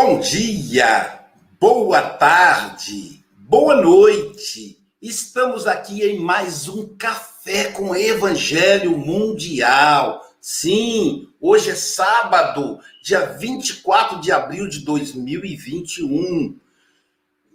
Bom 0.00 0.20
dia, 0.20 1.24
boa 1.58 2.00
tarde, 2.00 3.20
boa 3.36 3.82
noite. 3.82 4.78
Estamos 5.02 5.66
aqui 5.66 6.04
em 6.04 6.20
mais 6.20 6.68
um 6.68 6.94
Café 6.96 7.72
com 7.72 7.96
Evangelho 7.96 8.96
Mundial. 8.96 10.24
Sim, 10.40 11.28
hoje 11.40 11.70
é 11.70 11.74
sábado, 11.74 12.78
dia 13.02 13.26
24 13.26 14.20
de 14.20 14.30
abril 14.30 14.68
de 14.68 14.84
2021. 14.84 16.56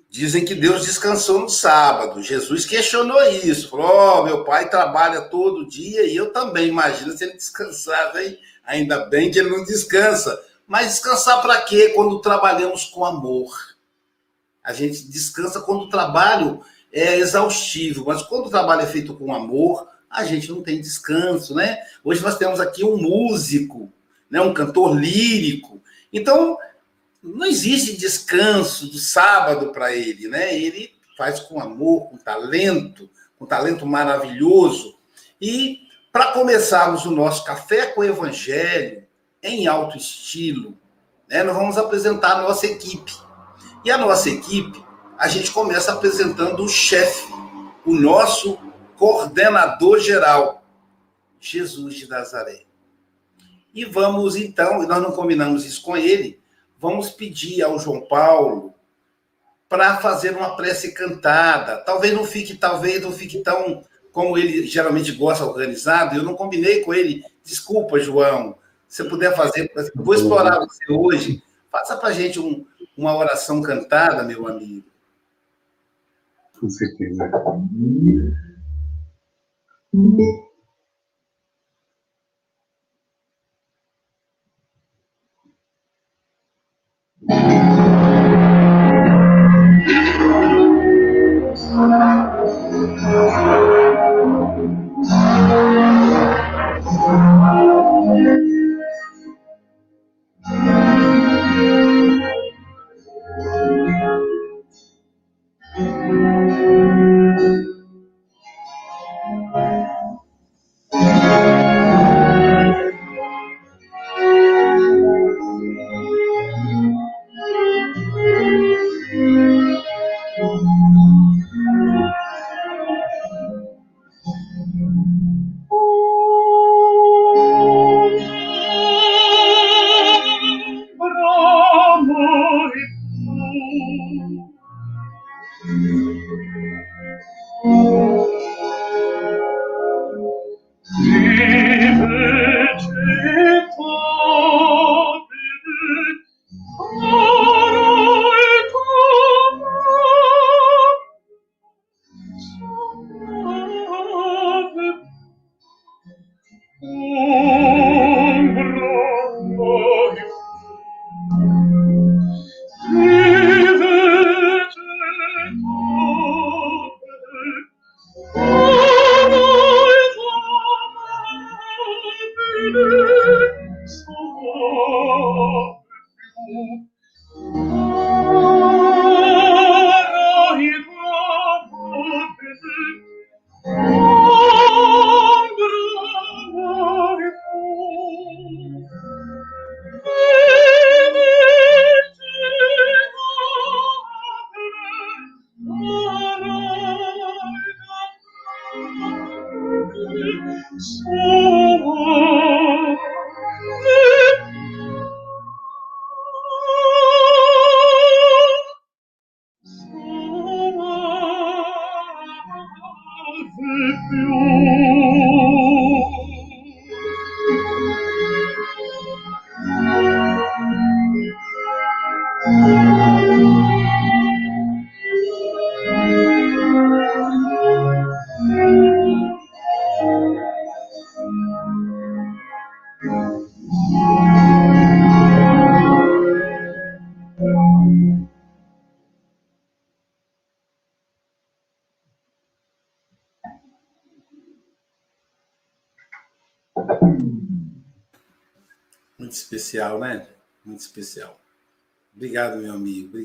Dizem 0.09 0.43
que 0.43 0.53
Deus 0.53 0.85
descansou 0.85 1.39
no 1.39 1.49
sábado. 1.49 2.21
Jesus 2.21 2.65
questionou 2.65 3.23
isso. 3.23 3.69
Falou: 3.69 3.85
Ó, 3.85 4.19
oh, 4.19 4.25
meu 4.25 4.43
pai 4.43 4.69
trabalha 4.69 5.21
todo 5.21 5.65
dia 5.65 6.03
e 6.03 6.13
eu 6.13 6.33
também. 6.33 6.67
Imagina 6.67 7.15
se 7.15 7.23
ele 7.23 7.37
descansasse, 7.37 8.19
hein? 8.19 8.37
Ainda 8.65 9.05
bem 9.05 9.31
que 9.31 9.39
ele 9.39 9.49
não 9.49 9.63
descansa. 9.63 10.37
Mas 10.67 10.87
descansar 10.87 11.41
para 11.41 11.61
quê? 11.61 11.89
Quando 11.89 12.21
trabalhamos 12.21 12.85
com 12.85 13.05
amor. 13.05 13.75
A 14.63 14.71
gente 14.71 15.09
descansa 15.09 15.61
quando 15.61 15.83
o 15.83 15.89
trabalho 15.89 16.63
é 16.91 17.17
exaustivo, 17.17 18.05
mas 18.05 18.21
quando 18.21 18.45
o 18.47 18.49
trabalho 18.49 18.81
é 18.81 18.85
feito 18.85 19.15
com 19.15 19.33
amor, 19.33 19.87
a 20.09 20.23
gente 20.23 20.49
não 20.51 20.61
tem 20.61 20.79
descanso, 20.79 21.55
né? 21.55 21.79
Hoje 22.03 22.21
nós 22.21 22.37
temos 22.37 22.59
aqui 22.59 22.85
um 22.85 22.97
músico, 22.97 23.91
né? 24.29 24.39
um 24.39 24.53
cantor 24.53 24.95
lírico. 24.95 25.81
Então, 26.13 26.57
não 27.21 27.45
existe 27.45 27.97
descanso 27.97 28.87
do 28.87 28.99
sábado 28.99 29.71
para 29.71 29.95
ele, 29.95 30.27
né? 30.27 30.55
Ele 30.57 30.91
faz 31.17 31.39
com 31.39 31.59
amor, 31.59 32.09
com 32.09 32.17
talento, 32.17 33.09
com 33.37 33.45
talento 33.45 33.85
maravilhoso. 33.85 34.95
E 35.41 35.87
para 36.11 36.31
começarmos 36.31 37.05
o 37.05 37.11
nosso 37.11 37.43
café 37.43 37.87
com 37.87 38.01
o 38.01 38.05
evangelho, 38.05 39.02
em 39.43 39.67
alto 39.67 39.97
estilo, 39.97 40.77
né, 41.29 41.43
nós 41.43 41.55
vamos 41.55 41.77
apresentar 41.77 42.37
a 42.37 42.41
nossa 42.43 42.65
equipe. 42.65 43.13
E 43.83 43.91
a 43.91 43.97
nossa 43.97 44.29
equipe, 44.29 44.83
a 45.17 45.27
gente 45.27 45.51
começa 45.51 45.91
apresentando 45.91 46.63
o 46.63 46.69
chefe, 46.69 47.31
o 47.85 47.93
nosso 47.93 48.57
coordenador 48.95 49.99
geral, 49.99 50.63
Jesus 51.39 51.95
de 51.95 52.07
Nazaré. 52.07 52.63
E 53.73 53.83
vamos 53.83 54.37
então, 54.37 54.81
e 54.81 54.87
nós 54.87 55.01
não 55.01 55.11
combinamos 55.11 55.65
isso 55.65 55.81
com 55.81 55.97
ele, 55.97 56.41
vamos 56.79 57.09
pedir 57.09 57.61
ao 57.63 57.77
João 57.77 58.01
Paulo 58.01 58.73
para 59.67 59.97
fazer 59.97 60.37
uma 60.37 60.55
prece 60.55 60.93
cantada. 60.93 61.77
Talvez 61.77 62.13
não 62.13 62.23
fique, 62.23 62.55
talvez 62.55 63.01
não 63.01 63.11
fique 63.11 63.39
tão 63.39 63.83
como 64.11 64.37
ele 64.37 64.67
geralmente 64.67 65.11
gosta 65.11 65.43
organizado. 65.43 66.15
Eu 66.15 66.23
não 66.23 66.35
combinei 66.35 66.81
com 66.81 66.93
ele. 66.93 67.25
Desculpa, 67.43 67.99
João 67.99 68.55
você 68.93 69.03
puder 69.05 69.35
fazer, 69.35 69.71
vou 69.95 70.13
explorar 70.13 70.59
você 70.59 70.91
hoje, 70.91 71.41
faça 71.71 71.97
para 71.97 72.13
gente 72.13 72.39
um, 72.39 72.63
uma 72.95 73.15
oração 73.17 73.59
cantada, 73.59 74.21
meu 74.21 74.47
amigo. 74.47 74.85
Com 76.59 76.69
certeza. 76.69 77.27
especial, 87.27 87.72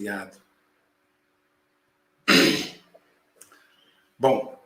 Obrigado. 0.09 0.39
Bom, 4.19 4.59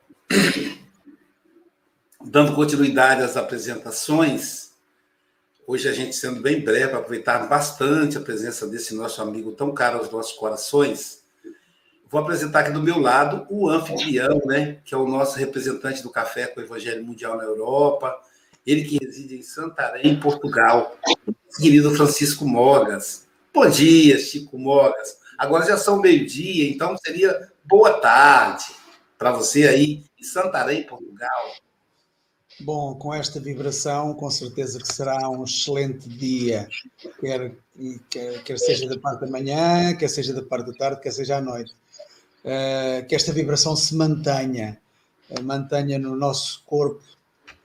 dando 2.25 2.55
continuidade 2.55 3.23
às 3.23 3.37
apresentações, 3.37 4.71
hoje 5.67 5.89
a 5.89 5.93
gente 5.93 6.15
sendo 6.15 6.41
bem 6.41 6.61
breve, 6.61 6.95
aproveitar 6.95 7.47
bastante 7.49 8.17
a 8.17 8.21
presença 8.21 8.67
desse 8.67 8.95
nosso 8.95 9.21
amigo 9.21 9.53
tão 9.53 9.75
caro 9.75 9.99
aos 9.99 10.11
nossos 10.11 10.33
corações, 10.33 11.23
vou 12.09 12.21
apresentar 12.21 12.61
aqui 12.61 12.71
do 12.71 12.83
meu 12.83 12.99
lado 12.99 13.47
o 13.51 13.69
anfitrião, 13.69 14.41
né, 14.47 14.81
que 14.85 14.95
é 14.95 14.97
o 14.97 15.07
nosso 15.07 15.39
representante 15.39 16.03
do 16.03 16.11
Café 16.11 16.47
com 16.47 16.61
o 16.61 16.65
Evangelho 16.65 17.05
Mundial 17.05 17.37
na 17.37 17.45
Europa, 17.45 18.19
ele 18.65 18.85
que 18.85 19.05
reside 19.05 19.37
em 19.37 19.43
Santarém, 19.43 20.19
Portugal, 20.19 20.97
querido 21.59 21.95
Francisco 21.95 22.47
Mogas. 22.47 23.27
Bom 23.53 23.69
dia, 23.69 24.19
Chico 24.19 24.59
Mogas. 24.59 25.21
Agora 25.39 25.67
já 25.67 25.77
são 25.77 26.01
meio-dia, 26.01 26.71
então 26.71 26.97
seria 26.99 27.51
boa 27.65 27.95
tarde 28.01 28.65
para 29.19 29.33
você 29.33 29.67
aí 29.67 30.05
em 30.19 30.25
Santarém, 30.25 30.85
Portugal. 30.85 31.55
Bom, 32.61 32.95
com 32.95 33.13
esta 33.13 33.41
vibração, 33.41 34.15
com 34.15 34.31
certeza 34.31 34.79
que 34.79 34.93
será 34.93 35.29
um 35.29 35.45
excelente 35.45 36.09
dia, 36.09 36.69
quer, 37.21 37.53
quer, 38.11 38.43
quer 38.43 38.59
seja 38.59 38.89
da 38.89 38.99
parte 38.99 39.23
da 39.23 39.27
manhã, 39.27 39.97
quer 39.97 40.09
seja 40.09 40.33
da 40.33 40.43
parte 40.43 40.67
da 40.67 40.73
tarde, 40.75 41.01
quer 41.01 41.13
seja 41.13 41.39
à 41.39 41.41
noite. 41.41 41.73
Uh, 42.45 43.07
que 43.07 43.15
esta 43.15 43.33
vibração 43.33 43.75
se 43.75 43.95
mantenha, 43.95 44.79
uh, 45.31 45.43
mantenha 45.43 45.99
no 45.99 46.15
nosso 46.17 46.63
corpo 46.67 47.03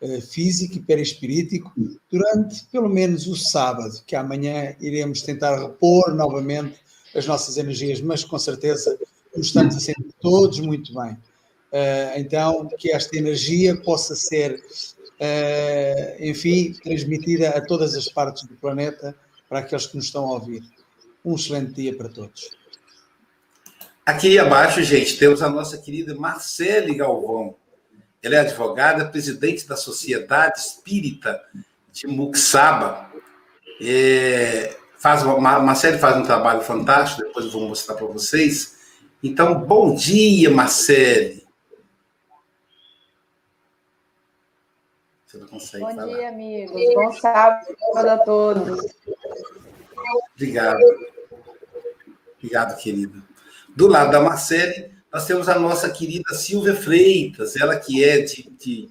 uh, 0.01 0.21
físico 0.21 0.77
e 0.77 0.81
perispirítico 0.81 1.71
durante 2.09 2.65
pelo 2.71 2.87
menos 2.87 3.27
o 3.27 3.35
sábado, 3.35 4.01
que 4.05 4.15
amanhã 4.15 4.75
iremos 4.79 5.21
tentar 5.21 5.59
repor 5.59 6.13
novamente 6.13 6.79
as 7.19 7.27
nossas 7.27 7.57
energias, 7.57 8.01
mas 8.01 8.23
com 8.23 8.37
certeza 8.37 8.97
nos 9.35 9.47
estamos 9.47 9.75
a 9.75 9.79
sentir 9.79 10.13
todos 10.21 10.59
muito 10.59 10.93
bem. 10.93 11.13
Uh, 11.13 12.17
então, 12.17 12.67
que 12.77 12.91
esta 12.91 13.17
energia 13.17 13.75
possa 13.75 14.15
ser, 14.15 14.55
uh, 14.55 16.23
enfim, 16.23 16.73
transmitida 16.83 17.49
a 17.49 17.61
todas 17.61 17.95
as 17.95 18.07
partes 18.07 18.43
do 18.43 18.55
planeta 18.55 19.15
para 19.49 19.59
aqueles 19.59 19.85
que 19.85 19.95
nos 19.97 20.05
estão 20.05 20.25
a 20.25 20.33
ouvir. 20.33 20.63
Um 21.23 21.35
excelente 21.35 21.73
dia 21.73 21.95
para 21.95 22.07
todos. 22.07 22.49
Aqui 24.05 24.39
abaixo, 24.39 24.81
gente, 24.83 25.17
temos 25.17 25.41
a 25.41 25.49
nossa 25.49 25.77
querida 25.77 26.15
Marcele 26.15 26.95
Galvão. 26.95 27.55
Ela 28.23 28.35
é 28.35 28.39
advogada, 28.39 29.09
presidente 29.09 29.67
da 29.67 29.75
Sociedade 29.75 30.59
Espírita 30.59 31.41
de 31.91 32.07
Muxaba. 32.07 33.11
É, 33.81 34.75
faz 35.07 35.23
uma, 35.23 35.59
Marcele 35.59 35.99
faz 35.99 36.17
um 36.17 36.23
trabalho 36.23 36.59
fantástico, 36.59 37.25
depois 37.25 37.45
eu 37.45 37.51
vou 37.51 37.69
mostrar 37.69 37.95
para 37.95 38.07
vocês. 38.07 38.75
Então, 39.23 39.61
bom 39.61 39.95
dia, 39.95 40.51
Marcele. 40.51 41.47
Você 45.25 45.37
não 45.37 45.47
consegue 45.47 45.85
Bom 45.85 45.95
falar. 45.95 46.07
dia, 46.07 46.27
amigos. 46.27 46.93
Bom 46.93 47.13
sábado 47.13 47.65
a 47.95 48.17
todos. 48.17 48.85
Obrigado. 50.35 50.83
Obrigado, 52.37 52.77
querido. 52.77 53.23
Do 53.73 53.87
lado 53.87 54.11
da 54.11 54.19
Marcele, 54.19 54.91
nós 55.11 55.25
temos 55.25 55.47
a 55.47 55.57
nossa 55.57 55.89
querida 55.89 56.33
Silvia 56.33 56.75
Freitas, 56.75 57.55
ela 57.55 57.79
que 57.79 58.03
é 58.03 58.23
de, 58.23 58.49
de... 58.59 58.89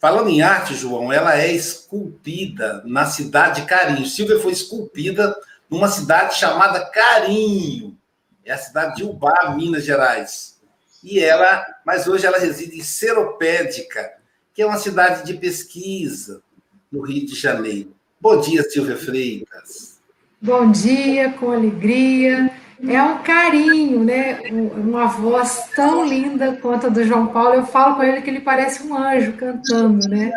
Falando 0.00 0.30
em 0.30 0.40
arte, 0.40 0.74
João, 0.74 1.12
ela 1.12 1.38
é 1.38 1.52
esculpida 1.52 2.82
na 2.86 3.04
cidade 3.04 3.60
de 3.60 3.66
Carinho. 3.66 4.06
Silvia 4.06 4.40
foi 4.40 4.50
esculpida 4.50 5.36
numa 5.68 5.88
cidade 5.88 6.36
chamada 6.36 6.86
Carinho. 6.86 7.98
É 8.42 8.50
a 8.52 8.56
cidade 8.56 8.96
de 8.96 9.04
Ubá, 9.04 9.54
Minas 9.54 9.84
Gerais. 9.84 10.58
E 11.04 11.20
ela, 11.20 11.66
mas 11.84 12.08
hoje 12.08 12.24
ela 12.24 12.38
reside 12.38 12.78
em 12.78 12.82
Seropédica, 12.82 14.10
que 14.54 14.62
é 14.62 14.66
uma 14.66 14.78
cidade 14.78 15.22
de 15.22 15.34
pesquisa 15.34 16.42
no 16.90 17.02
Rio 17.02 17.26
de 17.26 17.34
Janeiro. 17.34 17.94
Bom 18.18 18.40
dia, 18.40 18.62
Silvia 18.62 18.96
Freitas. 18.96 20.00
Bom 20.40 20.70
dia, 20.70 21.30
com 21.34 21.52
alegria. 21.52 22.50
É 22.88 23.02
um 23.02 23.18
carinho, 23.22 24.02
né? 24.02 24.40
Uma 24.50 25.06
voz 25.06 25.68
tão 25.74 26.06
linda 26.06 26.58
quanto 26.60 26.86
a 26.86 26.90
do 26.90 27.04
João 27.04 27.26
Paulo. 27.26 27.54
Eu 27.54 27.66
falo 27.66 27.96
com 27.96 28.02
ele 28.02 28.22
que 28.22 28.30
ele 28.30 28.40
parece 28.40 28.82
um 28.82 28.96
anjo 28.96 29.32
cantando, 29.34 30.08
né? 30.08 30.32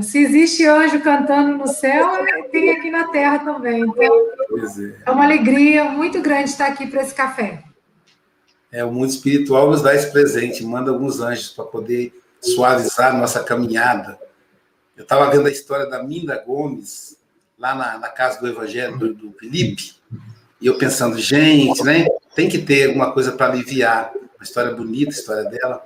Se 0.00 0.18
existe 0.18 0.64
anjo 0.64 1.00
cantando 1.00 1.58
no 1.58 1.66
céu, 1.68 2.08
tem 2.50 2.70
aqui 2.70 2.90
na 2.90 3.08
terra 3.08 3.40
também. 3.40 3.82
Então, 3.82 4.14
é. 4.56 4.94
é 5.04 5.10
uma 5.10 5.24
alegria 5.24 5.84
muito 5.84 6.22
grande 6.22 6.50
estar 6.50 6.68
aqui 6.68 6.86
para 6.86 7.02
esse 7.02 7.14
café. 7.14 7.62
É, 8.70 8.82
o 8.82 8.90
mundo 8.90 9.10
espiritual 9.10 9.70
nos 9.70 9.82
dá 9.82 9.94
esse 9.94 10.10
presente, 10.10 10.64
manda 10.64 10.90
alguns 10.90 11.20
anjos 11.20 11.50
para 11.50 11.66
poder 11.66 12.14
suavizar 12.40 13.14
nossa 13.16 13.44
caminhada. 13.44 14.18
Eu 14.96 15.02
estava 15.02 15.30
vendo 15.30 15.46
a 15.46 15.50
história 15.50 15.86
da 15.86 16.02
Minda 16.02 16.42
Gomes, 16.42 17.18
lá 17.58 17.74
na, 17.74 17.98
na 17.98 18.08
casa 18.08 18.40
do 18.40 18.48
Evangelho, 18.48 18.98
do, 18.98 19.12
do, 19.12 19.32
Felipe, 19.32 19.94
e 20.62 20.68
eu 20.68 20.78
pensando, 20.78 21.18
gente, 21.18 21.82
né? 21.82 22.06
Tem 22.36 22.48
que 22.48 22.58
ter 22.58 22.86
alguma 22.86 23.12
coisa 23.12 23.32
para 23.32 23.52
aliviar. 23.52 24.12
Uma 24.14 24.44
história 24.44 24.72
bonita, 24.72 25.10
a 25.10 25.14
história 25.14 25.44
dela. 25.44 25.84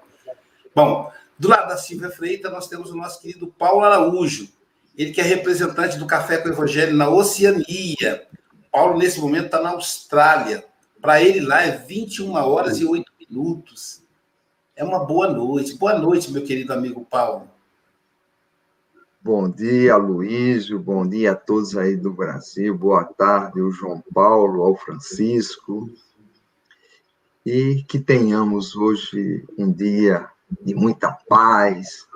Bom, 0.74 1.10
do 1.38 1.48
lado 1.48 1.68
da 1.68 1.78
Silvia 1.78 2.10
Freitas, 2.10 2.52
nós 2.52 2.68
temos 2.68 2.90
o 2.90 2.94
nosso 2.94 3.22
querido 3.22 3.46
Paulo 3.46 3.82
Araújo, 3.82 4.48
ele 4.96 5.12
que 5.12 5.20
é 5.20 5.24
representante 5.24 5.96
do 5.96 6.06
Café 6.06 6.36
com 6.36 6.50
o 6.50 6.52
Evangelho 6.52 6.94
na 6.94 7.08
Oceania. 7.08 8.26
Paulo, 8.70 8.98
nesse 8.98 9.18
momento, 9.18 9.46
está 9.46 9.62
na 9.62 9.70
Austrália. 9.70 10.62
Para 11.00 11.22
ele 11.22 11.40
lá 11.40 11.62
é 11.62 11.70
21 11.70 12.34
horas 12.34 12.78
e 12.78 12.84
8 12.84 13.10
minutos. 13.18 14.02
É 14.74 14.84
uma 14.84 15.06
boa 15.06 15.30
noite. 15.30 15.74
Boa 15.74 15.98
noite, 15.98 16.30
meu 16.30 16.44
querido 16.44 16.74
amigo 16.74 17.06
Paulo. 17.10 17.50
Bom 19.26 19.50
dia, 19.50 19.96
Luísio. 19.96 20.78
Bom 20.78 21.04
dia 21.04 21.32
a 21.32 21.34
todos 21.34 21.76
aí 21.76 21.96
do 21.96 22.12
Brasil. 22.12 22.78
Boa 22.78 23.02
tarde, 23.02 23.60
o 23.60 23.72
João 23.72 24.00
Paulo, 24.14 24.62
ao 24.62 24.76
Francisco. 24.76 25.90
E 27.44 27.82
que 27.88 27.98
tenhamos 27.98 28.76
hoje 28.76 29.44
um 29.58 29.72
dia 29.72 30.28
de 30.62 30.76
muita 30.76 31.10
paz, 31.28 32.06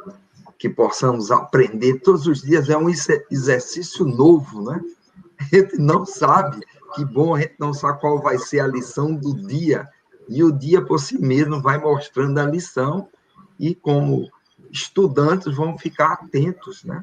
que 0.56 0.68
possamos 0.68 1.32
aprender 1.32 1.98
todos 1.98 2.28
os 2.28 2.42
dias. 2.42 2.70
É 2.70 2.76
um 2.76 2.88
exercício 2.88 4.04
novo, 4.04 4.62
né? 4.62 4.80
A 5.40 5.44
gente 5.56 5.78
não 5.78 6.06
sabe, 6.06 6.64
que 6.94 7.04
bom, 7.04 7.34
a 7.34 7.40
gente 7.40 7.56
não 7.58 7.74
sabe 7.74 8.00
qual 8.00 8.22
vai 8.22 8.38
ser 8.38 8.60
a 8.60 8.68
lição 8.68 9.12
do 9.16 9.34
dia 9.48 9.88
e 10.28 10.44
o 10.44 10.52
dia 10.52 10.80
por 10.80 11.00
si 11.00 11.20
mesmo 11.20 11.60
vai 11.60 11.76
mostrando 11.76 12.38
a 12.38 12.46
lição, 12.46 13.08
e 13.58 13.74
como 13.74 14.30
estudantes 14.70 15.54
vamos 15.56 15.80
ficar 15.80 16.12
atentos, 16.12 16.84
né? 16.84 17.00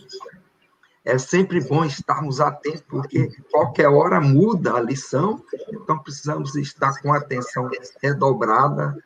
É 1.04 1.18
sempre 1.18 1.62
bom 1.62 1.86
estarmos 1.86 2.42
atentos, 2.42 2.82
porque 2.82 3.30
qualquer 3.50 3.88
hora 3.88 4.20
muda 4.20 4.74
a 4.74 4.82
lição, 4.82 5.42
então 5.70 5.98
precisamos 6.00 6.56
estar 6.56 7.02
com 7.02 7.14
atenção 7.14 7.70
redobrada, 8.02 8.98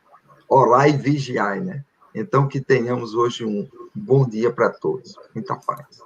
orar 0.48 0.88
e 0.88 0.96
vigiar, 0.96 1.60
né? 1.60 1.84
Então, 2.14 2.46
que 2.46 2.60
tenhamos 2.60 3.14
hoje 3.14 3.44
um 3.44 3.68
bom 3.94 4.28
dia 4.28 4.52
para 4.52 4.68
todos. 4.68 5.14
Muita 5.34 5.56
paz. 5.56 6.02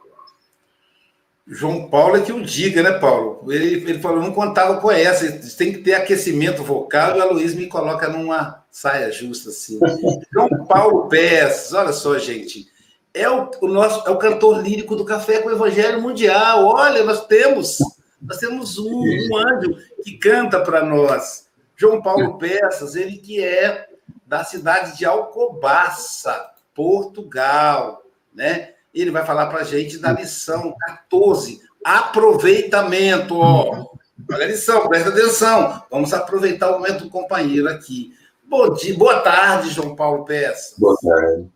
João 1.46 1.88
Paulo 1.88 2.16
é 2.16 2.20
que 2.22 2.32
o 2.32 2.42
diga, 2.42 2.82
né, 2.82 2.98
Paulo? 2.98 3.52
Ele, 3.52 3.88
ele 3.88 4.00
falou, 4.00 4.20
não 4.20 4.32
contava 4.32 4.80
com 4.80 4.90
essa, 4.90 5.30
tem 5.56 5.72
que 5.72 5.78
ter 5.78 5.94
aquecimento 5.94 6.64
vocal 6.64 7.16
e 7.16 7.20
a 7.20 7.24
Luiz 7.24 7.54
me 7.54 7.66
coloca 7.68 8.08
numa 8.08 8.64
saia 8.70 9.12
justa, 9.12 9.50
assim. 9.50 9.78
João 10.32 10.66
Paulo 10.66 11.08
Peças, 11.08 11.72
olha 11.72 11.92
só, 11.92 12.18
gente, 12.18 12.66
é 13.14 13.30
o, 13.30 13.48
o, 13.60 13.68
nosso, 13.68 14.06
é 14.08 14.10
o 14.10 14.18
cantor 14.18 14.60
lírico 14.60 14.96
do 14.96 15.04
Café 15.04 15.40
com 15.40 15.48
o 15.48 15.52
Evangelho 15.52 16.02
Mundial. 16.02 16.66
Olha, 16.66 17.04
nós 17.04 17.26
temos, 17.26 17.78
nós 18.20 18.38
temos 18.38 18.76
um, 18.78 19.02
um 19.02 19.36
anjo 19.36 19.76
que 20.02 20.18
canta 20.18 20.60
para 20.60 20.84
nós. 20.84 21.46
João 21.76 22.02
Paulo 22.02 22.38
Peças, 22.38 22.96
ele 22.96 23.18
que 23.18 23.42
é 23.42 23.86
da 24.26 24.42
cidade 24.42 24.98
de 24.98 25.04
Alcobaça, 25.04 26.50
Portugal, 26.74 28.02
né? 28.34 28.72
Ele 28.96 29.10
vai 29.10 29.24
falar 29.26 29.46
para 29.46 29.60
a 29.60 29.64
gente 29.64 29.98
da 29.98 30.12
lição 30.12 30.74
14, 30.86 31.60
aproveitamento. 31.84 33.38
Olha 33.38 34.44
a 34.44 34.46
lição, 34.46 34.88
presta 34.88 35.10
atenção. 35.10 35.82
Vamos 35.90 36.14
aproveitar 36.14 36.70
o 36.70 36.78
momento 36.78 37.04
do 37.04 37.10
companheiro 37.10 37.68
aqui. 37.68 38.14
Bom 38.48 38.72
dia, 38.72 38.96
boa 38.96 39.20
tarde, 39.20 39.70
João 39.70 39.94
Paulo 39.94 40.24
Peça. 40.24 40.74
Boa 40.78 40.96
tarde. 41.02 41.48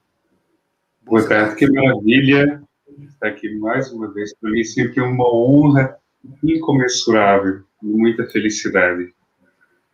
Boa 1.03 1.27
tarde, 1.27 1.57
que 1.57 1.71
maravilha 1.71 2.63
estar 3.09 3.29
aqui 3.29 3.59
mais 3.59 3.91
uma 3.91 4.13
vez. 4.13 4.35
Para 4.35 4.51
mim, 4.51 4.63
sempre 4.63 5.01
é 5.01 5.03
uma 5.03 5.35
honra 5.35 5.97
incomensurável 6.45 7.63
e 7.83 7.87
muita 7.87 8.27
felicidade. 8.27 9.15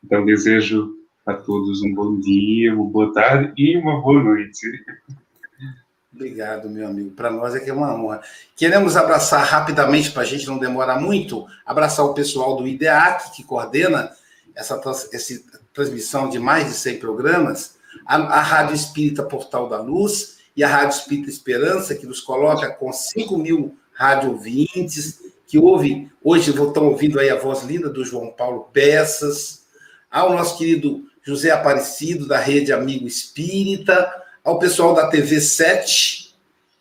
Então, 0.02 0.24
desejo 0.24 0.94
a 1.24 1.34
todos 1.34 1.82
um 1.82 1.94
bom 1.94 2.18
dia, 2.18 2.74
uma 2.74 2.90
boa 2.90 3.12
tarde 3.12 3.52
e 3.56 3.76
uma 3.76 4.00
boa 4.00 4.22
noite. 4.22 4.66
Obrigado, 6.12 6.70
meu 6.70 6.86
amigo. 6.86 7.10
Para 7.10 7.30
nós 7.30 7.54
é 7.54 7.60
que 7.60 7.68
é 7.68 7.72
uma 7.72 7.94
honra. 7.94 8.22
Queremos 8.56 8.96
abraçar 8.96 9.44
rapidamente, 9.44 10.10
para 10.10 10.22
a 10.22 10.26
gente 10.26 10.46
não 10.46 10.58
demorar 10.58 11.00
muito, 11.00 11.46
abraçar 11.64 12.06
o 12.06 12.14
pessoal 12.14 12.56
do 12.56 12.66
IDEAC, 12.66 13.32
que 13.34 13.44
coordena 13.44 14.10
essa, 14.54 14.80
essa 15.12 15.42
transmissão 15.74 16.30
de 16.30 16.38
mais 16.38 16.68
de 16.68 16.74
100 16.74 16.98
programas, 16.98 17.76
a, 18.06 18.16
a 18.16 18.40
Rádio 18.40 18.74
Espírita 18.74 19.22
Portal 19.22 19.68
da 19.68 19.80
Luz 19.80 20.38
e 20.56 20.64
a 20.64 20.68
Rádio 20.68 20.96
Espírita 20.96 21.28
Esperança, 21.28 21.94
que 21.94 22.06
nos 22.06 22.20
coloca 22.20 22.70
com 22.70 22.92
5 22.92 23.36
mil 23.36 23.76
rádio 23.92 24.30
ouvintes, 24.30 25.20
que 25.46 25.58
ouve, 25.58 26.10
hoje 26.22 26.50
estão 26.50 26.86
ouvindo 26.88 27.20
aí 27.20 27.30
a 27.30 27.38
voz 27.38 27.62
linda 27.62 27.88
do 27.88 28.04
João 28.04 28.30
Paulo 28.30 28.68
Peças, 28.72 29.64
ao 30.10 30.32
nosso 30.32 30.56
querido 30.58 31.04
José 31.22 31.50
Aparecido, 31.50 32.26
da 32.26 32.38
Rede 32.38 32.72
Amigo 32.72 33.06
Espírita, 33.06 34.10
ao 34.46 34.60
pessoal 34.60 34.94
da 34.94 35.08
TV 35.08 35.40
7 35.40 36.32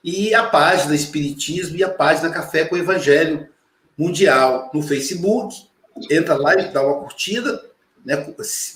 e 0.03 0.35
a 0.35 0.43
página 0.43 0.93
Espiritismo 0.93 1.75
e 1.75 1.83
a 1.83 1.89
página 1.89 2.29
Café 2.29 2.63
com 2.63 2.77
Evangelho 2.77 3.49
Mundial 3.97 4.69
no 4.71 4.83
Facebook 4.83 5.65
entra 6.11 6.35
lá 6.35 6.53
e 6.53 6.71
dá 6.71 6.85
uma 6.85 6.99
curtida, 7.01 7.65
né, 8.05 8.17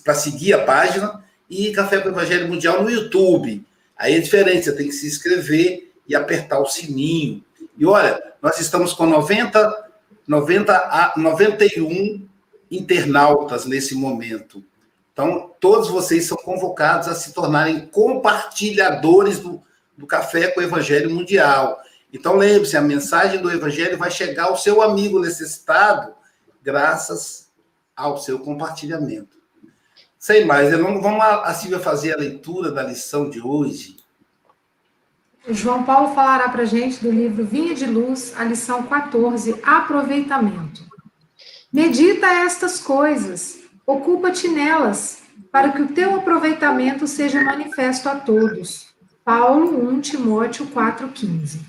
para 0.03 0.15
seguir 0.15 0.53
a 0.53 0.65
página, 0.65 1.23
e 1.47 1.71
Café 1.71 1.99
com 1.99 2.09
Evangelho 2.09 2.47
Mundial 2.47 2.81
no 2.81 2.89
YouTube. 2.89 3.63
Aí 3.95 4.15
é 4.15 4.19
diferente, 4.19 4.65
você 4.65 4.75
tem 4.75 4.87
que 4.87 4.93
se 4.93 5.05
inscrever 5.05 5.91
e 6.07 6.15
apertar 6.15 6.59
o 6.59 6.65
sininho. 6.65 7.43
E 7.77 7.85
olha, 7.85 8.19
nós 8.41 8.59
estamos 8.59 8.91
com 8.93 9.05
90, 9.05 9.87
90 10.27 10.73
a 10.73 11.13
91 11.15 12.27
internautas 12.71 13.65
nesse 13.65 13.93
momento. 13.93 14.63
Então, 15.19 15.53
todos 15.59 15.89
vocês 15.89 16.27
são 16.27 16.37
convocados 16.37 17.09
a 17.09 17.13
se 17.13 17.33
tornarem 17.33 17.87
compartilhadores 17.87 19.37
do, 19.37 19.61
do 19.97 20.07
Café 20.07 20.47
com 20.47 20.61
o 20.61 20.63
Evangelho 20.63 21.09
Mundial. 21.09 21.77
Então, 22.13 22.37
lembre-se, 22.37 22.77
a 22.77 22.81
mensagem 22.81 23.41
do 23.41 23.51
Evangelho 23.51 23.97
vai 23.97 24.09
chegar 24.09 24.45
ao 24.45 24.55
seu 24.55 24.81
amigo 24.81 25.19
necessitado 25.19 26.13
graças 26.63 27.49
ao 27.93 28.17
seu 28.17 28.39
compartilhamento. 28.39 29.37
Sem 30.17 30.45
mais, 30.45 30.71
vamos 30.71 31.05
a 31.05 31.53
Silvia 31.53 31.79
fazer 31.79 32.13
a 32.13 32.17
leitura 32.17 32.71
da 32.71 32.81
lição 32.81 33.29
de 33.29 33.41
hoje. 33.41 33.97
O 35.45 35.53
João 35.53 35.83
Paulo 35.83 36.15
falará 36.15 36.47
para 36.47 36.61
a 36.61 36.65
gente 36.65 37.03
do 37.03 37.11
livro 37.11 37.45
Vinha 37.45 37.75
de 37.75 37.85
Luz, 37.85 38.33
a 38.37 38.45
lição 38.45 38.83
14, 38.83 39.59
Aproveitamento. 39.63 40.87
Medita 41.73 42.25
estas 42.25 42.79
coisas, 42.79 43.58
ocupa-te 43.89 44.47
nelas, 44.47 45.23
para 45.51 45.71
que 45.71 45.81
o 45.81 45.87
teu 45.87 46.15
aproveitamento 46.15 47.07
seja 47.07 47.43
manifesto 47.43 48.07
a 48.07 48.15
todos. 48.15 48.89
Paulo 49.25 49.89
1 49.89 50.01
Timóteo 50.01 50.67
4,15. 50.67 51.59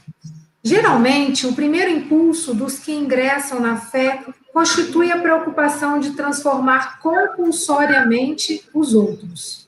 Geralmente, 0.63 1.47
o 1.47 1.55
primeiro 1.55 1.91
impulso 1.91 2.53
dos 2.55 2.79
que 2.79 2.93
ingressam 2.93 3.59
na 3.61 3.77
fé 3.77 4.23
constitui 4.53 5.11
a 5.11 5.19
preocupação 5.19 5.99
de 5.99 6.11
transformar 6.11 7.01
compulsoriamente 7.01 8.69
os 8.75 8.95
outros. 8.95 9.67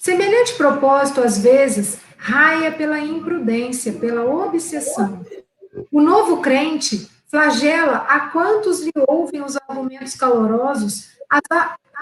Semelhante 0.00 0.54
propósito, 0.54 1.20
às 1.20 1.38
vezes, 1.38 1.98
raia 2.16 2.72
pela 2.72 3.00
imprudência, 3.00 3.92
pela 3.92 4.24
obsessão. 4.24 5.22
O 5.90 6.00
novo 6.00 6.38
crente 6.38 7.06
flagela 7.30 8.06
a 8.08 8.30
quantos 8.30 8.80
lhe 8.80 8.92
ouvem 9.06 9.42
os 9.42 9.56
argumentos 9.56 10.14
calorosos, 10.14 11.12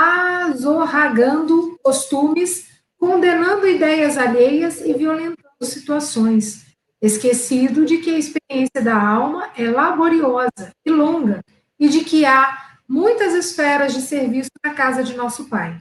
azorragando 0.01 1.79
costumes, 1.83 2.69
condenando 2.97 3.69
ideias 3.69 4.17
alheias 4.17 4.81
e 4.81 4.95
violentando 4.95 5.39
situações, 5.63 6.65
esquecido 7.03 7.85
de 7.85 7.99
que 7.99 8.15
a 8.15 8.19
experiência 8.19 8.81
da 8.83 8.99
alma 8.99 9.51
é 9.57 9.71
laboriosa 9.71 10.73
e 10.87 10.91
longa 10.91 11.45
e 11.79 11.89
de 11.89 12.01
que 12.01 12.25
há 12.25 12.79
muitas 12.89 13.35
esferas 13.35 13.93
de 13.93 14.01
serviço 14.01 14.51
na 14.65 14.73
casa 14.73 15.03
de 15.03 15.15
nosso 15.15 15.49
Pai. 15.49 15.79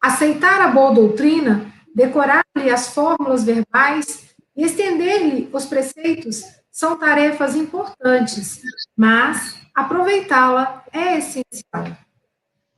Aceitar 0.00 0.60
a 0.60 0.68
boa 0.68 0.94
doutrina, 0.94 1.72
decorar-lhe 1.92 2.70
as 2.70 2.94
fórmulas 2.94 3.42
verbais 3.42 4.30
e 4.56 4.64
estender-lhe 4.64 5.48
os 5.52 5.66
preceitos 5.66 6.44
são 6.70 6.96
tarefas 6.96 7.56
importantes, 7.56 8.62
mas 8.96 9.56
aproveitá-la 9.74 10.84
é 10.92 11.18
essencial. 11.18 11.96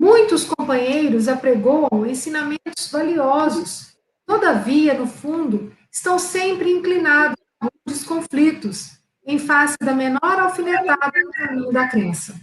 Muitos 0.03 0.43
companheiros 0.43 1.29
apregoam 1.29 2.05
ensinamentos 2.05 2.91
valiosos, 2.91 3.97
todavia, 4.27 4.95
no 4.95 5.07
fundo, 5.07 5.73
estão 5.93 6.19
sempre 6.19 6.73
inclinados 6.73 7.37
a 7.61 7.69
muitos 7.87 8.05
conflitos, 8.05 8.99
em 9.25 9.39
face 9.39 9.77
da 9.81 9.95
menor 9.95 10.41
alfinetada 10.41 11.13
no 11.25 11.31
caminho 11.31 11.71
da 11.71 11.87
crença. 11.87 12.35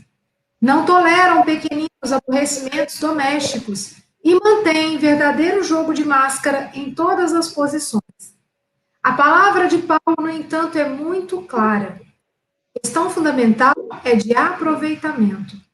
Não 0.61 0.85
toleram 0.85 1.43
pequeninos 1.43 1.89
aborrecimentos 2.13 2.97
domésticos 2.97 3.97
e 4.23 4.35
mantêm 4.35 4.97
verdadeiro 4.97 5.61
jogo 5.61 5.93
de 5.93 6.05
máscara 6.05 6.71
em 6.73 6.95
todas 6.95 7.33
as 7.33 7.49
posições. 7.49 8.37
A 9.03 9.11
palavra 9.11 9.67
de 9.67 9.79
Paulo, 9.79 10.15
no 10.17 10.29
entanto, 10.29 10.77
é 10.77 10.87
muito 10.87 11.41
clara. 11.41 11.99
A 12.73 12.79
questão 12.79 13.09
fundamental 13.09 13.75
é 14.05 14.15
de 14.15 14.33
aproveitamento. 14.33 15.67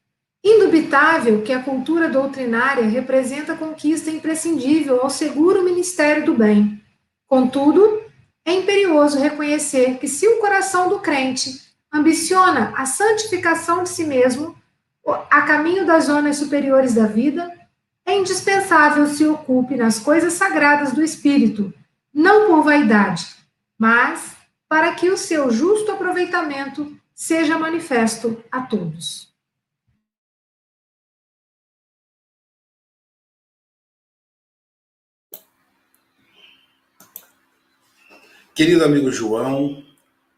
Indubitável 0.48 1.42
que 1.42 1.52
a 1.52 1.64
cultura 1.64 2.08
doutrinária 2.08 2.88
representa 2.88 3.56
conquista 3.56 4.12
imprescindível 4.12 5.02
ao 5.02 5.10
seguro 5.10 5.64
ministério 5.64 6.24
do 6.24 6.36
bem. 6.36 6.80
Contudo, 7.26 8.04
é 8.46 8.54
imperioso 8.54 9.18
reconhecer 9.18 9.98
que 9.98 10.08
se 10.08 10.28
o 10.28 10.38
coração 10.40 10.88
do 10.88 11.00
crente 11.00 11.60
ambiciona 11.92 12.72
a 12.78 12.86
santificação 12.86 13.82
de 13.82 13.90
si 13.90 14.04
mesmo, 14.04 14.56
a 15.32 15.42
caminho 15.42 15.84
das 15.84 16.04
zonas 16.04 16.38
superiores 16.38 16.94
da 16.94 17.08
vida, 17.08 17.52
é 18.06 18.16
indispensável 18.16 19.08
se 19.08 19.26
ocupe 19.26 19.76
nas 19.76 19.98
coisas 19.98 20.34
sagradas 20.34 20.92
do 20.92 21.04
espírito, 21.04 21.74
não 22.14 22.46
por 22.46 22.62
vaidade, 22.62 23.26
mas 23.80 24.36
para 24.70 24.94
que 24.94 25.10
o 25.10 25.18
seu 25.18 25.50
justo 25.50 25.92
aproveitamento 25.92 26.96
seja 27.16 27.58
manifesto 27.58 28.44
a 28.52 28.62
todos. 28.62 29.25
Querido 38.56 38.86
amigo 38.86 39.12
João, 39.12 39.84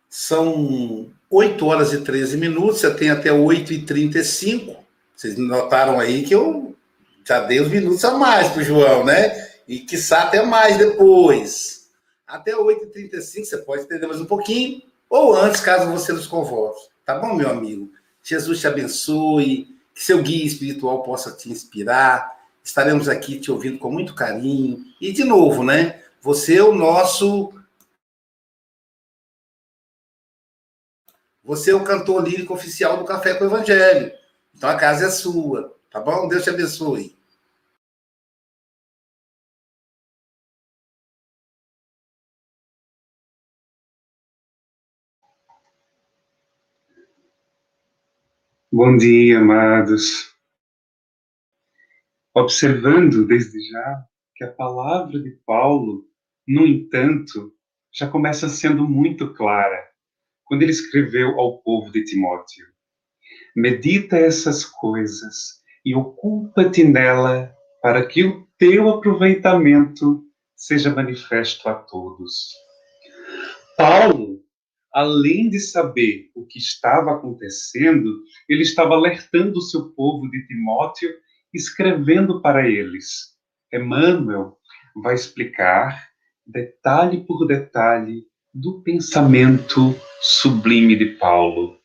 são 0.10 1.08
8 1.30 1.64
horas 1.68 1.94
e 1.94 2.02
13 2.02 2.36
minutos, 2.36 2.82
você 2.82 2.92
tem 2.92 3.12
até 3.12 3.32
8 3.32 3.72
e 3.74 3.86
35. 3.86 4.76
Vocês 5.16 5.38
notaram 5.38 6.00
aí 6.00 6.24
que 6.24 6.34
eu 6.34 6.76
já 7.24 7.42
dei 7.42 7.60
os 7.60 7.70
minutos 7.70 8.04
a 8.04 8.18
mais 8.18 8.48
para 8.50 8.62
o 8.64 8.66
João, 8.66 9.06
né? 9.06 9.50
E 9.68 9.82
quiçá 9.82 10.24
até 10.24 10.44
mais 10.44 10.80
depois. 10.80 11.92
Até 12.26 12.54
8h35 12.54 13.46
você 13.46 13.58
pode 13.60 13.84
entender 13.84 14.08
mais 14.08 14.20
um 14.20 14.26
pouquinho, 14.26 14.82
ou 15.08 15.36
antes, 15.36 15.62
caso 15.62 15.92
você 15.92 16.12
nos 16.12 16.26
convoque. 16.26 16.88
Tá 17.06 17.20
bom, 17.20 17.36
meu 17.36 17.52
amigo? 17.52 17.92
Jesus 18.24 18.60
te 18.60 18.66
abençoe, 18.66 19.68
que 19.94 20.04
seu 20.04 20.24
guia 20.24 20.44
espiritual 20.44 21.04
possa 21.04 21.32
te 21.32 21.52
inspirar. 21.52 22.36
Estaremos 22.64 23.08
aqui 23.08 23.40
te 23.40 23.52
ouvindo 23.52 23.78
com 23.78 23.92
muito 23.92 24.16
carinho. 24.16 24.84
E, 25.00 25.12
de 25.12 25.24
novo, 25.24 25.64
né? 25.64 26.02
Você 26.20 26.58
é 26.58 26.64
o 26.64 26.74
nosso. 26.74 27.54
Você 31.48 31.72
é 31.72 31.74
o 31.74 31.82
cantor 31.82 32.28
lírico 32.28 32.54
oficial 32.54 32.98
do 32.98 33.06
Café 33.06 33.34
com 33.34 33.46
o 33.46 33.48
Evangelho. 33.48 34.12
Então 34.54 34.70
a 34.70 34.76
casa 34.76 35.06
é 35.06 35.10
sua. 35.10 35.74
Tá 35.90 36.02
bom? 36.02 36.28
Deus 36.28 36.44
te 36.44 36.50
abençoe. 36.50 37.16
Bom 48.70 48.98
dia, 48.98 49.40
amados. 49.40 50.36
Observando 52.36 53.26
desde 53.26 53.58
já 53.72 54.06
que 54.36 54.44
a 54.44 54.52
palavra 54.52 55.18
de 55.18 55.32
Paulo, 55.46 56.06
no 56.46 56.68
entanto, 56.68 57.56
já 57.90 58.06
começa 58.06 58.50
sendo 58.50 58.86
muito 58.86 59.34
clara 59.34 59.87
quando 60.48 60.64
ele 60.64 60.72
escreveu 60.72 61.40
ao 61.40 61.62
povo 61.62 61.92
de 61.92 62.04
Timóteo: 62.04 62.66
Medita 63.56 64.18
essas 64.18 64.66
coisas 64.66 65.62
e 65.86 65.96
ocupa-te 65.96 66.84
nela 66.84 67.54
para 67.82 68.06
que 68.06 68.24
o 68.24 68.48
teu 68.58 68.90
aproveitamento 68.90 70.24
seja 70.56 70.94
manifesto 70.94 71.70
a 71.70 71.76
todos. 71.76 72.54
Paulo 73.78 74.38
além 74.98 75.48
de 75.48 75.60
saber 75.60 76.32
o 76.34 76.44
que 76.44 76.58
estava 76.58 77.12
acontecendo, 77.12 78.20
ele 78.50 78.64
estava 78.64 78.96
alertando 78.96 79.60
o 79.60 79.62
seu 79.62 79.92
povo 79.92 80.28
de 80.28 80.48
Timóteo, 80.48 81.12
escrevendo 81.54 82.42
para 82.42 82.68
eles. 82.68 83.36
Emmanuel 83.72 84.58
vai 85.04 85.14
explicar, 85.14 86.10
detalhe 86.48 87.24
por 87.28 87.46
detalhe, 87.46 88.24
do 88.52 88.82
pensamento 88.82 89.96
sublime 90.22 90.96
de 90.96 91.06
Paulo. 91.18 91.78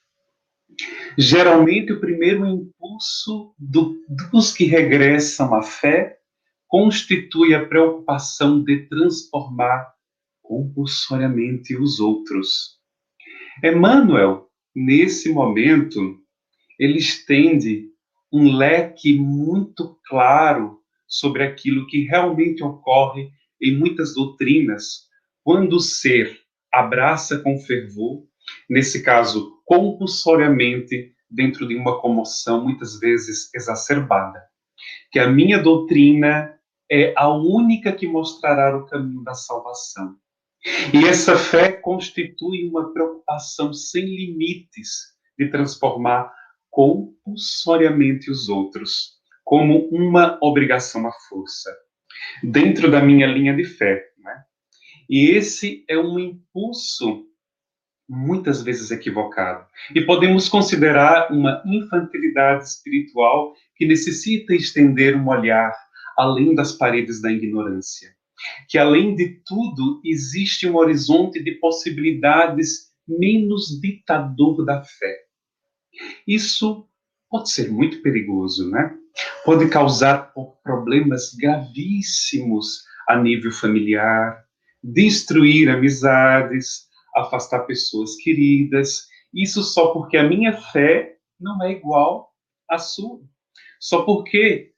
Geralmente, 1.19 1.93
o 1.93 2.01
primeiro 2.01 2.47
impulso 2.47 3.55
do, 3.59 3.97
dos 4.33 4.53
que 4.53 4.65
regressam 4.65 5.55
à 5.55 5.63
fé 5.63 6.19
constitui 6.67 7.55
a 7.55 7.67
preocupação 7.67 8.65
de 8.65 8.89
transformar 8.89 9.93
compulsoriamente 10.41 11.77
os 11.77 12.01
outros. 12.01 12.79
Emmanuel, 13.63 14.49
nesse 14.75 15.31
momento, 15.31 16.19
ele 16.79 16.99
estende 16.99 17.91
um 18.33 18.57
leque 18.57 19.15
muito 19.15 19.99
claro 20.07 20.79
sobre 21.07 21.43
aquilo 21.43 21.87
que 21.87 22.05
realmente 22.05 22.65
ocorre 22.65 23.31
em 23.61 23.77
muitas 23.77 24.15
doutrinas, 24.15 25.07
quando 25.45 25.77
o 25.77 25.81
ser 25.81 26.42
abraça 26.73 27.39
com 27.39 27.59
fervor, 27.59 28.25
nesse 28.69 29.03
caso, 29.03 29.61
compulsoriamente, 29.65 31.13
dentro 31.31 31.67
de 31.67 31.77
uma 31.77 32.01
comoção 32.01 32.65
muitas 32.65 32.99
vezes 32.99 33.53
exacerbada, 33.55 34.43
que 35.11 35.19
a 35.19 35.29
minha 35.29 35.59
doutrina 35.59 36.59
é 36.91 37.15
a 37.17 37.29
única 37.29 37.93
que 37.93 38.07
mostrará 38.07 38.77
o 38.77 38.87
caminho 38.87 39.23
da 39.23 39.35
salvação. 39.35 40.17
E 40.93 41.07
essa 41.07 41.37
fé 41.37 41.73
constitui 41.73 42.69
uma 42.69 42.93
preocupação 42.93 43.73
sem 43.73 44.05
limites 44.05 45.13
de 45.39 45.49
transformar 45.49 46.33
compulsoriamente 46.71 48.31
os 48.31 48.49
outros, 48.49 49.15
como 49.45 49.89
uma 49.89 50.39
obrigação 50.41 51.07
à 51.07 51.13
força, 51.29 51.75
dentro 52.43 52.91
da 52.91 53.01
minha 53.01 53.27
linha 53.27 53.55
de 53.55 53.65
fé. 53.65 54.12
E 55.13 55.29
esse 55.29 55.85
é 55.91 55.99
um 55.99 56.19
impulso 56.19 57.27
muitas 58.09 58.63
vezes 58.63 58.91
equivocado. 58.91 59.67
E 59.95 60.01
podemos 60.01 60.49
considerar 60.49 61.31
uma 61.31 61.63
infantilidade 61.67 62.65
espiritual 62.65 63.55
que 63.77 63.85
necessita 63.85 64.55
estender 64.55 65.15
um 65.15 65.29
olhar 65.29 65.71
além 66.17 66.55
das 66.55 66.73
paredes 66.73 67.21
da 67.21 67.31
ignorância. 67.31 68.09
Que, 68.71 68.79
além 68.79 69.15
de 69.15 69.43
tudo, 69.45 70.01
existe 70.03 70.67
um 70.67 70.77
horizonte 70.77 71.45
de 71.45 71.53
possibilidades 71.57 72.91
menos 73.07 73.79
ditador 73.83 74.65
da 74.65 74.83
fé. 74.83 75.19
Isso 76.27 76.89
pode 77.29 77.51
ser 77.51 77.71
muito 77.71 78.01
perigoso, 78.01 78.71
né? 78.71 78.97
Pode 79.45 79.69
causar 79.69 80.33
problemas 80.63 81.35
gravíssimos 81.35 82.83
a 83.07 83.21
nível 83.21 83.53
familiar, 83.53 84.43
destruir 84.83 85.71
amizades, 85.71 86.89
afastar 87.15 87.61
pessoas 87.61 88.17
queridas. 88.17 89.07
Isso 89.33 89.63
só 89.63 89.93
porque 89.93 90.17
a 90.17 90.29
minha 90.29 90.53
fé 90.53 91.17
não 91.39 91.63
é 91.63 91.73
igual 91.73 92.33
à 92.69 92.79
sua. 92.79 93.21
Só 93.81 94.03
porque 94.03 94.73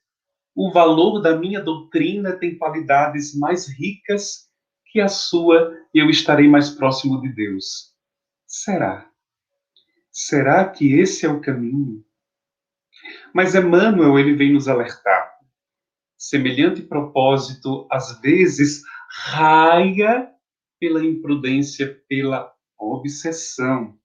o 0.55 0.71
valor 0.71 1.21
da 1.21 1.37
minha 1.37 1.61
doutrina 1.61 2.33
tem 2.33 2.57
qualidades 2.57 3.35
mais 3.35 3.67
ricas 3.67 4.45
que 4.91 5.01
a 5.01 5.07
sua 5.07 5.75
e 5.93 5.99
eu 5.99 6.09
estarei 6.09 6.47
mais 6.47 6.69
próximo 6.69 7.21
de 7.21 7.29
Deus. 7.29 7.93
Será? 8.47 9.09
Será 10.11 10.69
que 10.69 10.93
esse 10.93 11.25
é 11.25 11.29
o 11.29 11.41
caminho? 11.41 12.03
Mas 13.33 13.53
Emmanuel, 13.53 14.17
ele 14.17 14.33
vem 14.33 14.53
nos 14.53 14.67
alertar. 14.67 15.29
Semelhante 16.17 16.81
propósito, 16.81 17.85
às 17.91 18.19
vezes, 18.21 18.81
raia 19.09 20.29
pela 20.79 21.03
imprudência, 21.03 22.01
pela 22.07 22.51
obsessão. 22.77 23.97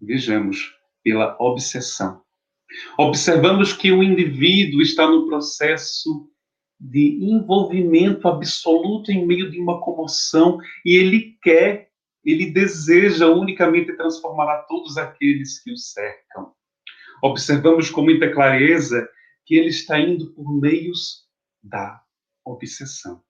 Vejamos, 0.00 0.74
pela 1.02 1.36
obsessão. 1.40 2.22
Observamos 2.98 3.72
que 3.72 3.92
o 3.92 4.02
indivíduo 4.02 4.80
está 4.80 5.06
no 5.06 5.26
processo 5.26 6.30
de 6.80 7.18
envolvimento 7.22 8.26
absoluto 8.26 9.12
em 9.12 9.24
meio 9.24 9.50
de 9.50 9.60
uma 9.60 9.80
comoção 9.80 10.58
e 10.84 10.96
ele 10.96 11.38
quer, 11.40 11.90
ele 12.24 12.50
deseja 12.50 13.28
unicamente 13.28 13.96
transformar 13.96 14.52
a 14.52 14.62
todos 14.62 14.96
aqueles 14.96 15.62
que 15.62 15.72
o 15.72 15.76
cercam. 15.76 16.52
Observamos 17.22 17.88
com 17.88 18.02
muita 18.02 18.32
clareza 18.32 19.08
que 19.46 19.54
ele 19.54 19.68
está 19.68 19.98
indo 20.00 20.32
por 20.34 20.60
meios 20.60 21.28
da 21.62 22.02
obsessão, 22.44 23.22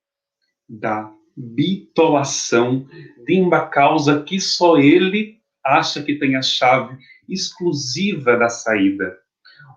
da 0.69 1.13
bitolação 1.37 2.87
de 3.25 3.41
uma 3.41 3.67
causa 3.67 4.23
que 4.23 4.41
só 4.41 4.77
ele 4.77 5.41
acha 5.65 6.03
que 6.03 6.19
tem 6.19 6.37
a 6.37 6.43
chave 6.43 6.97
exclusiva 7.29 8.37
da 8.37 8.49
saída, 8.49 9.17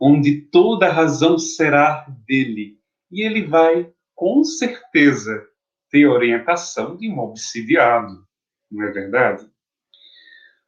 onde 0.01 0.41
toda 0.41 0.87
a 0.87 0.91
razão 0.91 1.37
será 1.37 2.05
dele. 2.27 2.77
E 3.11 3.21
ele 3.21 3.43
vai, 3.45 3.89
com 4.13 4.43
certeza, 4.43 5.45
ter 5.89 6.07
orientação 6.07 6.97
de 6.97 7.09
um 7.09 7.19
obsidiado, 7.19 8.25
não 8.71 8.83
é 8.83 8.91
verdade? 8.91 9.47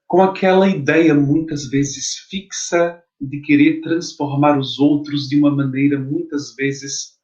Com 0.06 0.22
aquela 0.22 0.70
ideia 0.70 1.14
muitas 1.14 1.68
vezes 1.68 2.16
fixa 2.30 3.04
de 3.20 3.42
querer 3.42 3.82
transformar 3.82 4.58
os 4.58 4.80
outros 4.80 5.28
de 5.28 5.38
uma 5.38 5.54
maneira 5.54 6.00
muitas 6.00 6.56
vezes 6.56 7.18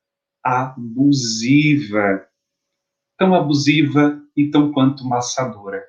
abusiva 0.44 2.28
tão 3.24 3.34
abusiva 3.34 4.22
e 4.36 4.52
tão 4.52 4.74
quanto 4.74 5.08
maçadora. 5.08 5.82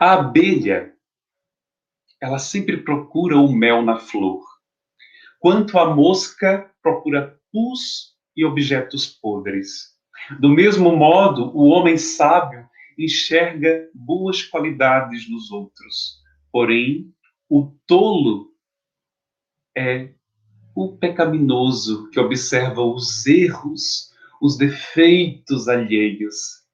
A 0.00 0.14
abelha, 0.14 0.94
ela 2.18 2.38
sempre 2.38 2.78
procura 2.78 3.36
o 3.36 3.52
mel 3.52 3.82
na 3.82 3.98
flor, 3.98 4.42
quanto 5.38 5.78
a 5.78 5.94
mosca 5.94 6.72
procura 6.80 7.38
pus 7.52 8.16
e 8.34 8.42
objetos 8.42 9.06
podres. 9.06 9.92
Do 10.40 10.48
mesmo 10.48 10.96
modo, 10.96 11.54
o 11.54 11.66
homem 11.66 11.98
sábio 11.98 12.66
enxerga 12.98 13.86
boas 13.92 14.42
qualidades 14.42 15.30
nos 15.30 15.50
outros, 15.50 16.22
porém, 16.50 17.12
o 17.50 17.70
tolo 17.86 18.50
é 19.76 20.14
o 20.74 20.96
pecaminoso 20.96 22.08
que 22.08 22.18
observa 22.18 22.80
os 22.80 23.26
erros 23.26 24.11
os 24.42 24.56
defeitos 24.56 25.68
alheios. 25.68 26.64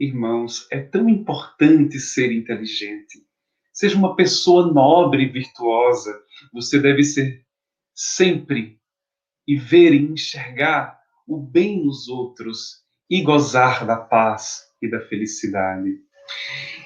Irmãos, 0.00 0.66
é 0.72 0.80
tão 0.80 1.06
importante 1.06 2.00
ser 2.00 2.32
inteligente. 2.32 3.26
Seja 3.74 3.98
uma 3.98 4.16
pessoa 4.16 4.72
nobre 4.72 5.24
e 5.24 5.28
virtuosa. 5.28 6.18
Você 6.50 6.80
deve 6.80 7.04
ser 7.04 7.44
sempre 7.94 8.80
e 9.46 9.54
ver 9.54 9.92
e 9.92 10.02
enxergar 10.02 10.98
o 11.28 11.36
bem 11.38 11.84
nos 11.84 12.08
outros 12.08 12.82
e 13.08 13.20
gozar 13.20 13.86
da 13.86 13.96
paz 13.96 14.62
e 14.80 14.90
da 14.90 15.02
felicidade. 15.08 16.00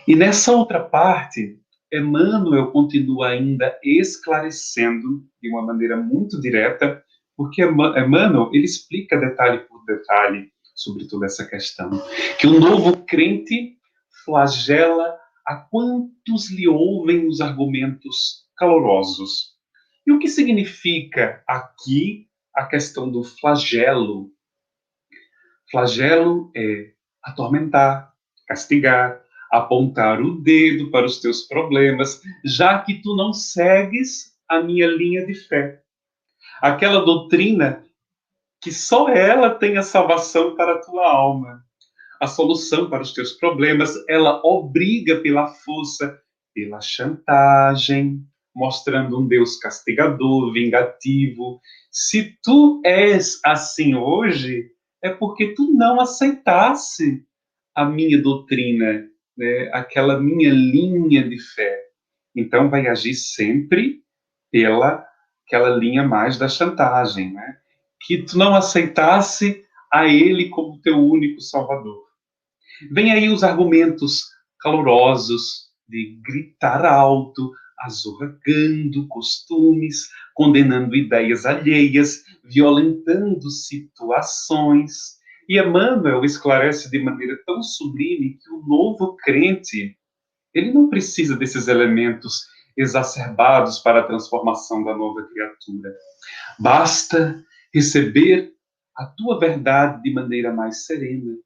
E 0.09 0.17
nessa 0.17 0.51
outra 0.51 0.83
parte, 0.83 1.61
Emmanuel 1.93 2.73
continua 2.73 3.29
ainda 3.29 3.79
esclarecendo 3.85 5.25
de 5.41 5.49
uma 5.49 5.63
maneira 5.63 5.97
muito 5.97 6.41
direta 6.41 7.05
porque 7.37 7.63
Emmanuel, 7.63 8.51
ele 8.53 8.65
explica 8.65 9.19
detalhe 9.19 9.59
por 9.67 9.76
detalhe 9.87 10.53
sobre 10.75 11.07
toda 11.07 11.27
essa 11.27 11.47
questão. 11.47 11.91
Que 12.39 12.47
o 12.47 12.59
novo 12.61 13.05
crente 13.05 13.77
flagela 14.25 15.17
a 15.47 15.57
quantos 15.57 16.51
lhe 16.51 16.69
ouvem 16.69 17.27
os 17.27 17.41
argumentos 17.41 18.47
calorosos. 18.57 19.55
E 20.07 20.13
o 20.13 20.19
que 20.19 20.29
significa 20.29 21.43
aqui 21.47 22.29
a 22.55 22.67
questão 22.67 23.11
do 23.11 23.23
flagelo? 23.23 24.31
Flagelo 25.71 26.51
é 26.57 26.93
atormentar, 27.23 28.13
castigar, 28.47 29.21
apontar 29.51 30.21
o 30.21 30.41
dedo 30.41 30.91
para 30.91 31.07
os 31.07 31.21
teus 31.21 31.43
problemas, 31.43 32.21
já 32.45 32.81
que 32.81 33.01
tu 33.03 33.17
não 33.17 33.33
segues 33.33 34.37
a 34.49 34.61
minha 34.61 34.87
linha 34.87 35.25
de 35.27 35.35
fé 35.35 35.83
aquela 36.61 37.05
doutrina 37.05 37.85
que 38.61 38.73
só 38.73 39.09
ela 39.09 39.51
tem 39.51 39.77
a 39.77 39.83
salvação 39.83 40.55
para 40.57 40.75
a 40.75 40.79
tua 40.79 41.07
alma, 41.07 41.63
a 42.21 42.27
solução 42.27 42.89
para 42.89 43.03
os 43.03 43.13
teus 43.13 43.33
problemas, 43.33 43.95
ela 44.09 44.41
obriga 44.45 45.21
pela 45.21 45.49
força, 45.49 46.19
pela 46.55 46.81
chantagem, 46.81 48.21
mostrando 48.55 49.21
um 49.21 49.29
Deus 49.29 49.59
castigador, 49.59 50.53
vingativo. 50.53 51.61
Se 51.91 52.39
tu 52.43 52.81
és 52.85 53.39
assim 53.45 53.95
hoje, 53.95 54.71
é 55.03 55.11
porque 55.11 55.55
tu 55.55 55.73
não 55.73 56.01
aceitasse 56.01 57.23
a 57.75 57.85
minha 57.85 58.21
doutrina, 58.21 59.07
né? 59.37 59.71
aquela 59.73 60.19
minha 60.19 60.51
linha 60.51 61.29
de 61.29 61.39
fé. 61.55 61.85
Então 62.35 62.71
vai 62.71 62.87
agir 62.87 63.15
sempre 63.15 64.01
pela 64.51 65.07
aquela 65.47 65.69
linha 65.77 66.03
mais 66.03 66.37
da 66.37 66.49
chantagem, 66.49 67.33
né? 67.33 67.57
Que 68.07 68.23
tu 68.23 68.39
não 68.39 68.55
aceitasse 68.55 69.65
a 69.93 70.07
ele 70.07 70.49
como 70.49 70.81
teu 70.81 70.99
único 70.99 71.41
salvador. 71.41 72.05
Vem 72.91 73.13
aí 73.13 73.29
os 73.29 73.43
argumentos 73.43 74.25
calorosos 74.61 75.67
de 75.89 76.21
gritar 76.23 76.85
alto, 76.85 77.53
azorragando 77.79 79.07
costumes, 79.09 80.09
condenando 80.35 80.97
ideias 80.97 81.47
alheias, 81.47 82.23
violentando 82.45 83.51
situações. 83.51 85.17
E 85.49 85.61
Emmanuel 85.61 86.25
esclarece 86.25 86.91
de 86.91 86.99
maneira 86.99 87.39
tão 87.47 87.63
sublime 87.63 88.39
que 88.39 88.51
o 88.51 88.63
novo 88.67 89.17
crente, 89.17 89.97
ele 90.53 90.73
não 90.73 90.89
precisa 90.89 91.37
desses 91.37 91.69
elementos 91.69 92.47
exacerbados 92.77 93.79
para 93.79 94.01
a 94.01 94.05
transformação 94.05 94.85
da 94.85 94.95
nova 94.95 95.23
criatura. 95.29 95.95
Basta 96.59 97.43
receber 97.77 98.55
a 98.97 99.05
tua 99.05 99.39
verdade 99.39 100.03
de 100.03 100.11
maneira 100.11 100.51
mais 100.51 100.87
serena, 100.87 101.37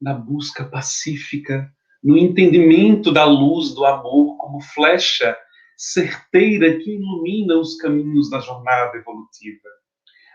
na 0.00 0.14
busca 0.14 0.64
pacífica, 0.64 1.70
no 2.02 2.16
entendimento 2.16 3.12
da 3.12 3.26
luz 3.26 3.74
do 3.74 3.84
amor 3.84 4.38
como 4.38 4.62
flecha 4.62 5.36
certeira 5.76 6.78
que 6.78 6.94
ilumina 6.94 7.58
os 7.58 7.76
caminhos 7.76 8.30
da 8.30 8.40
jornada 8.40 8.96
evolutiva, 8.96 9.68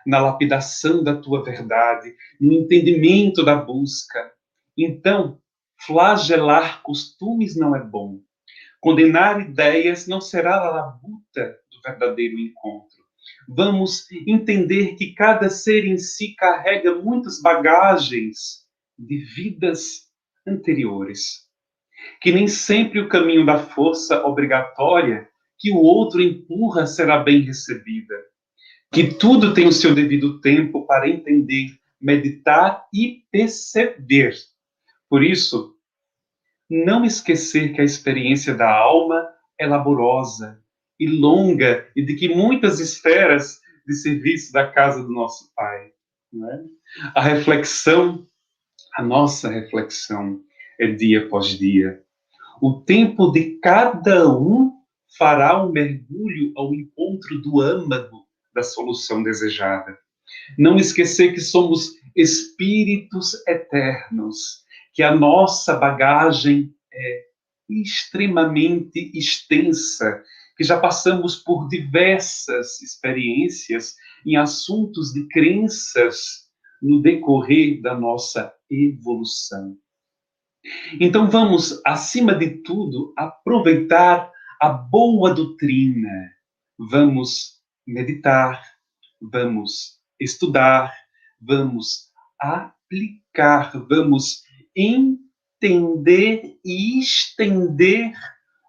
na 0.06 0.20
lapidação 0.20 1.04
da 1.04 1.16
tua 1.16 1.44
verdade, 1.44 2.14
no 2.40 2.54
entendimento 2.54 3.44
da 3.44 3.56
busca. 3.56 4.32
Então, 4.78 5.42
flagelar 5.80 6.84
costumes 6.84 7.56
não 7.56 7.76
é 7.76 7.84
bom. 7.84 8.20
Condenar 8.80 9.42
ideias 9.42 10.06
não 10.06 10.22
será 10.22 10.58
a 10.58 10.70
labuta 10.70 11.58
do 11.72 11.82
verdadeiro 11.84 12.38
encontro. 12.38 12.99
Vamos 13.48 14.06
entender 14.28 14.96
que 14.96 15.14
cada 15.14 15.50
ser 15.50 15.86
em 15.86 15.98
si 15.98 16.36
carrega 16.36 16.96
muitas 16.96 17.42
bagagens 17.42 18.66
de 18.98 19.18
vidas 19.18 20.10
anteriores. 20.48 21.48
Que 22.22 22.32
nem 22.32 22.48
sempre 22.48 23.00
o 23.00 23.10
caminho 23.10 23.46
da 23.46 23.60
força 23.60 24.24
obrigatória 24.26 25.28
que 25.58 25.72
o 25.72 25.78
outro 25.78 26.22
empurra 26.22 26.86
será 26.86 27.22
bem 27.22 27.42
recebida. 27.42 28.16
Que 28.92 29.14
tudo 29.14 29.54
tem 29.54 29.68
o 29.68 29.74
seu 29.74 29.94
devido 29.94 30.40
tempo 30.40 30.86
para 30.86 31.10
entender, 31.10 31.68
meditar 32.00 32.88
e 32.94 33.24
perceber. 33.32 34.36
Por 35.10 35.24
isso, 35.24 35.76
não 36.70 37.04
esquecer 37.04 37.74
que 37.74 37.82
a 37.82 37.84
experiência 37.84 38.54
da 38.54 38.72
alma 38.72 39.28
é 39.58 39.68
laborosa 39.68 40.64
e 41.00 41.08
longa 41.08 41.88
e 41.96 42.04
de 42.04 42.16
que 42.16 42.30
muitas 42.30 42.80
esferas 42.80 43.60
de 43.88 43.96
serviço 43.96 44.52
da 44.52 44.70
casa 44.70 45.02
do 45.02 45.12
nosso 45.12 45.52
Pai. 45.56 45.92
É? 46.34 46.60
A 47.16 47.22
reflexão, 47.22 48.28
a 48.96 49.04
nossa 49.04 49.50
reflexão, 49.50 50.40
é 50.80 50.88
dia 50.88 51.26
após 51.26 51.48
dia. 51.58 52.02
O 52.62 52.82
tempo 52.82 53.32
de 53.32 53.60
cada 53.60 54.30
um 54.30 54.72
fará 55.18 55.64
um 55.64 55.72
mergulho 55.72 56.52
ao 56.56 56.74
encontro 56.74 57.42
do 57.42 57.62
âmago 57.62 58.28
da 58.54 58.62
solução 58.62 59.24
desejada. 59.24 59.98
Não 60.58 60.78
esquecer 60.78 61.34
que 61.34 61.42
somos 61.42 61.94
espíritos 62.16 63.34
eternos, 63.48 64.64
que 64.94 65.02
a 65.02 65.16
nossa 65.16 65.76
bagagem 65.76 66.74
é 66.94 67.24
extremamente 67.70 69.12
extensa, 69.14 70.24
que 70.60 70.66
já 70.66 70.78
passamos 70.78 71.38
por 71.38 71.70
diversas 71.70 72.82
experiências 72.82 73.96
em 74.26 74.36
assuntos 74.36 75.14
de 75.14 75.26
crenças 75.30 76.50
no 76.82 77.02
decorrer 77.02 77.82
da 77.82 77.98
nossa 77.98 78.54
evolução. 78.70 79.78
Então 81.00 81.30
vamos, 81.30 81.82
acima 81.86 82.36
de 82.36 82.62
tudo, 82.62 83.14
aproveitar 83.18 84.30
a 84.62 84.68
boa 84.68 85.34
doutrina. 85.34 86.30
Vamos 86.78 87.62
meditar, 87.88 88.62
vamos 89.32 89.98
estudar, 90.20 90.94
vamos 91.40 92.12
aplicar, 92.38 93.72
vamos 93.88 94.44
entender 94.76 96.60
e 96.66 97.00
estender 97.00 98.12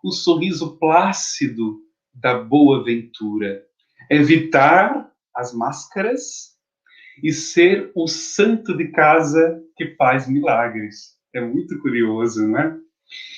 o 0.02 0.12
sorriso 0.12 0.78
plácido 0.78 1.78
da 2.14 2.38
boa 2.38 2.82
ventura. 2.84 3.62
Evitar 4.10 5.10
as 5.34 5.54
máscaras 5.54 6.56
e 7.22 7.32
ser 7.32 7.90
o 7.94 8.06
santo 8.06 8.76
de 8.76 8.88
casa 8.88 9.62
que 9.76 9.94
faz 9.96 10.28
milagres. 10.28 11.16
É 11.34 11.40
muito 11.40 11.78
curioso, 11.80 12.46
não 12.48 12.58
é? 12.58 12.76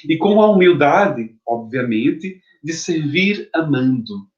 E 0.08 0.16
com 0.16 0.40
a 0.40 0.50
humildade, 0.50 1.36
obviamente, 1.46 2.40
de 2.62 2.72
servir 2.72 3.48
amando. 3.54 4.28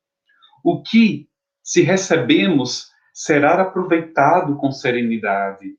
O 0.65 0.83
que, 0.83 1.29
se 1.63 1.83
recebemos, 1.83 2.89
será 3.13 3.61
aproveitado 3.61 4.57
com 4.57 4.73
serenidade, 4.73 5.77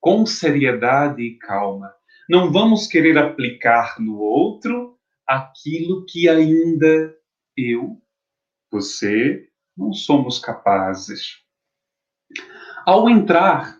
com 0.00 0.24
seriedade 0.26 1.22
e 1.22 1.38
calma. 1.38 1.92
Não 2.28 2.52
vamos 2.52 2.86
querer 2.86 3.16
aplicar 3.18 3.98
no 3.98 4.18
outro 4.18 4.97
aquilo 5.28 6.06
que 6.06 6.28
ainda 6.28 7.14
eu, 7.56 8.00
você, 8.70 9.46
não 9.76 9.92
somos 9.92 10.38
capazes. 10.38 11.36
Ao 12.86 13.10
entrar 13.10 13.78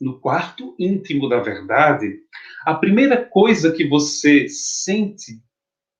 no 0.00 0.20
quarto 0.20 0.74
íntimo 0.78 1.28
da 1.28 1.40
verdade, 1.40 2.20
a 2.64 2.74
primeira 2.74 3.24
coisa 3.24 3.72
que 3.72 3.86
você 3.88 4.48
sente 4.48 5.40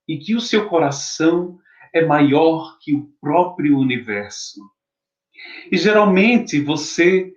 e 0.09 0.19
que 0.19 0.35
o 0.35 0.41
seu 0.41 0.69
coração 0.69 1.59
é 1.95 2.05
maior 2.05 2.79
que 2.81 2.95
o 2.95 3.11
próprio 3.21 3.79
universo. 3.79 4.61
E 5.71 5.77
geralmente 5.77 6.61
você 6.61 7.33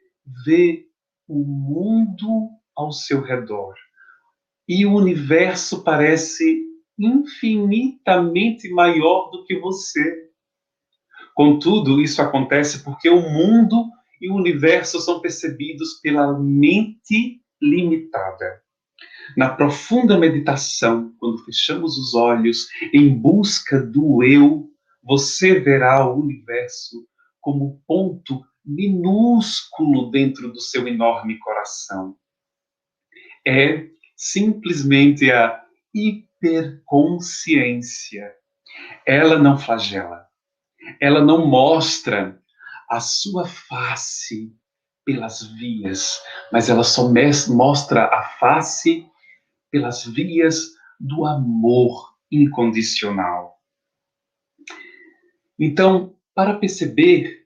vê 0.45 0.85
o 1.27 1.43
mundo 1.43 2.49
ao 2.75 2.91
seu 2.91 3.21
redor 3.21 3.75
e 4.67 4.85
o 4.85 4.93
universo 4.93 5.83
parece 5.83 6.68
infinitamente 6.99 8.69
maior 8.69 9.29
do 9.31 9.45
que 9.45 9.57
você. 9.57 10.29
Contudo, 11.33 12.01
isso 12.01 12.21
acontece 12.21 12.83
porque 12.83 13.09
o 13.09 13.21
mundo 13.21 13.85
e 14.21 14.29
o 14.29 14.35
universo 14.35 14.99
são 14.99 15.21
percebidos 15.21 15.99
pela 16.01 16.37
mente 16.37 17.41
limitada. 17.61 18.61
Na 19.37 19.49
profunda 19.49 20.17
meditação, 20.17 21.13
quando 21.17 21.43
fechamos 21.45 21.97
os 21.97 22.13
olhos 22.13 22.67
em 22.93 23.15
busca 23.15 23.79
do 23.79 24.23
eu, 24.23 24.69
você 25.03 25.59
verá 25.59 26.05
o 26.05 26.19
universo 26.19 27.07
como 27.39 27.81
ponto 27.87 28.43
minúsculo 28.65 30.11
dentro 30.11 30.51
do 30.51 30.59
seu 30.59 30.87
enorme 30.87 31.39
coração. 31.39 32.15
É 33.47 33.87
simplesmente 34.15 35.31
a 35.31 35.63
hiperconsciência. 36.41 38.31
Ela 39.05 39.37
não 39.37 39.57
flagela. 39.57 40.25
Ela 41.01 41.23
não 41.23 41.45
mostra 41.45 42.41
a 42.89 42.99
sua 42.99 43.45
face 43.45 44.51
pelas 45.05 45.43
vias, 45.53 46.19
mas 46.51 46.69
ela 46.69 46.83
só 46.83 47.11
mostra 47.49 48.05
a 48.05 48.23
face 48.39 49.05
pelas 49.71 50.05
vias 50.05 50.71
do 50.99 51.25
amor 51.25 52.15
incondicional. 52.31 53.57
Então, 55.57 56.15
para 56.33 56.57
perceber 56.57 57.45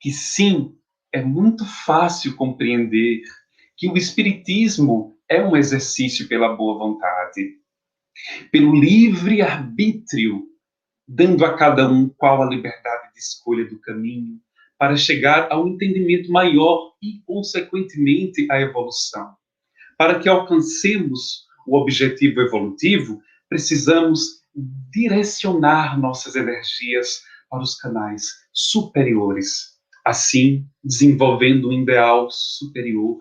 que 0.00 0.10
sim, 0.10 0.76
é 1.12 1.22
muito 1.22 1.64
fácil 1.64 2.36
compreender 2.36 3.22
que 3.76 3.88
o 3.88 3.96
Espiritismo 3.96 5.16
é 5.28 5.42
um 5.42 5.56
exercício 5.56 6.28
pela 6.28 6.54
boa 6.54 6.78
vontade, 6.78 7.58
pelo 8.50 8.74
livre 8.74 9.42
arbítrio, 9.42 10.44
dando 11.06 11.44
a 11.44 11.56
cada 11.56 11.88
um 11.88 12.08
qual 12.08 12.42
a 12.42 12.46
liberdade 12.46 13.12
de 13.12 13.20
escolha 13.20 13.64
do 13.64 13.80
caminho, 13.80 14.40
para 14.78 14.96
chegar 14.96 15.50
ao 15.50 15.66
entendimento 15.66 16.30
maior 16.30 16.92
e, 17.02 17.20
consequentemente, 17.24 18.46
à 18.50 18.60
evolução. 18.60 19.34
Para 19.96 20.18
que 20.18 20.28
alcancemos 20.28 21.46
o 21.66 21.76
objetivo 21.76 22.40
evolutivo, 22.40 23.20
precisamos 23.48 24.42
direcionar 24.90 25.98
nossas 25.98 26.36
energias 26.36 27.22
para 27.48 27.62
os 27.62 27.74
canais 27.76 28.26
superiores. 28.52 29.76
Assim, 30.04 30.66
desenvolvendo 30.84 31.68
um 31.68 31.72
ideal 31.72 32.28
superior, 32.30 33.18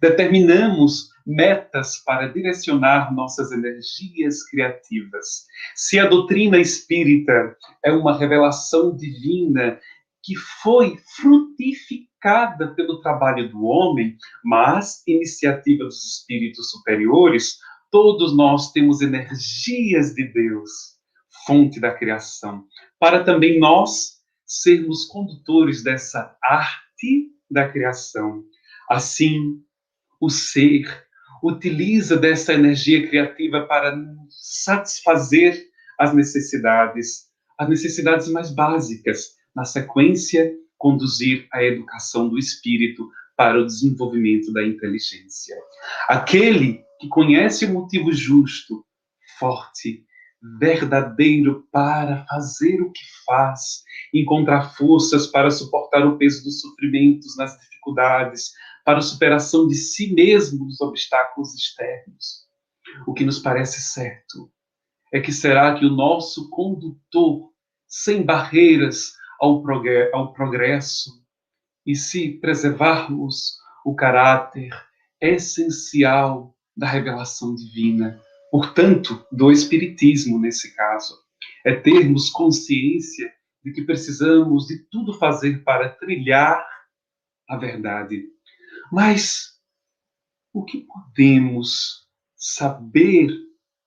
determinamos 0.00 1.08
metas 1.26 1.98
para 2.04 2.28
direcionar 2.28 3.14
nossas 3.14 3.52
energias 3.52 4.42
criativas. 4.48 5.46
Se 5.76 5.98
a 5.98 6.06
doutrina 6.06 6.58
espírita 6.58 7.56
é 7.84 7.92
uma 7.92 8.16
revelação 8.16 8.96
divina 8.96 9.78
que 10.22 10.34
foi 10.62 10.96
frutificada 11.16 12.74
pelo 12.74 13.00
trabalho 13.00 13.50
do 13.50 13.62
homem, 13.64 14.16
mas 14.42 15.02
iniciativa 15.06 15.84
dos 15.84 16.04
espíritos 16.04 16.70
superiores, 16.70 17.58
todos 17.90 18.36
nós 18.36 18.72
temos 18.72 19.00
energias 19.00 20.14
de 20.14 20.24
Deus, 20.32 20.70
fonte 21.46 21.78
da 21.78 21.92
criação, 21.94 22.64
para 22.98 23.22
também 23.22 23.58
nós 23.58 24.18
sermos 24.46 25.04
condutores 25.06 25.82
dessa 25.82 26.36
arte 26.42 27.30
da 27.50 27.68
criação. 27.68 28.42
Assim, 28.90 29.62
o 30.20 30.28
ser 30.28 31.06
utiliza 31.42 32.16
dessa 32.16 32.52
energia 32.52 33.06
criativa 33.08 33.62
para 33.66 33.96
satisfazer 34.28 35.66
as 35.98 36.14
necessidades, 36.14 37.28
as 37.58 37.68
necessidades 37.68 38.28
mais 38.28 38.50
básicas 38.50 39.36
na 39.54 39.64
sequência, 39.64 40.52
conduzir 40.76 41.46
a 41.52 41.62
educação 41.62 42.28
do 42.28 42.38
espírito 42.38 43.08
para 43.36 43.60
o 43.60 43.66
desenvolvimento 43.66 44.52
da 44.52 44.64
inteligência. 44.64 45.56
Aquele 46.08 46.84
que 47.00 47.08
conhece 47.08 47.66
o 47.66 47.72
motivo 47.72 48.12
justo, 48.12 48.84
forte, 49.38 50.04
verdadeiro 50.58 51.66
para 51.72 52.24
fazer 52.26 52.80
o 52.80 52.92
que 52.92 53.02
faz, 53.26 53.82
encontrar 54.14 54.74
forças 54.74 55.26
para 55.26 55.50
suportar 55.50 56.06
o 56.06 56.16
peso 56.16 56.44
dos 56.44 56.60
sofrimentos 56.60 57.36
nas 57.36 57.56
dificuldades, 57.58 58.52
para 58.88 59.00
a 59.00 59.02
superação 59.02 59.68
de 59.68 59.74
si 59.74 60.14
mesmo 60.14 60.64
nos 60.64 60.80
obstáculos 60.80 61.54
externos. 61.54 62.48
O 63.06 63.12
que 63.12 63.22
nos 63.22 63.38
parece 63.38 63.82
certo 63.82 64.50
é 65.12 65.20
que 65.20 65.30
será 65.30 65.78
que 65.78 65.84
o 65.84 65.94
nosso 65.94 66.48
condutor, 66.48 67.52
sem 67.86 68.22
barreiras 68.22 69.12
ao 69.38 69.62
progresso, 70.32 71.22
e 71.84 71.94
se 71.94 72.38
preservarmos 72.38 73.58
o 73.84 73.94
caráter 73.94 74.70
essencial 75.20 76.56
da 76.74 76.86
revelação 76.86 77.54
divina, 77.54 78.18
portanto, 78.50 79.22
do 79.30 79.52
Espiritismo 79.52 80.40
nesse 80.40 80.74
caso, 80.74 81.14
é 81.62 81.74
termos 81.74 82.30
consciência 82.30 83.30
de 83.62 83.70
que 83.70 83.82
precisamos 83.82 84.66
de 84.66 84.78
tudo 84.90 85.12
fazer 85.12 85.62
para 85.62 85.90
trilhar 85.90 86.66
a 87.46 87.58
verdade. 87.58 88.37
Mas 88.90 89.58
o 90.52 90.64
que 90.64 90.86
podemos 90.86 92.06
saber 92.36 93.30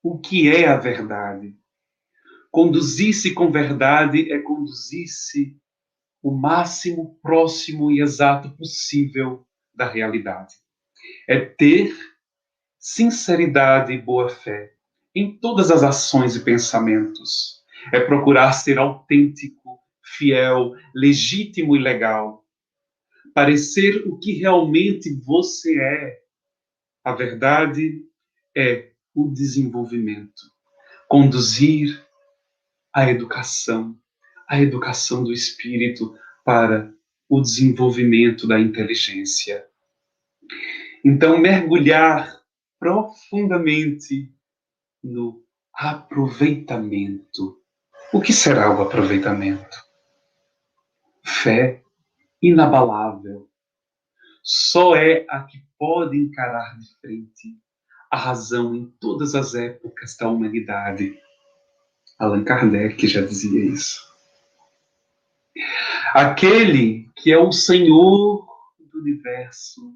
o 0.04 0.20
que 0.20 0.50
é 0.50 0.68
a 0.68 0.78
verdade? 0.78 1.56
Conduzir-se 2.52 3.34
com 3.34 3.52
verdade 3.52 4.32
é 4.32 4.40
conduzir-se 4.40 5.58
o 6.22 6.32
máximo 6.32 7.18
próximo 7.22 7.92
e 7.92 8.02
exato 8.02 8.50
possível 8.58 9.46
da 9.74 9.90
realidade. 9.90 10.56
É 11.28 11.40
ter 11.40 11.96
sinceridade 12.78 13.94
e 13.94 14.02
boa 14.02 14.30
fé 14.30 14.74
em 15.16 15.38
todas 15.38 15.72
as 15.72 15.84
ações 15.84 16.36
e 16.36 16.44
pensamentos. 16.44 17.62
É 17.92 18.00
procurar 18.00 18.54
ser 18.54 18.78
autêntico, 18.78 19.80
fiel, 20.04 20.76
legítimo 20.94 21.76
e 21.76 21.80
legal. 21.80 22.41
Parecer 23.34 24.08
o 24.08 24.18
que 24.18 24.34
realmente 24.34 25.14
você 25.24 25.80
é. 25.80 26.22
A 27.04 27.14
verdade 27.14 28.06
é 28.56 28.92
o 29.16 29.30
desenvolvimento. 29.30 30.44
Conduzir 31.08 32.06
a 32.94 33.10
educação, 33.10 33.98
a 34.48 34.62
educação 34.62 35.24
do 35.24 35.32
espírito 35.32 36.16
para 36.44 36.94
o 37.30 37.42
desenvolvimento 37.42 38.48
da 38.48 38.60
inteligência. 38.60 39.66
Então, 41.04 41.38
mergulhar 41.38 42.42
profundamente 42.78 44.30
no 45.04 45.44
aproveitamento. 45.74 47.58
O 48.14 48.20
que 48.20 48.34
será 48.34 48.78
o 48.78 48.82
aproveitamento? 48.82 49.78
Fé 51.26 51.82
inabalável. 52.42 53.01
Só 54.44 54.96
é 54.96 55.26
a 55.30 55.44
que 55.44 55.64
pode 55.78 56.18
encarar 56.18 56.78
de 56.78 56.88
frente 57.00 57.58
a 58.10 58.18
razão 58.18 58.76
em 58.76 58.88
todas 59.00 59.36
as 59.36 59.56
épocas 59.56 60.18
da 60.18 60.28
humanidade. 60.28 61.18
Allan 62.20 62.44
Kardec 62.44 63.08
já 63.08 63.22
dizia 63.22 63.64
isso. 63.66 64.02
Aquele 66.14 67.10
que 67.16 67.32
é 67.32 67.38
o 67.38 67.52
Senhor 67.52 68.46
do 68.80 69.00
universo 69.00 69.96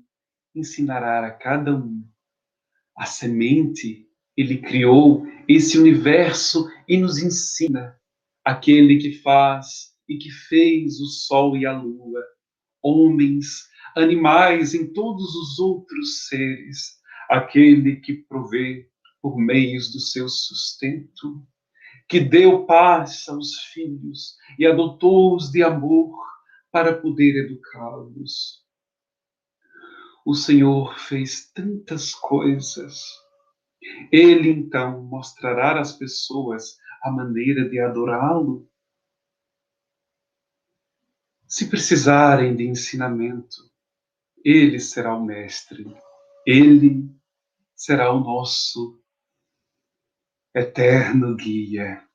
ensinará 0.55 1.25
a 1.25 1.31
cada 1.31 1.75
um. 1.75 2.03
A 2.95 3.05
semente, 3.05 4.07
ele 4.37 4.59
criou 4.59 5.25
esse 5.47 5.77
universo 5.77 6.69
e 6.87 6.97
nos 6.97 7.17
ensina. 7.17 7.99
Aquele 8.43 8.97
que 8.97 9.19
faz 9.21 9.93
e 10.07 10.17
que 10.17 10.29
fez 10.29 10.99
o 11.01 11.07
sol 11.07 11.57
e 11.57 11.65
a 11.65 11.77
lua, 11.77 12.23
homens, 12.81 13.67
animais 13.95 14.73
em 14.73 14.91
todos 14.91 15.35
os 15.35 15.59
outros 15.59 16.27
seres, 16.27 16.97
aquele 17.29 17.97
que 17.97 18.13
provê 18.13 18.89
por 19.21 19.37
meios 19.37 19.91
do 19.91 19.99
seu 19.99 20.27
sustento 20.29 21.45
que 22.07 22.19
deu 22.19 22.65
paz 22.65 23.27
aos 23.27 23.55
filhos 23.73 24.37
e 24.59 24.65
adotou-os 24.65 25.51
de 25.51 25.63
amor 25.63 26.15
para 26.71 26.95
poder 26.95 27.45
educá-los. 27.45 28.63
O 30.25 30.33
Senhor 30.33 30.97
fez 30.99 31.51
tantas 31.51 32.13
coisas. 32.13 33.03
Ele 34.11 34.49
então 34.49 35.03
mostrará 35.03 35.79
às 35.79 35.93
pessoas 35.93 36.77
a 37.03 37.11
maneira 37.11 37.69
de 37.69 37.79
adorá-lo. 37.79 38.67
Se 41.47 41.69
precisarem 41.69 42.55
de 42.55 42.67
ensinamento, 42.67 43.55
ele 44.45 44.79
será 44.79 45.15
o 45.15 45.25
mestre. 45.25 45.83
Ele 46.45 47.09
será 47.75 48.13
o 48.13 48.19
nosso 48.19 49.01
eterno 50.53 51.35
guia. 51.35 52.07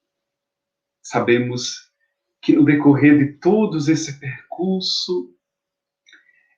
Sabemos 1.03 1.91
que 2.41 2.55
no 2.55 2.65
decorrer 2.65 3.19
de 3.19 3.33
todos 3.39 3.89
esse 3.89 4.21
percurso, 4.21 5.37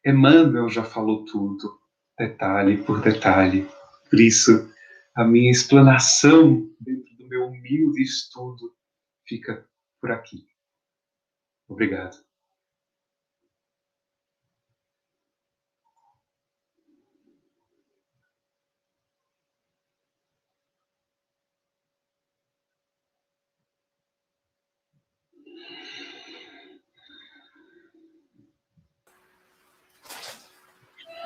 Emmanuel 0.05 0.69
já 0.69 0.85
falou 0.85 1.25
tudo, 1.25 1.81
detalhe 2.19 2.85
por 2.85 3.01
detalhe. 3.01 3.67
Por 4.11 4.21
isso, 4.21 4.71
a 5.15 5.25
minha 5.25 5.51
explanação 5.51 6.71
dentro 6.79 7.17
do 7.17 7.27
meu 7.27 7.47
humilde 7.47 8.03
estudo 8.03 8.77
fica 9.27 9.67
por 10.01 10.11
aqui. 10.11 10.47
Obrigado. 11.67 12.32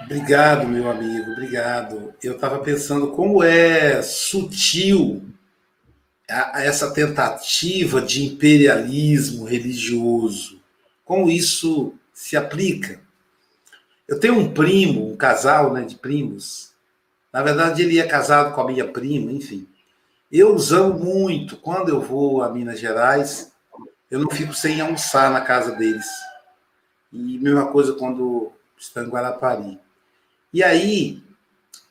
Obrigado, 0.07 0.69
meu 0.69 0.89
amigo, 0.89 1.33
obrigado. 1.33 2.15
Eu 2.23 2.37
estava 2.37 2.61
pensando 2.61 3.09
como 3.09 3.43
é 3.43 4.01
sutil 4.03 5.21
a, 6.31 6.59
a 6.59 6.63
essa 6.63 6.93
tentativa 6.95 8.01
de 8.01 8.25
imperialismo 8.25 9.45
religioso, 9.45 10.63
como 11.05 11.29
isso 11.29 11.93
se 12.15 12.37
aplica. 12.37 13.01
Eu 14.07 14.21
tenho 14.21 14.39
um 14.39 14.55
primo, 14.55 15.11
um 15.11 15.17
casal 15.17 15.73
né, 15.73 15.83
de 15.83 15.97
primos. 15.97 16.73
Na 17.33 17.43
verdade, 17.43 17.83
ele 17.83 17.99
é 17.99 18.07
casado 18.07 18.55
com 18.55 18.61
a 18.61 18.67
minha 18.69 18.87
prima, 18.87 19.33
enfim. 19.33 19.67
Eu 20.31 20.55
os 20.55 20.73
amo 20.73 21.01
muito. 21.01 21.57
Quando 21.57 21.89
eu 21.89 22.01
vou 22.01 22.45
a 22.45 22.49
Minas 22.49 22.79
Gerais, 22.79 23.51
eu 24.09 24.21
não 24.21 24.31
fico 24.31 24.55
sem 24.55 24.81
almoçar 24.81 25.33
na 25.33 25.41
casa 25.41 25.73
deles. 25.73 26.07
E 27.13 27.39
mesma 27.39 27.67
coisa 27.67 27.93
quando 27.95 28.53
estou 28.79 29.03
em 29.03 29.09
Guarapari. 29.09 29.86
E 30.57 30.65
aí, 30.65 31.23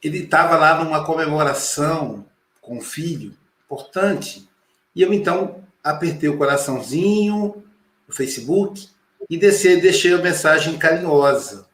ele 0.01 0.23
estava 0.23 0.57
lá 0.57 0.83
numa 0.83 1.05
comemoração 1.05 2.25
com 2.59 2.79
o 2.79 2.81
filho, 2.81 3.37
importante, 3.63 4.49
e 4.95 5.03
eu 5.03 5.13
então 5.13 5.63
apertei 5.83 6.29
o 6.29 6.37
coraçãozinho 6.39 7.63
no 8.07 8.11
Facebook 8.11 8.89
e 9.29 9.37
deixei 9.37 10.13
a 10.15 10.17
mensagem 10.17 10.79
carinhosa. 10.79 11.67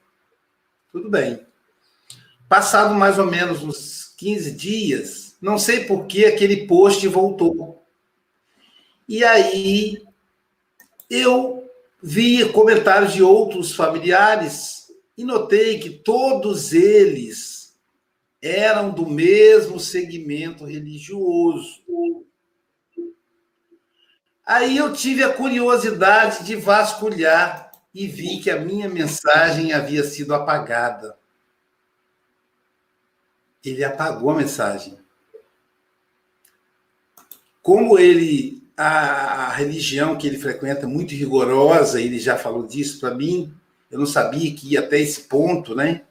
Tudo 0.91 1.10
bem. 1.10 1.47
Passado 2.49 2.93
mais 2.93 3.17
ou 3.17 3.25
menos 3.25 3.63
uns 3.63 4.13
15 4.17 4.51
dias, 4.51 5.38
não 5.41 5.58
sei 5.58 5.86
por 5.86 6.08
que 6.08 6.25
aquele 6.25 6.67
post 6.67 7.08
voltou. 7.08 7.86
E 9.08 9.23
aí 9.23 10.04
eu 11.10 11.71
vi 12.04 12.49
comentários 12.49 13.13
de 13.13 13.23
outros 13.23 13.73
familiares 13.73 14.80
e 15.17 15.24
notei 15.24 15.80
que 15.80 15.89
todos 15.89 16.74
eles 16.74 17.80
eram 18.41 18.89
do 18.89 19.06
mesmo 19.06 19.80
segmento 19.80 20.65
religioso. 20.65 21.82
Aí 24.45 24.78
eu 24.78 24.91
tive 24.93 25.24
a 25.24 25.34
curiosidade 25.34 26.43
de 26.43 26.56
vasculhar 26.56 27.71
e 27.93 28.08
vi 28.08 28.39
que 28.39 28.50
a 28.50 28.60
minha 28.60 28.89
mensagem 28.89 29.74
havia 29.74 30.04
sido 30.04 30.34
apagada. 30.34 31.17
Ele 33.63 33.84
apagou 33.84 34.32
a 34.32 34.36
mensagem. 34.36 34.97
Como 37.62 38.00
ele 38.00 38.62
a, 38.76 39.50
religião 39.50 40.17
que 40.17 40.26
ele 40.26 40.39
frequenta 40.39 40.82
é 40.82 40.88
muito 40.88 41.13
rigorosa, 41.13 42.02
ele 42.02 42.19
já 42.19 42.38
falou 42.38 42.65
disso 42.65 43.00
para 43.00 43.13
mim, 43.13 43.54
eu 43.91 43.99
não 43.99 44.06
sabia 44.06 44.54
que 44.56 44.73
ia 44.73 44.80
até 44.80 44.99
esse 44.99 45.21
ponto, 45.23 45.75
né? 45.75 46.01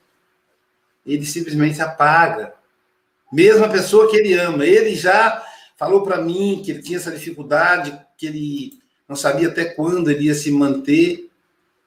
Ele 1.05 1.25
simplesmente 1.25 1.81
apaga. 1.81 2.53
Mesmo 3.33 3.64
a 3.64 3.69
pessoa 3.69 4.11
que 4.11 4.16
ele 4.16 4.35
ama, 4.35 4.66
ele 4.66 4.95
já 4.95 5.43
falou 5.77 6.03
para 6.03 6.21
mim 6.21 6.61
que 6.62 6.73
ele 6.73 6.83
tinha 6.83 6.99
essa 6.99 7.11
dificuldade, 7.11 7.99
que 8.19 8.27
ele 8.27 8.73
não 9.09 9.16
sabia 9.16 9.49
até 9.49 9.64
quando 9.64 10.11
ele 10.11 10.25
ia 10.25 10.35
se 10.35 10.51
manter. 10.51 11.31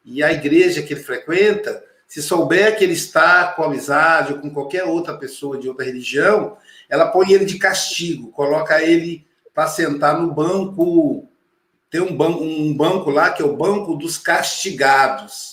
E 0.04 0.24
a 0.24 0.34
igreja 0.34 0.82
que 0.82 0.94
ele 0.94 1.04
frequenta, 1.04 1.84
se 2.08 2.22
souber 2.22 2.78
que 2.78 2.84
ele 2.84 2.94
está 2.94 3.54
com 3.54 3.64
amizade 3.64 4.34
ou 4.34 4.40
com 4.40 4.50
qualquer 4.50 4.84
outra 4.84 5.16
pessoa 5.18 5.58
de 5.58 5.70
outra 5.70 5.86
religião, 5.86 6.58
ela 6.90 7.08
põe 7.08 7.32
ele 7.32 7.46
de 7.46 7.58
castigo, 7.58 8.32
coloca 8.32 8.82
ele 8.82 9.26
para 9.54 9.68
sentar 9.68 10.20
no 10.20 10.34
banco. 10.34 11.28
Tem 11.90 12.02
um 12.02 12.16
banco, 12.16 12.44
um 12.44 12.76
banco 12.76 13.12
lá 13.12 13.32
que 13.32 13.42
é 13.42 13.46
o 13.46 13.56
banco 13.56 13.96
dos 13.96 14.18
castigados. 14.18 15.53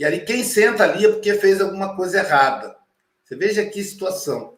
E 0.00 0.04
ali 0.04 0.20
quem 0.20 0.42
senta 0.42 0.84
ali 0.84 1.04
é 1.04 1.10
porque 1.10 1.34
fez 1.34 1.60
alguma 1.60 1.94
coisa 1.94 2.20
errada. 2.20 2.74
Você 3.22 3.36
veja 3.36 3.66
que 3.66 3.84
situação. 3.84 4.54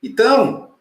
Então, 0.00 0.76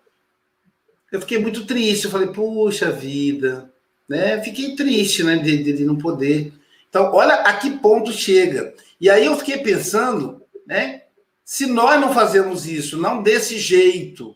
eu 1.12 1.20
fiquei 1.20 1.40
muito 1.40 1.66
triste. 1.66 2.06
Eu 2.06 2.12
falei, 2.12 2.28
puxa 2.28 2.92
vida, 2.92 3.74
né? 4.08 4.40
Fiquei 4.44 4.76
triste, 4.76 5.24
né, 5.24 5.38
de, 5.38 5.64
de, 5.64 5.74
de 5.74 5.86
não 5.86 5.98
poder. 5.98 6.54
Então, 6.88 7.12
olha 7.16 7.34
a 7.34 7.54
que 7.58 7.72
ponto 7.80 8.12
chega. 8.12 8.76
E 9.02 9.10
aí 9.10 9.26
eu 9.26 9.36
fiquei 9.38 9.58
pensando, 9.58 10.44
né? 10.68 11.02
Se 11.44 11.66
nós 11.66 12.00
não 12.00 12.14
fazemos 12.14 12.68
isso, 12.68 12.96
não 12.96 13.24
desse 13.24 13.58
jeito, 13.58 14.36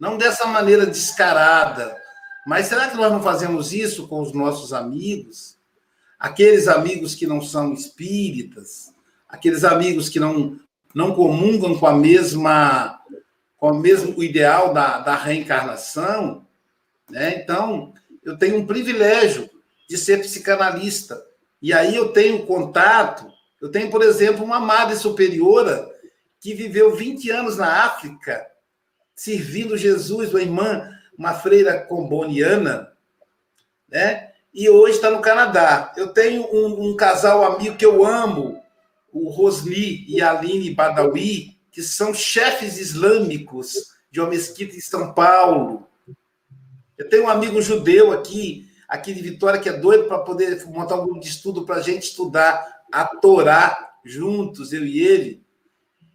não 0.00 0.16
dessa 0.16 0.46
maneira 0.46 0.86
descarada, 0.86 1.94
mas 2.46 2.68
será 2.68 2.88
que 2.88 2.96
nós 2.96 3.12
não 3.12 3.22
fazemos 3.22 3.74
isso 3.74 4.08
com 4.08 4.22
os 4.22 4.32
nossos 4.32 4.72
amigos? 4.72 5.57
Aqueles 6.18 6.66
amigos 6.68 7.14
que 7.14 7.26
não 7.26 7.40
são 7.40 7.72
espíritas, 7.72 8.92
aqueles 9.28 9.64
amigos 9.64 10.08
que 10.08 10.18
não, 10.18 10.58
não 10.94 11.14
comungam 11.14 11.78
com 11.78 11.86
a 11.86 11.94
mesma 11.94 12.94
com 13.56 13.72
o 13.72 13.80
mesmo 13.80 14.22
ideal 14.22 14.72
da, 14.72 15.00
da 15.00 15.16
reencarnação, 15.16 16.46
né? 17.10 17.42
Então, 17.42 17.92
eu 18.22 18.38
tenho 18.38 18.58
um 18.58 18.66
privilégio 18.66 19.50
de 19.88 19.98
ser 19.98 20.20
psicanalista. 20.20 21.20
E 21.60 21.72
aí 21.72 21.96
eu 21.96 22.12
tenho 22.12 22.46
contato 22.46 23.26
eu 23.60 23.70
tenho, 23.70 23.90
por 23.90 24.02
exemplo, 24.02 24.44
uma 24.44 24.60
madre 24.60 24.96
superiora 24.96 25.88
que 26.40 26.54
viveu 26.54 26.94
20 26.94 27.30
anos 27.30 27.56
na 27.56 27.84
África, 27.84 28.46
servindo 29.14 29.76
Jesus, 29.76 30.30
uma 30.30 30.40
irmã, 30.40 30.88
uma 31.16 31.34
freira 31.34 31.80
comboniana, 31.80 32.92
né? 33.88 34.27
E 34.52 34.68
hoje 34.68 34.96
está 34.96 35.10
no 35.10 35.20
Canadá. 35.20 35.92
Eu 35.96 36.08
tenho 36.08 36.42
um, 36.52 36.88
um, 36.88 36.96
casal 36.96 37.44
amigo 37.44 37.76
que 37.76 37.84
eu 37.84 38.04
amo, 38.04 38.62
o 39.12 39.28
Rosli 39.30 40.04
e 40.08 40.20
a 40.20 40.30
Aline 40.30 40.74
Badawi, 40.74 41.58
que 41.70 41.82
são 41.82 42.14
chefes 42.14 42.78
islâmicos 42.78 43.74
de 44.10 44.20
uma 44.20 44.30
mesquita 44.30 44.74
em 44.74 44.80
São 44.80 45.12
Paulo. 45.12 45.86
Eu 46.96 47.08
tenho 47.08 47.24
um 47.24 47.28
amigo 47.28 47.60
judeu 47.60 48.12
aqui, 48.12 48.66
aqui 48.88 49.12
de 49.12 49.22
Vitória, 49.22 49.60
que 49.60 49.68
é 49.68 49.72
doido 49.72 50.08
para 50.08 50.18
poder 50.18 50.64
montar 50.66 50.96
um 50.96 51.04
grupo 51.04 51.20
de 51.20 51.28
estudo 51.28 51.64
para 51.64 51.76
a 51.76 51.82
gente 51.82 52.04
estudar 52.04 52.66
a 52.90 53.04
Torá 53.04 53.92
juntos, 54.04 54.72
eu 54.72 54.84
e 54.84 55.00
ele. 55.00 55.46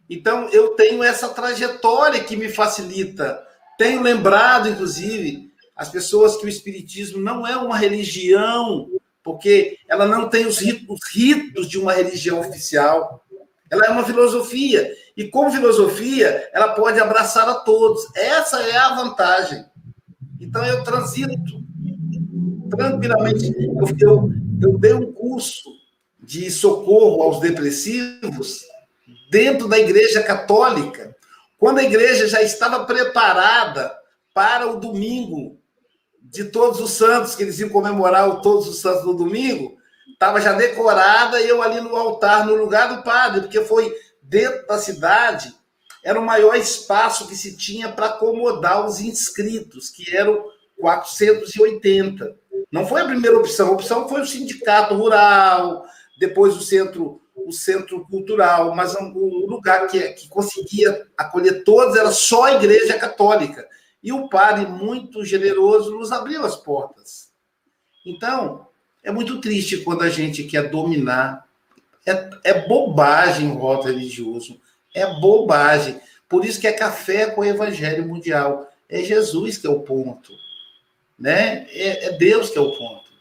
Então, 0.10 0.50
eu 0.50 0.69
tenho 0.69 1.04
essa 1.04 1.30
trajetória 1.30 2.24
que 2.24 2.36
me 2.36 2.50
facilita. 2.50 3.41
Tenho 3.78 4.02
lembrado, 4.02 4.67
inclusive, 4.67 5.53
as 5.76 5.90
pessoas 5.90 6.38
que 6.38 6.46
o 6.46 6.50
Espiritismo 6.50 7.20
não 7.20 7.46
é 7.46 7.58
uma 7.58 7.78
religião, 7.78 8.90
porque 9.24 9.78
ela 9.88 10.06
não 10.06 10.30
tem 10.30 10.46
os 10.46 10.60
ritos, 10.60 10.88
os 10.90 11.12
ritos 11.12 11.68
de 11.68 11.80
uma 11.80 11.94
religião 11.94 12.40
oficial. 12.40 13.24
Ela 13.72 13.86
é 13.86 13.90
uma 13.90 14.04
filosofia. 14.04 14.92
E, 15.18 15.28
como 15.28 15.52
filosofia, 15.52 16.50
ela 16.54 16.74
pode 16.74 17.00
abraçar 17.00 17.48
a 17.50 17.56
todos. 17.56 18.06
Essa 18.16 18.62
é 18.62 18.78
a 18.78 18.96
vantagem. 18.96 19.66
Então, 20.40 20.64
eu 20.66 20.84
transito 20.84 21.64
tranquilamente. 22.70 23.54
Eu, 23.58 23.88
eu, 24.00 24.30
eu 24.62 24.78
dei 24.78 24.94
um 24.94 25.12
curso 25.12 25.70
de 26.22 26.52
socorro 26.52 27.24
aos 27.24 27.40
depressivos 27.40 28.64
dentro 29.32 29.68
da 29.68 29.80
Igreja 29.80 30.22
Católica, 30.22 31.16
quando 31.58 31.80
a 31.80 31.84
igreja 31.84 32.28
já 32.28 32.42
estava 32.42 32.86
preparada 32.86 33.92
para 34.34 34.70
o 34.70 34.80
domingo 34.80 35.60
de 36.34 36.46
Todos 36.46 36.82
os 36.82 36.91
Santos, 36.91 37.36
que 37.36 37.43
eles 37.43 37.60
iam 37.60 37.69
comemorar 37.69 38.28
o 38.28 38.41
Todos 38.41 38.67
os 38.67 38.82
Santos 38.82 39.06
no 39.06 39.13
domingo, 39.13 39.78
estava 40.12 40.41
já 40.41 40.54
decorada 40.54 41.39
e 41.39 41.48
eu 41.48 41.62
ali 41.62 41.80
no 41.80 41.96
altar, 41.96 42.43
no 42.43 42.56
lugar 42.56 42.96
do 42.96 43.04
padre, 43.04 43.41
porque 43.41 43.62
foi 43.62 43.96
dentro 44.19 44.65
da 44.65 44.80
cidade, 44.80 45.54
era 46.04 46.19
o 46.19 46.26
maior 46.26 46.56
espaço 46.56 47.28
que 47.28 47.36
se 47.36 47.56
tinha 47.56 47.89
para 47.89 48.08
acomodar 48.08 48.84
os 48.84 49.00
inscritos, 49.00 49.91
que 49.91 50.15
eram 50.15 50.43
480. 50.80 52.36
Não 52.72 52.88
foi 52.88 53.02
a 53.02 53.06
primeira 53.06 53.38
opção, 53.38 53.67
a 53.67 53.74
opção 53.74 54.10
foi 54.10 54.22
o 54.22 54.26
sindicato 54.26 54.96
rural, 54.96 55.86
depois 56.17 56.58
o 56.58 56.62
centro 56.62 57.22
o 57.36 57.52
centro 57.52 58.06
cultural, 58.06 58.76
mas 58.76 58.96
o 58.96 59.46
lugar 59.48 59.88
que, 59.88 60.00
que 60.10 60.30
conseguia 60.30 61.08
acolher 61.17 61.63
todos 61.63 61.96
era 61.96 62.12
só 62.12 62.43
a 62.43 62.54
Igreja 62.54 62.98
Católica. 62.98 63.67
E 64.04 64.12
o 64.12 64.28
padre, 64.28 64.66
muito 64.66 65.24
generoso, 65.24 65.98
nos 65.98 66.12
abriu 66.12 66.46
as 66.46 66.58
portas. 66.58 67.32
Então, 68.06 68.68
é 69.02 69.12
muito 69.12 69.39
triste 69.39 69.78
quando 69.78 70.04
a 70.04 70.10
gente 70.10 70.44
quer 70.44 70.70
dominar. 70.70 71.48
É, 72.06 72.30
é 72.44 72.68
bobagem 72.68 73.50
o 73.52 73.58
voto 73.60 73.88
religioso. 73.88 74.60
É 74.94 75.06
bobagem. 75.20 76.02
Por 76.28 76.44
isso 76.44 76.60
que 76.60 76.68
é 76.68 76.74
café 76.74 77.28
com 77.28 77.42
o 77.42 77.46
evangelho 77.46 78.06
mundial. 78.08 78.70
É 78.89 79.02
Jesus 79.02 79.58
que 79.58 79.66
é 79.66 79.70
o 79.70 79.82
ponto. 79.82 80.34
Né? 81.18 81.66
É, 81.72 82.08
é 82.08 82.12
Deus 82.12 82.50
que 82.50 82.58
é 82.58 82.62
o 82.62 82.72
ponto. 82.72 83.12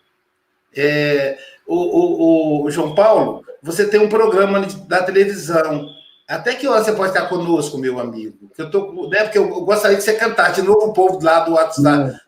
É, 0.74 1.38
o, 1.66 1.76
o, 1.76 2.64
o, 2.64 2.70
João 2.70 2.94
Paulo, 2.94 3.44
você 3.62 3.88
tem 3.88 4.00
um 4.00 4.08
programa 4.08 4.66
da 4.88 5.02
televisão. 5.02 5.88
Até 6.28 6.54
que 6.54 6.66
hora 6.66 6.82
você 6.82 6.92
pode 6.92 7.10
estar 7.10 7.28
conosco, 7.28 7.78
meu 7.78 7.98
amigo? 7.98 8.50
Eu 8.56 8.70
tô, 8.70 9.08
né, 9.08 9.24
porque 9.24 9.38
eu 9.38 9.48
gostaria 9.64 9.96
que 9.96 10.02
você 10.02 10.14
cantasse 10.14 10.60
de 10.60 10.66
novo 10.66 10.86
o 10.86 10.92
povo 10.92 11.22
lá 11.22 11.40
do 11.40 11.52
WhatsApp. 11.52 12.18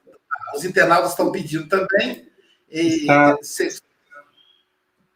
Os 0.54 0.64
internautas 0.64 1.10
estão 1.10 1.32
pedindo 1.32 1.68
também. 1.68 2.26
Está, 2.68 3.36
você... 3.36 3.68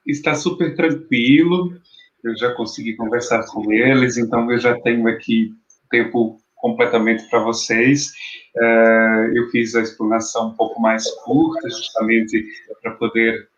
está 0.06 0.34
super 0.34 0.74
tranquilo. 0.74 1.78
Eu 2.22 2.36
já 2.36 2.54
consegui 2.54 2.96
conversar 2.96 3.44
com 3.46 3.72
eles, 3.72 4.16
então 4.16 4.50
eu 4.50 4.58
já 4.58 4.78
tenho 4.80 5.06
aqui 5.08 5.52
tempo 5.90 6.40
completamente 6.56 7.28
para 7.28 7.40
vocês. 7.40 8.12
Uh, 8.56 9.36
eu 9.36 9.48
fiz 9.50 9.74
a 9.74 9.80
explanação 9.80 10.48
um 10.48 10.54
pouco 10.54 10.80
mais 10.80 11.08
curta, 11.22 11.68
justamente 11.68 12.44
para 12.82 12.92
poder 12.92 13.48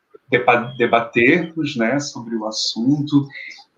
debatermos 0.76 1.76
né, 1.76 1.98
sobre 1.98 2.36
o 2.36 2.46
assunto, 2.46 3.26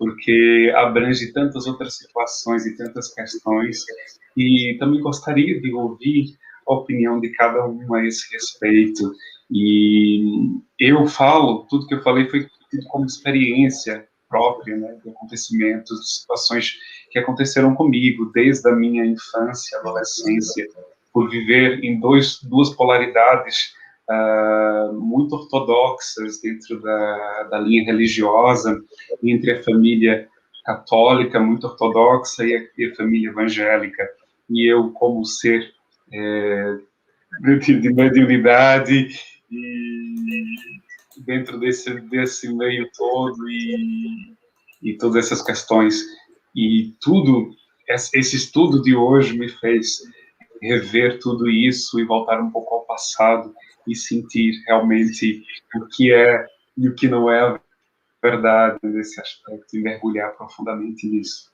porque 0.03 0.69
abrange 0.75 1.31
tantas 1.31 1.65
outras 1.65 1.95
situações 1.95 2.65
e 2.65 2.75
tantas 2.75 3.13
questões, 3.13 3.85
e 4.35 4.75
também 4.77 4.99
gostaria 4.99 5.61
de 5.61 5.73
ouvir 5.73 6.37
a 6.67 6.73
opinião 6.73 7.21
de 7.21 7.29
cada 7.29 7.65
um 7.65 7.93
a 7.93 8.05
esse 8.05 8.29
respeito. 8.33 9.13
E 9.49 10.59
eu 10.77 11.07
falo, 11.07 11.65
tudo 11.69 11.87
que 11.87 11.93
eu 11.93 12.03
falei 12.03 12.27
foi 12.29 12.45
tido 12.69 12.85
como 12.87 13.05
experiência 13.05 14.05
própria, 14.27 14.75
né, 14.75 14.97
de 15.01 15.09
acontecimentos, 15.09 16.01
de 16.01 16.11
situações 16.19 16.73
que 17.09 17.19
aconteceram 17.19 17.73
comigo 17.73 18.29
desde 18.33 18.67
a 18.67 18.75
minha 18.75 19.05
infância, 19.05 19.79
adolescência, 19.79 20.67
por 21.13 21.29
viver 21.29 21.81
em 21.81 21.97
dois, 21.97 22.41
duas 22.43 22.71
polaridades 22.71 23.73
uh, 24.09 24.93
muito 24.93 25.35
ortodoxas 25.35 26.41
dentro 26.41 26.81
da, 26.81 27.43
da 27.43 27.59
linha 27.59 27.85
religiosa, 27.85 28.81
entre 29.21 29.51
a 29.51 29.63
família 29.63 30.27
católica 30.65 31.39
muito 31.39 31.67
ortodoxa 31.67 32.45
e 32.45 32.55
a, 32.55 32.63
e 32.77 32.85
a 32.85 32.95
família 32.95 33.29
evangélica. 33.29 34.07
E 34.49 34.71
eu, 34.71 34.91
como 34.91 35.25
ser 35.25 35.73
é, 36.11 36.77
de, 37.59 37.79
de 37.79 37.93
mediunidade 37.93 39.09
e 39.51 40.13
dentro 41.25 41.59
desse, 41.59 41.93
desse 42.01 42.53
meio 42.53 42.89
todo 42.95 43.49
e, 43.49 44.35
e 44.81 44.97
todas 44.97 45.25
essas 45.25 45.41
questões. 45.41 46.01
E 46.55 46.93
tudo, 47.01 47.51
esse 47.87 48.35
estudo 48.35 48.81
de 48.81 48.95
hoje 48.95 49.37
me 49.37 49.49
fez 49.49 50.01
rever 50.61 51.19
tudo 51.19 51.49
isso 51.49 51.99
e 51.99 52.05
voltar 52.05 52.39
um 52.39 52.51
pouco 52.51 52.75
ao 52.75 52.85
passado 52.85 53.53
e 53.87 53.95
sentir 53.95 54.63
realmente 54.65 55.43
o 55.75 55.85
que 55.87 56.13
é 56.13 56.45
e 56.77 56.87
o 56.87 56.95
que 56.95 57.07
não 57.07 57.29
é 57.29 57.39
a 57.41 57.59
verdade 58.21 58.79
nesse 58.83 59.19
aspecto 59.19 59.75
e 59.75 59.81
mergulhar 59.81 60.31
profundamente 60.35 61.07
nisso. 61.07 61.51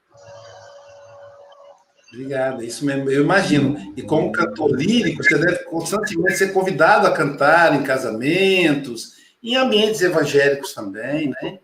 Obrigado, 2.11 2.63
isso 2.63 2.85
mesmo, 2.85 3.09
eu 3.09 3.23
imagino. 3.23 3.93
E 3.95 4.01
como 4.01 4.31
cantor 4.31 4.71
lírico, 4.71 5.23
você 5.23 5.37
deve 5.37 5.63
constantemente 5.65 6.37
ser 6.37 6.53
convidado 6.53 7.05
a 7.05 7.13
cantar 7.13 7.75
em 7.75 7.83
casamentos, 7.83 9.15
em 9.43 9.55
ambientes 9.55 10.01
evangélicos 10.01 10.73
também, 10.73 11.29
né? 11.29 11.59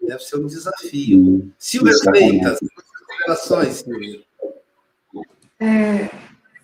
Deve 0.00 0.22
ser 0.22 0.36
um 0.36 0.46
desafio. 0.46 1.52
Silvia 1.58 1.92
Freitas, 1.98 2.58
considerações, 2.60 3.76
Silvia. 3.76 4.20
É, 5.60 6.08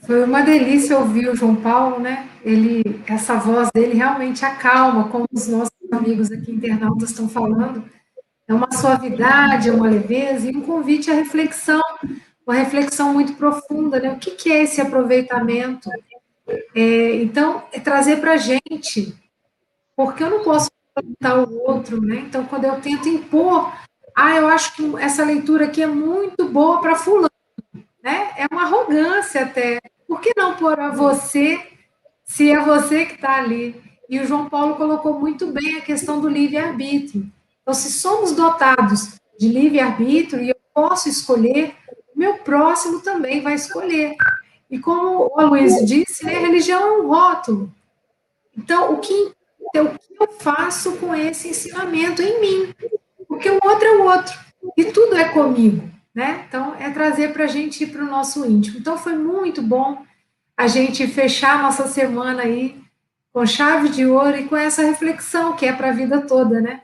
Foi 0.07 0.23
uma 0.23 0.43
delícia 0.43 0.97
ouvir 0.97 1.29
o 1.29 1.35
João 1.35 1.57
Paulo, 1.57 1.99
né? 1.99 2.29
Ele, 2.45 3.03
essa 3.09 3.35
voz 3.35 3.69
dele 3.75 3.95
realmente 3.95 4.45
acalma, 4.45 5.09
como 5.09 5.27
os 5.33 5.49
nossos 5.49 5.73
amigos 5.91 6.31
aqui 6.31 6.53
internautas 6.53 7.11
estão 7.11 7.29
falando. 7.29 7.85
É 8.47 8.55
uma 8.55 8.71
suavidade, 8.71 9.69
é 9.69 9.73
uma 9.73 9.89
leveza 9.89 10.49
e 10.49 10.57
um 10.57 10.61
convite 10.61 11.11
à 11.11 11.15
reflexão, 11.15 11.83
uma 12.47 12.55
reflexão 12.55 13.13
muito 13.13 13.35
profunda, 13.35 13.99
né? 13.99 14.13
O 14.13 14.19
que, 14.19 14.31
que 14.31 14.53
é 14.53 14.63
esse 14.63 14.81
aproveitamento? 14.81 15.91
É, 16.73 17.17
então, 17.17 17.65
é 17.73 17.81
trazer 17.81 18.21
para 18.21 18.35
a 18.35 18.37
gente, 18.37 19.13
porque 19.97 20.23
eu 20.23 20.31
não 20.31 20.45
posso 20.45 20.71
aproveitar 20.95 21.41
o 21.41 21.69
outro, 21.69 22.01
né? 22.01 22.19
Então, 22.21 22.45
quando 22.47 22.65
eu 22.65 22.81
tento 22.81 23.09
impor, 23.09 23.73
ah, 24.15 24.37
eu 24.37 24.47
acho 24.47 24.77
que 24.77 24.97
essa 24.99 25.25
leitura 25.25 25.65
aqui 25.65 25.83
é 25.83 25.87
muito 25.89 26.49
boa 26.49 26.81
para 26.81 26.95
fulano, 26.95 27.29
né? 28.01 28.31
É 28.37 28.47
uma 28.49 28.63
arrogância 28.63 29.43
até. 29.43 29.81
Por 30.07 30.21
que 30.21 30.33
não 30.37 30.57
pôr 30.57 30.79
a 30.79 30.91
você, 30.91 31.61
se 32.25 32.51
é 32.51 32.61
você 32.61 33.07
que 33.07 33.15
está 33.15 33.37
ali? 33.37 33.81
E 34.09 34.21
o 34.21 34.27
João 34.27 34.49
Paulo 34.49 34.77
colocou 34.77 35.19
muito 35.19 35.49
bem 35.49 35.77
a 35.77 35.81
questão 35.81 36.21
do 36.21 36.29
livre-arbítrio. 36.29 37.31
Então, 37.63 37.75
se 37.75 37.91
somos 37.91 38.33
dotados 38.33 39.19
de 39.39 39.49
livre-arbítrio 39.49 40.43
e 40.43 40.51
eu 40.51 40.57
posso 40.73 41.09
escolher, 41.09 41.75
meu 42.15 42.39
próximo 42.39 43.01
também 43.01 43.43
vai 43.43 43.55
escolher. 43.55 44.15
E 44.71 44.79
como 44.79 45.31
o 45.35 45.41
Aloysio 45.41 45.85
disse, 45.85 46.25
né, 46.25 46.37
a 46.37 46.41
religião 46.41 46.81
é 46.81 46.99
um 47.01 47.09
rótulo. 47.09 47.73
Então, 48.57 48.93
o 48.93 48.99
que, 48.99 49.13
o 49.61 49.71
que 49.71 49.79
eu 49.79 50.33
faço 50.39 50.93
com 50.97 51.15
esse 51.15 51.49
ensinamento 51.49 52.23
em 52.23 52.41
mim? 52.41 52.75
Porque 53.27 53.51
o 53.51 53.59
outro 53.63 53.85
é 53.87 53.97
o 53.97 54.05
outro. 54.05 54.39
E 54.77 54.85
tudo 54.85 55.17
é 55.17 55.29
comigo. 55.29 55.96
Né? 56.17 56.47
Então, 56.49 56.75
é 56.77 56.91
trazer 56.91 57.35
para 57.35 57.45
a 57.45 57.47
gente 57.47 57.87
para 57.87 58.03
o 58.03 58.09
nosso 58.09 58.47
íntimo. 58.47 58.79
Então, 58.79 58.97
foi 58.97 59.15
muito 59.15 59.61
bom 59.61 60.03
a 60.57 60.67
gente 60.67 61.07
fechar 61.07 61.59
a 61.59 61.63
nossa 61.63 61.87
semana 61.89 62.45
aí 62.45 62.83
com 63.35 63.45
chave 63.45 63.91
de 63.91 64.07
ouro 64.07 64.35
e 64.35 64.49
com 64.49 64.57
essa 64.57 64.81
reflexão 64.83 65.55
que 65.55 65.67
é 65.67 65.77
para 65.77 65.91
a 65.91 65.93
vida 65.93 66.27
toda, 66.27 66.59
né? 66.59 66.81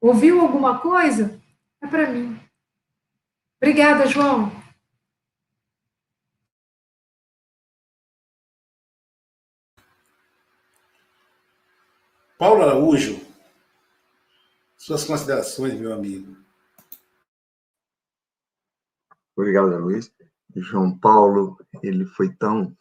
Ouviu 0.00 0.40
alguma 0.40 0.80
coisa? 0.80 1.40
É 1.80 1.86
para 1.86 2.10
mim. 2.10 2.36
Obrigada, 3.62 4.08
João. 4.08 4.50
Paulo 12.36 12.62
Araújo, 12.62 13.24
suas 14.76 15.04
considerações, 15.04 15.74
meu 15.74 15.92
amigo. 15.92 16.43
Obrigado, 19.36 19.76
Luiz. 19.78 20.12
João 20.56 20.96
Paulo, 20.98 21.58
ele 21.82 22.04
foi 22.06 22.32
tão 22.34 22.76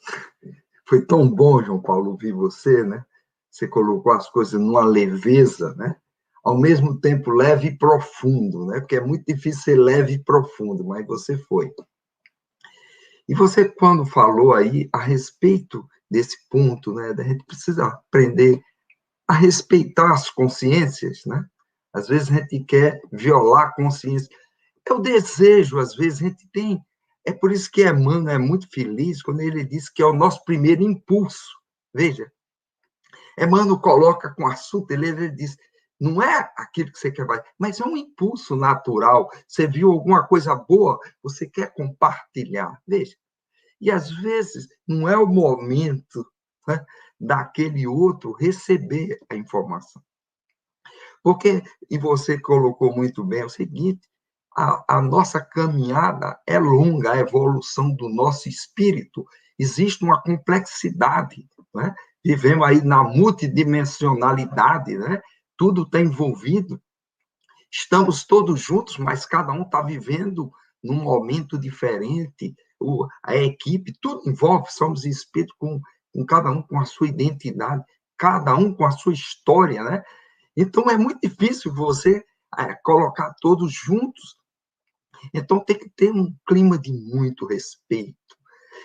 foi 0.87 1.05
tão 1.05 1.27
bom, 1.27 1.63
João 1.63 1.81
Paulo, 1.81 2.11
ouvir 2.11 2.33
você, 2.33 2.83
né? 2.83 3.03
Você 3.49 3.67
colocou 3.67 4.11
as 4.11 4.29
coisas 4.29 4.59
numa 4.59 4.85
leveza, 4.85 5.73
né? 5.75 5.95
ao 6.43 6.59
mesmo 6.59 6.99
tempo 6.99 7.31
leve 7.31 7.69
e 7.69 7.77
profundo, 7.77 8.65
né? 8.67 8.81
Porque 8.81 8.97
é 8.97 9.01
muito 9.01 9.23
difícil 9.25 9.61
ser 9.61 9.79
leve 9.79 10.13
e 10.13 10.23
profundo, 10.23 10.83
mas 10.83 11.07
você 11.07 11.37
foi. 11.37 11.71
E 13.27 13.33
você, 13.33 13.69
quando 13.69 14.05
falou 14.05 14.53
aí 14.53 14.89
a 14.91 14.99
respeito 14.99 15.87
desse 16.11 16.37
ponto, 16.49 16.93
né? 16.93 17.13
Da 17.13 17.23
gente 17.23 17.45
precisa 17.45 17.85
aprender 17.85 18.61
a 19.25 19.33
respeitar 19.33 20.11
as 20.11 20.29
consciências, 20.29 21.21
né? 21.25 21.45
Às 21.93 22.09
vezes 22.09 22.29
a 22.29 22.33
gente 22.33 22.59
quer 22.65 22.99
violar 23.11 23.67
a 23.67 23.73
consciência. 23.73 24.27
É 24.88 24.93
o 24.93 24.99
desejo, 24.99 25.79
às 25.79 25.95
vezes 25.95 26.21
a 26.21 26.27
gente 26.27 26.47
tem. 26.49 26.84
É 27.25 27.31
por 27.31 27.51
isso 27.51 27.71
que 27.71 27.88
Emmanuel 27.88 28.36
é 28.36 28.38
muito 28.38 28.69
feliz 28.69 29.21
quando 29.21 29.41
ele 29.41 29.63
diz 29.63 29.89
que 29.89 30.01
é 30.01 30.05
o 30.05 30.13
nosso 30.13 30.43
primeiro 30.43 30.84
impulso. 30.84 31.57
Veja, 31.93 32.31
Emmanuel 33.38 33.79
coloca 33.79 34.34
com 34.36 34.47
assunto, 34.47 34.91
ele, 34.91 35.07
ele 35.07 35.29
diz, 35.29 35.55
não 35.99 36.21
é 36.21 36.51
aquilo 36.57 36.91
que 36.91 36.99
você 36.99 37.11
quer 37.11 37.25
fazer, 37.25 37.45
mas 37.57 37.79
é 37.79 37.86
um 37.86 37.95
impulso 37.95 38.55
natural. 38.55 39.29
Você 39.47 39.67
viu 39.67 39.91
alguma 39.91 40.27
coisa 40.27 40.53
boa, 40.53 40.99
você 41.21 41.47
quer 41.47 41.73
compartilhar. 41.73 42.77
Veja. 42.86 43.15
E 43.79 43.89
às 43.89 44.11
vezes 44.11 44.67
não 44.88 45.07
é 45.07 45.17
o 45.17 45.25
momento 45.25 46.25
né, 46.67 46.86
daquele 47.19 47.88
outro 47.88 48.34
receber 48.34 49.17
a 49.29 49.36
informação. 49.36 50.01
Porque, 51.23 51.63
e 51.89 51.97
você 51.97 52.38
colocou 52.38 52.93
muito 52.93 53.23
bem, 53.23 53.39
é 53.39 53.45
o 53.45 53.49
seguinte: 53.49 54.09
a, 54.55 54.97
a 54.97 55.01
nossa 55.01 55.39
caminhada 55.41 56.39
é 56.47 56.59
longa, 56.59 57.11
a 57.11 57.19
evolução 57.19 57.93
do 57.93 58.09
nosso 58.09 58.47
espírito. 58.49 59.25
Existe 59.57 60.03
uma 60.03 60.21
complexidade. 60.21 61.47
Né? 61.73 61.93
Vivemos 62.23 62.67
aí 62.67 62.81
na 62.83 63.03
multidimensionalidade, 63.03 64.97
né? 64.97 65.21
tudo 65.57 65.83
está 65.83 65.99
envolvido. 65.99 66.81
Estamos 67.71 68.23
todos 68.23 68.59
juntos, 68.59 68.97
mas 68.97 69.25
cada 69.25 69.51
um 69.51 69.63
está 69.63 69.81
vivendo 69.81 70.51
num 70.83 71.01
momento 71.01 71.57
diferente. 71.57 72.55
O, 72.79 73.07
a 73.23 73.35
equipe, 73.35 73.93
tudo 74.01 74.29
envolve, 74.29 74.71
somos 74.71 75.05
espíritos 75.05 75.55
com, 75.57 75.81
com 76.13 76.25
cada 76.25 76.51
um 76.51 76.61
com 76.61 76.79
a 76.79 76.85
sua 76.85 77.07
identidade, 77.07 77.83
cada 78.17 78.55
um 78.55 78.73
com 78.73 78.85
a 78.85 78.91
sua 78.91 79.13
história, 79.13 79.83
né? 79.83 80.03
Então 80.55 80.89
é 80.89 80.97
muito 80.97 81.19
difícil 81.21 81.73
você 81.73 82.23
é, 82.57 82.75
colocar 82.83 83.33
todos 83.41 83.73
juntos. 83.73 84.37
Então 85.34 85.59
tem 85.59 85.78
que 85.78 85.89
ter 85.89 86.11
um 86.11 86.34
clima 86.47 86.78
de 86.78 86.91
muito 86.91 87.45
respeito. 87.45 88.17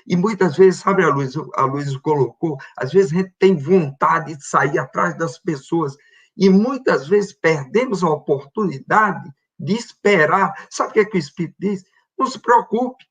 E 0.07 0.17
muitas 0.17 0.57
vezes, 0.57 0.81
sabe, 0.81 1.03
a 1.03 1.09
Luiz, 1.09 1.35
a 1.55 1.65
Luiz 1.65 1.97
colocou, 1.99 2.57
às 2.77 2.93
vezes 2.93 3.13
a 3.13 3.17
gente 3.17 3.35
tem 3.39 3.57
vontade 3.57 4.37
de 4.37 4.45
sair 4.45 4.79
atrás 4.79 5.17
das 5.17 5.39
pessoas 5.39 5.97
e 6.37 6.49
muitas 6.49 7.09
vezes 7.09 7.33
perdemos 7.33 8.03
a 8.05 8.09
oportunidade 8.09 9.29
de 9.59 9.75
esperar. 9.75 10.55
Sabe 10.71 10.91
o 10.91 10.93
que, 10.93 11.01
é 11.01 11.05
que 11.05 11.17
o 11.17 11.19
Espírito 11.19 11.57
diz? 11.59 11.85
Não 12.17 12.27
se 12.27 12.39
preocupe, 12.39 13.05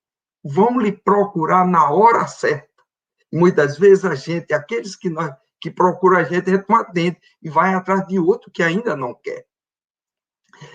vão 0.43 0.79
lhe 0.79 0.91
procurar 0.91 1.67
na 1.67 1.89
hora 1.89 2.25
certa. 2.27 2.67
E 3.31 3.37
muitas 3.37 3.77
vezes 3.77 4.05
a 4.05 4.15
gente, 4.15 4.53
aqueles 4.53 4.95
que, 4.95 5.09
nós, 5.09 5.31
que 5.59 5.69
procuram 5.69 6.17
a 6.17 6.23
gente, 6.23 6.49
a 6.49 6.55
gente 6.55 6.69
não 6.69 6.77
atende 6.77 7.17
e 7.41 7.49
vai 7.49 7.73
atrás 7.73 8.07
de 8.07 8.17
outro 8.17 8.49
que 8.49 8.63
ainda 8.63 8.95
não 8.95 9.13
quer. 9.13 9.45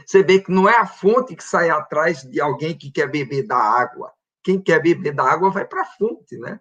Você 0.06 0.22
vê 0.22 0.40
que 0.40 0.50
não 0.50 0.68
é 0.68 0.76
a 0.76 0.86
fonte 0.86 1.36
que 1.36 1.44
sai 1.44 1.70
atrás 1.70 2.22
de 2.22 2.40
alguém 2.40 2.76
que 2.76 2.90
quer 2.90 3.10
beber 3.10 3.46
da 3.46 3.56
água. 3.56 4.12
Quem 4.42 4.60
quer 4.60 4.80
beber 4.80 5.14
da 5.14 5.24
água 5.24 5.50
vai 5.50 5.64
para 5.64 5.82
a 5.82 5.86
fonte, 5.86 6.36
né? 6.38 6.60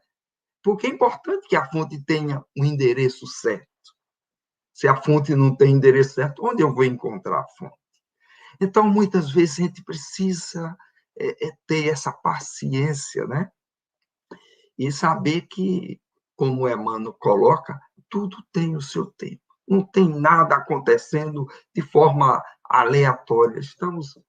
Porque 0.64 0.88
é 0.88 0.90
importante 0.90 1.48
que 1.48 1.56
a 1.56 1.66
fonte 1.66 2.04
tenha 2.04 2.44
um 2.56 2.64
endereço 2.64 3.26
certo. 3.28 3.68
Se 4.74 4.88
a 4.88 4.96
fonte 5.02 5.36
não 5.36 5.56
tem 5.56 5.74
endereço 5.74 6.16
certo, 6.16 6.46
onde 6.46 6.64
eu 6.64 6.74
vou 6.74 6.84
encontrar 6.84 7.40
a 7.40 7.48
fonte? 7.58 7.78
Então, 8.60 8.88
muitas 8.88 9.32
vezes 9.32 9.60
a 9.60 9.64
gente 9.64 9.84
precisa 9.84 10.78
é, 11.18 11.48
é 11.48 11.52
ter 11.68 11.88
essa 11.88 12.12
paciência, 12.12 13.26
né? 13.26 13.52
E 14.78 14.92
saber 14.92 15.42
que, 15.48 16.00
como 16.36 16.64
o 16.64 16.70
Emmanuel 16.70 17.14
coloca, 17.20 17.80
tudo 18.10 18.38
tem 18.52 18.76
o 18.76 18.82
seu 18.82 19.08
tempo. 19.14 19.42
Não 19.72 19.82
tem 19.82 20.10
nada 20.10 20.56
acontecendo 20.58 21.48
de 21.74 21.82
forma 21.82 22.44
aleatória. 22.66 23.58
Estamos 23.58 24.20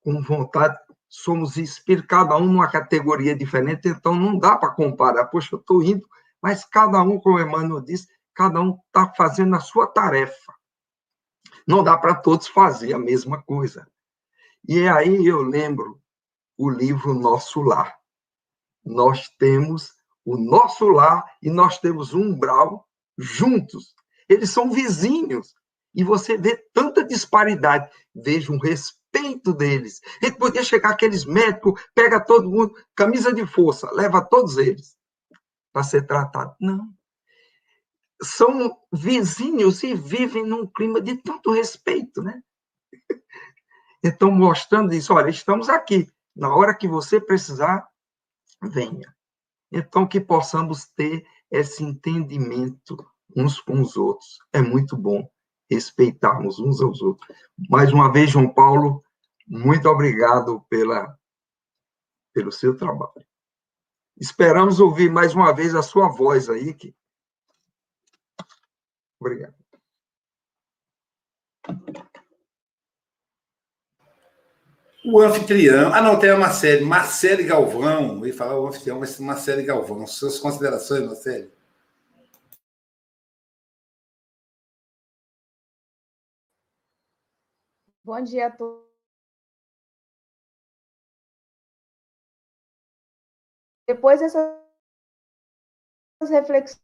com 0.00 0.20
vontade, 0.20 0.76
somos 1.08 1.56
espíritos, 1.56 2.08
cada 2.08 2.36
um 2.36 2.46
numa 2.46 2.68
categoria 2.68 3.36
diferente, 3.36 3.86
então 3.86 4.16
não 4.16 4.36
dá 4.36 4.56
para 4.56 4.74
comparar. 4.74 5.26
Poxa, 5.26 5.54
eu 5.54 5.60
estou 5.60 5.80
indo, 5.80 6.04
mas 6.42 6.64
cada 6.64 7.00
um, 7.02 7.20
como 7.20 7.38
Emmanuel 7.38 7.80
disse, 7.80 8.08
cada 8.34 8.60
um 8.60 8.76
está 8.86 9.12
fazendo 9.14 9.54
a 9.54 9.60
sua 9.60 9.86
tarefa. 9.86 10.52
Não 11.64 11.84
dá 11.84 11.96
para 11.96 12.16
todos 12.16 12.48
fazer 12.48 12.94
a 12.94 12.98
mesma 12.98 13.40
coisa. 13.40 13.86
E 14.68 14.88
aí 14.88 15.24
eu 15.24 15.40
lembro 15.42 16.02
o 16.58 16.68
livro 16.68 17.14
Nosso 17.14 17.62
Lar. 17.62 17.96
Nós 18.84 19.28
temos 19.38 19.92
o 20.24 20.36
nosso 20.36 20.88
lar 20.88 21.24
e 21.40 21.48
nós 21.48 21.78
temos 21.78 22.12
um 22.12 22.32
umbral 22.32 22.88
juntos. 23.16 23.94
Eles 24.28 24.50
são 24.50 24.70
vizinhos. 24.70 25.54
E 25.94 26.02
você 26.02 26.36
vê 26.36 26.56
tanta 26.72 27.04
disparidade. 27.04 27.90
Veja 28.14 28.52
um 28.52 28.58
respeito 28.58 29.52
deles. 29.52 30.00
Ele 30.22 30.32
podia 30.32 30.64
chegar 30.64 30.90
aqueles 30.90 31.24
médicos, 31.24 31.80
pega 31.94 32.18
todo 32.18 32.50
mundo, 32.50 32.74
camisa 32.94 33.32
de 33.32 33.46
força, 33.46 33.90
leva 33.92 34.22
todos 34.22 34.56
eles 34.56 34.96
para 35.72 35.82
ser 35.82 36.06
tratado. 36.06 36.54
Não 36.60 36.92
são 38.22 38.78
vizinhos 38.92 39.82
e 39.82 39.94
vivem 39.94 40.46
num 40.46 40.66
clima 40.66 41.00
de 41.00 41.16
tanto 41.16 41.52
respeito, 41.52 42.22
né? 42.22 42.42
Então, 44.04 44.32
mostrando 44.32 44.92
isso, 44.92 45.14
olha, 45.14 45.30
estamos 45.30 45.68
aqui. 45.68 46.10
Na 46.34 46.52
hora 46.52 46.74
que 46.74 46.88
você 46.88 47.20
precisar, 47.20 47.86
venha. 48.60 49.14
Então, 49.70 50.08
que 50.08 50.20
possamos 50.20 50.86
ter 50.86 51.24
esse 51.48 51.84
entendimento 51.84 52.96
uns 53.36 53.60
com 53.60 53.80
os 53.80 53.96
outros. 53.96 54.38
É 54.52 54.60
muito 54.60 54.96
bom 54.96 55.28
respeitarmos 55.70 56.58
uns 56.58 56.80
aos 56.80 57.00
outros. 57.00 57.26
Mais 57.68 57.92
uma 57.92 58.12
vez, 58.12 58.30
João 58.30 58.52
Paulo, 58.52 59.02
muito 59.46 59.88
obrigado 59.88 60.64
pela, 60.68 61.18
pelo 62.32 62.52
seu 62.52 62.76
trabalho. 62.76 63.26
Esperamos 64.20 64.80
ouvir 64.80 65.10
mais 65.10 65.34
uma 65.34 65.52
vez 65.52 65.74
a 65.74 65.82
sua 65.82 66.08
voz 66.08 66.48
aí. 66.48 66.74
Que... 66.74 66.94
Obrigado. 69.18 69.54
O 75.04 75.20
anfitrião. 75.20 75.92
Ah, 75.92 76.00
não, 76.00 76.18
tem 76.18 76.30
a 76.30 76.38
Marcele. 76.38 76.84
Marcele 76.84 77.42
Galvão. 77.42 78.18
Eu 78.18 78.26
ia 78.26 78.34
falar 78.34 78.58
o 78.58 78.68
anfitrião, 78.68 79.00
mas 79.00 79.18
Marcele 79.18 79.64
Galvão. 79.64 80.06
Suas 80.06 80.38
considerações, 80.38 81.04
Marcele? 81.04 81.50
Bom 88.12 88.20
dia 88.22 88.48
a 88.48 88.50
todos. 88.50 88.86
Depois 93.88 94.20
dessas 94.20 94.60
reflexões, 96.28 96.78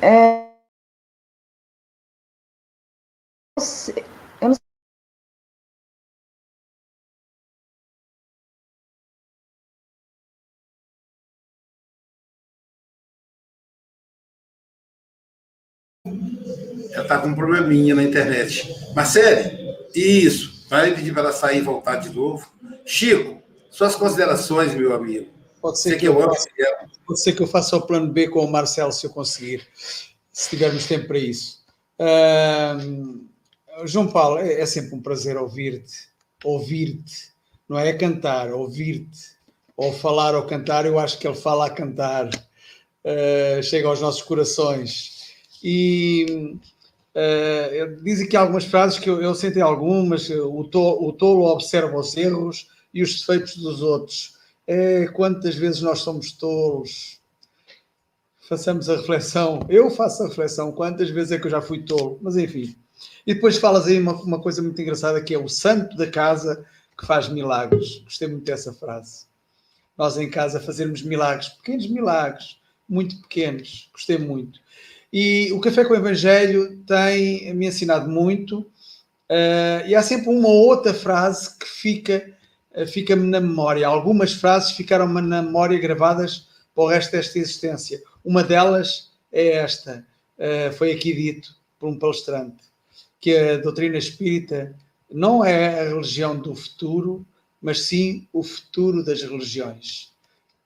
é, 0.00 0.52
Ela 16.04 17.02
está 17.02 17.18
com 17.18 17.28
um 17.28 17.34
probleminha 17.34 17.94
na 17.94 18.02
internet. 18.02 18.74
Marcele, 18.94 19.76
isso. 19.94 20.66
Vai 20.68 20.94
pedir 20.94 21.12
para 21.12 21.22
ela 21.22 21.32
sair 21.32 21.58
e 21.58 21.62
voltar 21.62 21.96
de 21.96 22.10
novo. 22.10 22.50
Chico, 22.84 23.40
suas 23.70 23.94
considerações, 23.94 24.74
meu 24.74 24.94
amigo. 24.94 25.30
Pode 25.60 25.80
ser, 25.80 25.96
que, 25.96 26.08
eu, 26.08 26.20
faça, 26.20 26.48
pode 27.06 27.22
ser 27.22 27.32
que 27.34 27.42
eu 27.42 27.46
faça 27.46 27.76
o 27.76 27.86
plano 27.86 28.12
B 28.12 28.28
com 28.28 28.44
o 28.44 28.50
Marcelo, 28.50 28.90
se 28.90 29.06
eu 29.06 29.10
conseguir, 29.10 29.64
se 30.32 30.50
tivermos 30.50 30.86
tempo 30.86 31.06
para 31.06 31.18
isso. 31.18 31.62
Uh, 32.00 33.24
João 33.86 34.08
Paulo, 34.08 34.38
é, 34.38 34.60
é, 34.60 34.66
sempre 34.66 34.96
um 34.96 35.00
prazer 35.00 35.36
ouvir-te, 35.36 36.08
ouvir-te, 36.42 37.32
não 37.68 37.78
é, 37.78 37.90
é 37.90 37.92
cantar, 37.92 38.52
ouvir-te, 38.52 39.36
ou 39.76 39.92
falar 39.92 40.34
ou 40.34 40.46
cantar, 40.46 40.84
eu 40.84 40.98
acho 40.98 41.16
que 41.16 41.28
ele 41.28 41.36
fala 41.36 41.66
a 41.66 41.70
cantar, 41.70 42.26
uh, 42.26 43.62
chega 43.62 43.86
aos 43.86 44.00
nossos 44.00 44.22
corações. 44.22 45.11
E 45.62 46.56
uh, 47.14 48.02
diz 48.02 48.20
aqui 48.20 48.36
algumas 48.36 48.64
frases 48.64 48.98
que 48.98 49.08
eu, 49.08 49.22
eu 49.22 49.34
senti 49.34 49.60
algumas, 49.60 50.28
o, 50.30 50.64
to, 50.64 50.80
o 50.80 51.12
tolo 51.12 51.46
observa 51.46 51.98
os 51.98 52.16
erros 52.16 52.68
e 52.92 53.02
os 53.02 53.20
defeitos 53.20 53.56
dos 53.56 53.82
outros 53.82 54.32
é, 54.66 55.06
quantas 55.08 55.54
vezes 55.54 55.80
nós 55.80 56.00
somos 56.00 56.32
tolos? 56.32 57.20
Façamos 58.48 58.88
a 58.88 58.96
reflexão. 58.96 59.60
Eu 59.68 59.90
faço 59.90 60.22
a 60.22 60.28
reflexão. 60.28 60.72
Quantas 60.72 61.10
vezes 61.10 61.32
é 61.32 61.38
que 61.38 61.46
eu 61.46 61.50
já 61.50 61.60
fui 61.60 61.82
tolo? 61.82 62.18
Mas 62.22 62.36
enfim. 62.36 62.76
E 63.26 63.34
depois 63.34 63.58
falas 63.58 63.86
aí 63.86 63.98
uma, 63.98 64.14
uma 64.22 64.40
coisa 64.40 64.62
muito 64.62 64.80
engraçada 64.80 65.22
que 65.22 65.34
é 65.34 65.38
o 65.38 65.48
santo 65.48 65.96
da 65.96 66.10
casa 66.10 66.64
que 66.98 67.06
faz 67.06 67.28
milagres. 67.28 68.00
Gostei 68.04 68.28
muito 68.28 68.44
dessa 68.44 68.72
frase. 68.72 69.26
Nós 69.96 70.16
em 70.16 70.30
casa 70.30 70.60
fazermos 70.60 71.02
milagres, 71.02 71.48
pequenos 71.50 71.86
milagres, 71.88 72.58
muito 72.88 73.20
pequenos. 73.22 73.90
Gostei 73.92 74.18
muito. 74.18 74.60
E 75.12 75.52
o 75.52 75.60
Café 75.60 75.84
com 75.84 75.92
o 75.92 75.96
Evangelho 75.96 76.78
tem 76.86 77.52
me 77.54 77.66
ensinado 77.66 78.08
muito. 78.08 78.60
Uh, 79.30 79.86
e 79.86 79.94
há 79.94 80.02
sempre 80.02 80.28
uma 80.28 80.48
outra 80.48 80.92
frase 80.92 81.58
que 81.58 81.66
fica 81.66 82.32
eh, 82.74 82.86
fica-me 82.86 83.28
na 83.28 83.40
memória. 83.40 83.86
Algumas 83.86 84.32
frases 84.32 84.72
ficaram-me 84.72 85.20
na 85.20 85.42
memória 85.42 85.78
gravadas 85.78 86.48
para 86.74 86.84
o 86.84 86.88
resto 86.88 87.12
desta 87.12 87.38
existência. 87.38 88.02
Uma 88.24 88.42
delas 88.42 89.10
é 89.30 89.48
esta, 89.56 90.06
eh, 90.38 90.70
foi 90.72 90.92
aqui 90.92 91.14
dito 91.14 91.54
por 91.78 91.88
um 91.88 91.98
palestrante, 91.98 92.64
que 93.20 93.36
a 93.36 93.56
doutrina 93.58 93.98
espírita 93.98 94.74
não 95.10 95.44
é 95.44 95.80
a 95.80 95.88
religião 95.90 96.38
do 96.38 96.54
futuro, 96.54 97.26
mas 97.60 97.82
sim 97.82 98.26
o 98.32 98.42
futuro 98.42 99.04
das 99.04 99.22
religiões. 99.22 100.10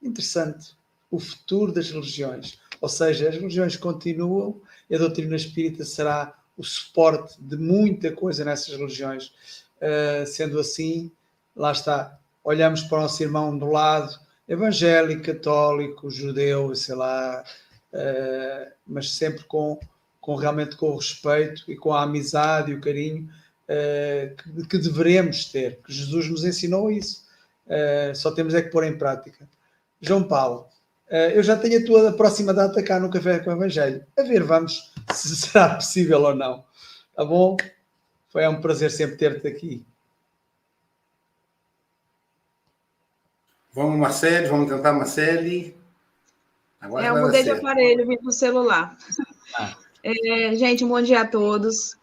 Interessante. 0.02 0.74
O 1.10 1.18
futuro 1.18 1.72
das 1.72 1.90
religiões. 1.90 2.58
Ou 2.80 2.88
seja, 2.88 3.28
as 3.28 3.34
religiões 3.34 3.76
continuam 3.76 4.60
e 4.88 4.94
a 4.94 4.98
doutrina 4.98 5.36
espírita 5.36 5.84
será 5.84 6.34
o 6.56 6.64
suporte 6.64 7.34
de 7.38 7.56
muita 7.56 8.10
coisa 8.12 8.44
nessas 8.44 8.76
religiões. 8.76 9.32
Uh, 9.76 10.26
sendo 10.26 10.58
assim, 10.58 11.10
lá 11.54 11.72
está, 11.72 12.18
olhamos 12.42 12.82
para 12.82 12.98
o 12.98 13.02
nosso 13.02 13.22
irmão 13.22 13.56
do 13.56 13.66
lado, 13.66 14.18
evangélico, 14.48 15.22
católico, 15.22 16.10
judeu, 16.10 16.74
sei 16.74 16.94
lá, 16.94 17.44
uh, 17.92 18.72
mas 18.86 19.10
sempre 19.12 19.44
com, 19.44 19.78
com 20.20 20.34
realmente 20.34 20.76
com 20.76 20.90
o 20.90 20.96
respeito 20.96 21.70
e 21.70 21.76
com 21.76 21.92
a 21.92 22.02
amizade 22.02 22.72
e 22.72 22.74
o 22.74 22.80
carinho 22.80 23.28
uh, 23.68 24.36
que, 24.36 24.68
que, 24.68 24.78
devemos 24.78 25.46
ter, 25.46 25.80
que 25.84 25.92
Jesus 25.92 26.30
nos 26.30 26.44
ensinou 26.44 26.90
isso. 26.90 27.26
Só 28.14 28.30
temos 28.30 28.54
é 28.54 28.62
que 28.62 28.70
pôr 28.70 28.84
em 28.84 28.96
prática. 28.96 29.48
João 30.00 30.22
Paulo, 30.22 30.68
eu 31.08 31.42
já 31.42 31.56
tenho 31.56 31.80
a 31.80 31.84
tua 31.84 32.12
próxima 32.12 32.52
data 32.52 32.82
cá 32.82 32.98
no 32.98 33.10
Café 33.10 33.38
com 33.38 33.50
o 33.50 33.52
Evangelho. 33.52 34.04
A 34.18 34.22
ver, 34.22 34.42
vamos 34.42 34.92
se 35.12 35.36
será 35.36 35.76
possível 35.76 36.22
ou 36.22 36.34
não. 36.34 36.64
Tá 37.14 37.24
bom? 37.24 37.56
Foi 38.28 38.46
um 38.48 38.60
prazer 38.60 38.90
sempre 38.90 39.16
ter-te 39.16 39.46
aqui. 39.46 39.86
Vamos, 43.72 43.98
Marcele, 43.98 44.46
vamos 44.46 44.70
tentar, 44.70 44.92
Marcele. 44.92 45.76
Agora 46.80 47.04
é, 47.04 47.10
eu 47.10 47.16
mudei 47.16 47.42
de 47.42 47.50
aparelho, 47.50 48.06
vim 48.06 48.16
para 48.16 48.28
o 48.28 48.32
celular. 48.32 48.96
Ah. 49.54 49.76
É, 50.02 50.54
gente, 50.56 50.84
um 50.84 50.88
bom 50.88 51.02
dia 51.02 51.22
a 51.22 51.26
todos. 51.26 51.96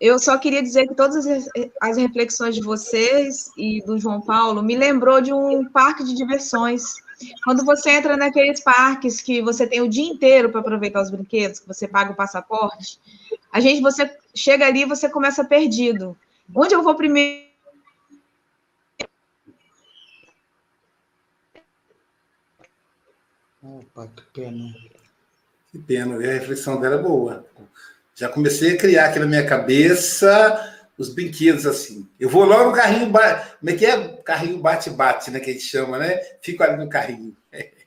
Eu 0.00 0.18
só 0.18 0.36
queria 0.36 0.62
dizer 0.62 0.86
que 0.86 0.94
todas 0.94 1.26
as, 1.26 1.48
as 1.80 1.96
reflexões 1.96 2.54
de 2.54 2.60
vocês 2.60 3.50
e 3.56 3.82
do 3.86 3.98
João 3.98 4.20
Paulo 4.20 4.62
me 4.62 4.76
lembrou 4.76 5.20
de 5.20 5.32
um 5.32 5.64
parque 5.70 6.04
de 6.04 6.14
diversões. 6.14 6.94
Quando 7.42 7.64
você 7.64 7.90
entra 7.90 8.16
naqueles 8.16 8.60
parques 8.60 9.20
que 9.20 9.40
você 9.40 9.66
tem 9.66 9.80
o 9.80 9.88
dia 9.88 10.04
inteiro 10.04 10.50
para 10.50 10.60
aproveitar 10.60 11.02
os 11.02 11.10
brinquedos, 11.10 11.60
que 11.60 11.68
você 11.68 11.86
paga 11.86 12.12
o 12.12 12.16
passaporte, 12.16 12.98
a 13.52 13.60
gente, 13.60 13.80
você 13.80 14.16
chega 14.34 14.66
ali 14.66 14.82
e 14.82 14.86
você 14.86 15.08
começa 15.08 15.44
perdido. 15.44 16.16
Onde 16.54 16.74
eu 16.74 16.82
vou 16.82 16.94
primeiro? 16.94 17.44
Opa, 23.62 24.08
que 24.08 24.22
pena. 24.32 24.74
Que 25.70 25.78
pena, 25.78 26.16
a 26.16 26.18
reflexão 26.18 26.80
dela 26.80 26.96
é 26.96 27.02
boa. 27.02 27.46
Já 28.14 28.28
comecei 28.28 28.74
a 28.74 28.78
criar 28.78 29.06
aqui 29.06 29.18
na 29.18 29.26
minha 29.26 29.46
cabeça 29.46 30.73
os 30.98 31.08
brinquedos 31.08 31.66
assim. 31.66 32.08
Eu 32.18 32.28
vou 32.28 32.44
logo 32.44 32.70
no 32.70 32.76
carrinho, 32.76 33.06
como 33.06 33.18
é 33.70 33.74
que 33.76 33.86
é? 33.86 34.08
Carrinho 34.22 34.58
bate-bate, 34.58 35.30
né? 35.30 35.40
Que 35.40 35.50
a 35.50 35.52
gente 35.52 35.64
chama, 35.64 35.98
né? 35.98 36.18
Fico 36.40 36.62
ali 36.62 36.76
no 36.76 36.88
carrinho. 36.88 37.36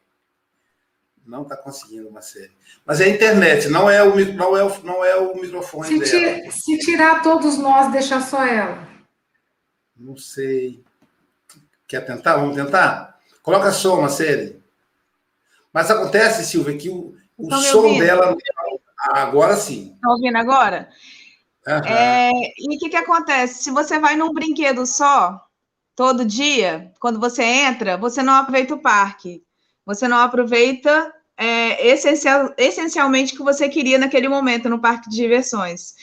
Não 1.26 1.44
está 1.44 1.58
conseguindo 1.58 2.08
uma 2.08 2.22
série. 2.22 2.52
Mas 2.86 3.02
é 3.02 3.06
a 3.06 3.10
internet, 3.10 3.68
não 3.68 3.90
é 3.90 4.02
o, 4.02 4.16
não 4.34 4.56
é 4.56 4.64
o, 4.64 4.84
não 4.86 5.04
é 5.04 5.18
o 5.18 5.36
microfone 5.36 5.90
se 5.90 6.00
dela. 6.00 6.36
Tira, 6.40 6.52
se 6.52 6.78
tirar 6.78 7.22
todos 7.22 7.58
nós, 7.58 7.92
deixar 7.92 8.22
só 8.22 8.46
ela. 8.46 8.88
Não 9.94 10.16
sei. 10.16 10.82
Quer 11.86 12.06
tentar? 12.06 12.38
Vamos 12.38 12.56
tentar? 12.56 13.20
Coloca 13.44 13.74
só 13.74 14.00
uma 14.00 14.08
série. 14.08 14.62
Mas 15.74 15.92
acontece, 15.92 16.46
Silvia, 16.46 16.78
que 16.78 16.90
o, 16.90 17.14
o 17.38 17.56
som 17.58 18.00
dela. 18.00 18.38
Agora 18.98 19.58
sim. 19.58 19.94
Estão 19.96 20.12
ouvindo 20.12 20.38
agora? 20.38 20.90
Uhum. 21.68 21.84
É, 21.86 22.32
e 22.58 22.76
o 22.76 22.80
que, 22.80 22.90
que 22.90 22.96
acontece? 22.96 23.64
Se 23.64 23.72
você 23.72 24.00
vai 24.00 24.16
num 24.16 24.32
brinquedo 24.32 24.86
só, 24.86 25.38
todo 25.96 26.24
dia, 26.24 26.94
quando 27.00 27.20
você 27.20 27.44
entra, 27.44 27.98
você 27.98 28.24
não 28.24 28.34
aproveita 28.34 28.74
o 28.74 28.80
parque. 28.80 29.44
Você 29.86 30.08
não 30.08 30.18
aproveita 30.18 31.14
é, 31.36 31.88
essencial, 31.88 32.54
essencialmente 32.58 33.34
o 33.34 33.38
que 33.38 33.44
você 33.44 33.68
queria 33.68 33.98
naquele 33.98 34.30
momento 34.30 34.70
no 34.70 34.80
parque 34.80 35.10
de 35.10 35.18
diversões. 35.18 35.94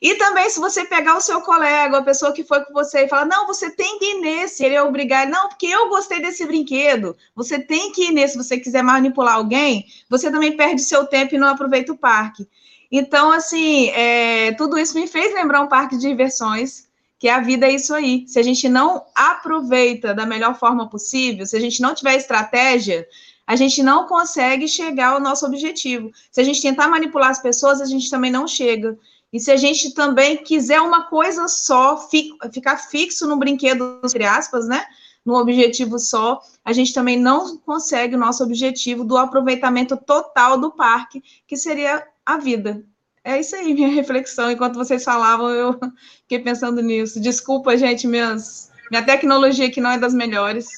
E 0.00 0.14
também, 0.14 0.48
se 0.48 0.58
você 0.58 0.86
pegar 0.86 1.16
o 1.16 1.20
seu 1.20 1.42
colega, 1.42 1.98
a 1.98 2.02
pessoa 2.02 2.32
que 2.32 2.42
foi 2.42 2.64
com 2.64 2.72
você, 2.72 3.04
e 3.04 3.08
falar, 3.08 3.26
não, 3.26 3.46
você 3.46 3.70
tem 3.70 3.98
que 3.98 4.12
ir 4.12 4.20
nesse, 4.20 4.64
ele 4.64 4.74
é 4.74 4.82
obrigar, 4.82 5.26
não, 5.26 5.48
porque 5.48 5.66
eu 5.66 5.90
gostei 5.90 6.22
desse 6.22 6.46
brinquedo, 6.46 7.14
você 7.34 7.58
tem 7.58 7.92
que 7.92 8.04
ir 8.06 8.10
nesse, 8.10 8.32
se 8.32 8.38
você 8.38 8.58
quiser 8.58 8.82
manipular 8.82 9.34
alguém, 9.34 9.84
você 10.08 10.30
também 10.30 10.56
perde 10.56 10.80
seu 10.80 11.06
tempo 11.06 11.34
e 11.34 11.38
não 11.38 11.48
aproveita 11.48 11.92
o 11.92 11.98
parque. 11.98 12.48
Então, 12.90 13.30
assim, 13.30 13.88
é, 13.90 14.52
tudo 14.52 14.78
isso 14.78 14.98
me 14.98 15.06
fez 15.06 15.32
lembrar 15.32 15.62
um 15.62 15.68
parque 15.68 15.96
de 15.96 16.08
diversões, 16.08 16.88
que 17.18 17.28
a 17.28 17.40
vida 17.40 17.66
é 17.66 17.72
isso 17.72 17.94
aí. 17.94 18.24
Se 18.26 18.38
a 18.38 18.42
gente 18.42 18.68
não 18.68 19.04
aproveita 19.14 20.14
da 20.14 20.26
melhor 20.26 20.58
forma 20.58 20.88
possível, 20.88 21.46
se 21.46 21.56
a 21.56 21.60
gente 21.60 21.80
não 21.80 21.94
tiver 21.94 22.16
estratégia, 22.16 23.06
a 23.46 23.54
gente 23.56 23.82
não 23.82 24.06
consegue 24.06 24.66
chegar 24.66 25.08
ao 25.08 25.20
nosso 25.20 25.44
objetivo. 25.44 26.10
Se 26.32 26.40
a 26.40 26.44
gente 26.44 26.62
tentar 26.62 26.88
manipular 26.88 27.30
as 27.30 27.42
pessoas, 27.42 27.80
a 27.80 27.84
gente 27.84 28.08
também 28.08 28.30
não 28.30 28.48
chega. 28.48 28.98
E 29.32 29.38
se 29.38 29.52
a 29.52 29.56
gente 29.56 29.92
também 29.92 30.38
quiser 30.38 30.80
uma 30.80 31.04
coisa 31.04 31.46
só, 31.46 32.08
ficar 32.52 32.76
fixo 32.78 33.26
no 33.26 33.36
brinquedo, 33.36 34.00
entre 34.04 34.24
aspas, 34.24 34.66
né? 34.66 34.84
Num 35.24 35.34
objetivo 35.34 35.98
só, 35.98 36.40
a 36.64 36.72
gente 36.72 36.94
também 36.94 37.18
não 37.18 37.58
consegue 37.58 38.16
o 38.16 38.18
nosso 38.18 38.42
objetivo 38.42 39.04
do 39.04 39.16
aproveitamento 39.16 39.96
total 39.96 40.58
do 40.58 40.72
parque, 40.72 41.22
que 41.46 41.56
seria 41.56 42.06
a 42.24 42.38
vida. 42.38 42.84
É 43.22 43.38
isso 43.38 43.54
aí, 43.54 43.74
minha 43.74 43.88
reflexão. 43.94 44.50
Enquanto 44.50 44.76
vocês 44.76 45.04
falavam, 45.04 45.50
eu 45.50 45.78
fiquei 46.22 46.38
pensando 46.38 46.80
nisso. 46.82 47.20
Desculpa, 47.20 47.76
gente, 47.76 48.06
minhas, 48.06 48.70
minha 48.90 49.04
tecnologia 49.04 49.66
aqui 49.66 49.80
não 49.80 49.90
é 49.90 49.98
das 49.98 50.14
melhores, 50.14 50.68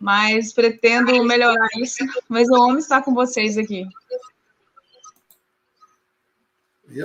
mas 0.00 0.52
pretendo 0.52 1.24
melhorar 1.24 1.68
isso. 1.78 2.04
Mas 2.28 2.48
o 2.48 2.54
homem 2.54 2.78
está 2.78 3.02
com 3.02 3.14
vocês 3.14 3.58
aqui. 3.58 3.86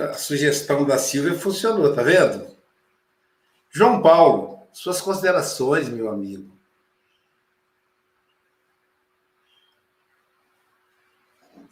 A 0.00 0.14
sugestão 0.14 0.84
da 0.84 0.96
Silvia 0.96 1.34
funcionou, 1.34 1.92
tá 1.92 2.02
vendo? 2.02 2.46
João 3.68 4.00
Paulo, 4.00 4.60
suas 4.72 5.00
considerações, 5.00 5.88
meu 5.88 6.08
amigo. 6.08 6.51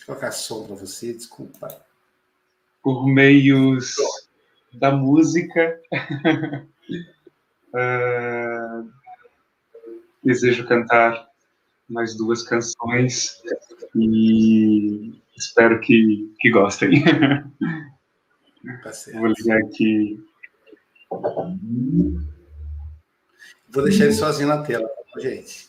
Deixa 0.00 0.12
eu 0.12 0.16
colocar 0.16 0.32
som 0.32 0.66
para 0.66 0.76
você, 0.76 1.12
desculpa. 1.12 1.68
Por 2.82 3.06
meios 3.06 3.94
da 4.72 4.90
música, 4.92 5.78
uh, 7.74 8.90
desejo 10.24 10.66
cantar 10.66 11.28
mais 11.86 12.16
duas 12.16 12.42
canções 12.42 13.42
e 13.94 15.20
espero 15.36 15.78
que, 15.80 16.34
que 16.40 16.50
gostem. 16.50 17.04
Tá 18.82 18.90
Vou 19.14 19.26
ligar 19.26 19.58
aqui. 19.58 20.24
Vou 23.68 23.84
deixar 23.84 24.04
ele 24.04 24.12
sozinho 24.14 24.48
na 24.48 24.62
tela, 24.62 24.88
tá, 25.12 25.20
gente. 25.20 25.68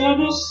anos 0.00 0.47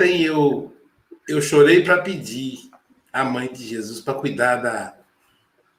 Ontem 0.00 0.22
eu, 0.22 0.74
eu 1.28 1.42
chorei 1.42 1.84
para 1.84 2.00
pedir 2.00 2.70
a 3.12 3.22
mãe 3.22 3.52
de 3.52 3.62
Jesus 3.68 4.00
para 4.00 4.14
cuidar 4.14 4.56
da, 4.56 4.96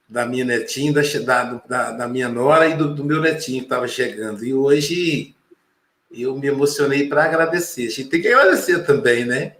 da 0.07 0.27
minha 0.27 0.45
netinha, 0.45 0.93
da, 0.93 1.43
da, 1.67 1.91
da 1.91 2.07
minha 2.07 2.29
nora 2.29 2.67
e 2.67 2.77
do, 2.77 2.93
do 2.93 3.03
meu 3.03 3.19
netinho 3.19 3.61
que 3.61 3.65
estava 3.65 3.87
chegando. 3.87 4.45
E 4.45 4.53
hoje 4.53 5.35
eu 6.11 6.37
me 6.37 6.45
emocionei 6.45 7.09
para 7.09 7.23
agradecer. 7.23 7.87
A 7.87 7.89
gente 7.89 8.09
tem 8.09 8.21
que 8.21 8.27
agradecer 8.27 8.85
também, 8.85 9.25
né? 9.25 9.55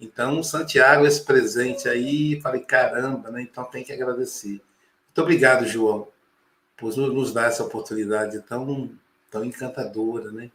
Então, 0.00 0.42
Santiago, 0.42 1.06
esse 1.06 1.22
presente 1.22 1.86
aí, 1.86 2.40
falei, 2.40 2.62
caramba, 2.62 3.30
né? 3.30 3.42
Então 3.42 3.62
tem 3.64 3.84
que 3.84 3.92
agradecer. 3.92 4.52
Muito 5.08 5.20
obrigado, 5.20 5.66
João, 5.66 6.08
por 6.78 6.96
nos 6.96 7.34
dar 7.34 7.48
essa 7.48 7.62
oportunidade 7.62 8.40
tão, 8.40 8.90
tão 9.30 9.44
encantadora, 9.44 10.32
né? 10.32 10.50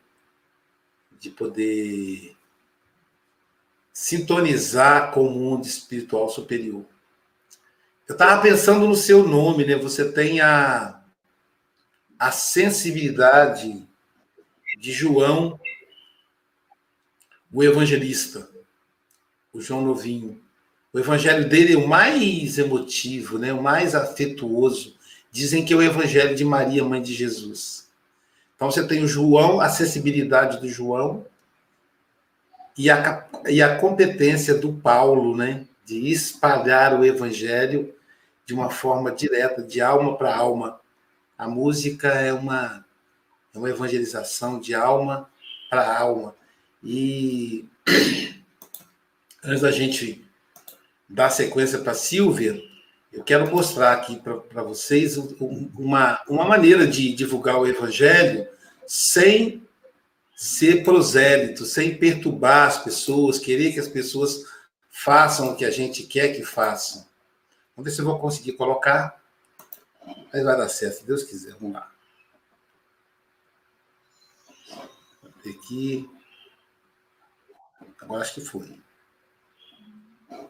De 1.19 1.29
poder 1.29 2.35
sintonizar 3.99 5.11
com 5.11 5.25
o 5.25 5.31
mundo 5.31 5.65
espiritual 5.65 6.29
superior. 6.29 6.85
Eu 8.07 8.13
estava 8.13 8.39
pensando 8.39 8.87
no 8.87 8.95
seu 8.95 9.27
nome, 9.27 9.65
né? 9.65 9.75
Você 9.75 10.11
tem 10.11 10.39
a, 10.39 11.01
a 12.19 12.31
sensibilidade 12.31 13.83
de 14.77 14.91
João, 14.91 15.59
o 17.51 17.63
evangelista 17.63 18.47
o 19.51 19.61
João 19.61 19.81
Novinho. 19.81 20.39
O 20.93 20.99
evangelho 20.99 21.49
dele 21.49 21.73
é 21.73 21.77
o 21.77 21.87
mais 21.87 22.59
emotivo, 22.59 23.39
né? 23.39 23.51
o 23.51 23.63
mais 23.63 23.95
afetuoso. 23.95 24.95
Dizem 25.31 25.65
que 25.65 25.73
é 25.73 25.75
o 25.75 25.81
evangelho 25.81 26.35
de 26.35 26.45
Maria, 26.45 26.83
mãe 26.83 27.01
de 27.01 27.15
Jesus. 27.15 27.89
Então 28.55 28.69
você 28.69 28.87
tem 28.87 29.03
o 29.03 29.07
João, 29.07 29.59
a 29.59 29.65
acessibilidade 29.65 30.59
do 30.59 30.69
João 30.69 31.25
e 32.77 32.89
a, 32.89 33.27
e 33.47 33.61
a 33.61 33.77
competência 33.77 34.53
do 34.53 34.73
Paulo, 34.73 35.35
né? 35.35 35.65
De 35.83 36.11
espalhar 36.11 36.99
o 36.99 37.05
evangelho 37.05 37.93
de 38.45 38.53
uma 38.53 38.69
forma 38.69 39.11
direta, 39.11 39.63
de 39.63 39.81
alma 39.81 40.17
para 40.17 40.35
alma. 40.35 40.79
A 41.37 41.47
música 41.47 42.09
é 42.09 42.31
uma, 42.31 42.85
é 43.53 43.57
uma 43.57 43.69
evangelização 43.69 44.59
de 44.59 44.75
alma 44.75 45.29
para 45.69 45.97
alma. 45.97 46.35
E 46.83 47.65
antes 49.43 49.61
da 49.61 49.71
gente 49.71 50.25
dar 51.09 51.29
sequência 51.29 51.79
para 51.79 51.93
Silvia, 51.93 52.61
eu 53.11 53.23
quero 53.23 53.49
mostrar 53.49 53.93
aqui 53.93 54.17
para 54.17 54.61
vocês 54.61 55.17
uma, 55.17 56.21
uma 56.29 56.45
maneira 56.45 56.85
de 56.85 57.13
divulgar 57.13 57.57
o 57.57 57.65
Evangelho 57.65 58.47
sem 58.85 59.66
ser 60.37 60.83
prosélito, 60.83 61.65
sem 61.65 61.97
perturbar 61.97 62.67
as 62.67 62.77
pessoas, 62.83 63.39
querer 63.39 63.73
que 63.73 63.79
as 63.79 63.87
pessoas 63.87 64.45
façam 64.87 65.49
o 65.49 65.55
que 65.55 65.65
a 65.65 65.71
gente 65.71 66.03
quer 66.03 66.35
que 66.35 66.43
façam. 66.45 67.07
Vamos 67.75 67.89
ver 67.89 67.95
se 67.95 68.01
eu 68.01 68.05
vou 68.05 68.19
conseguir 68.19 68.53
colocar. 68.53 69.19
Mas 70.31 70.43
vai 70.43 70.55
dar 70.55 70.69
certo, 70.69 70.99
se 70.99 71.05
Deus 71.05 71.23
quiser. 71.23 71.55
Vamos 71.55 71.73
lá. 71.73 71.91
Aqui. 75.39 76.07
Agora 77.99 78.21
acho 78.21 78.35
que 78.35 78.41
foi. 78.41 78.79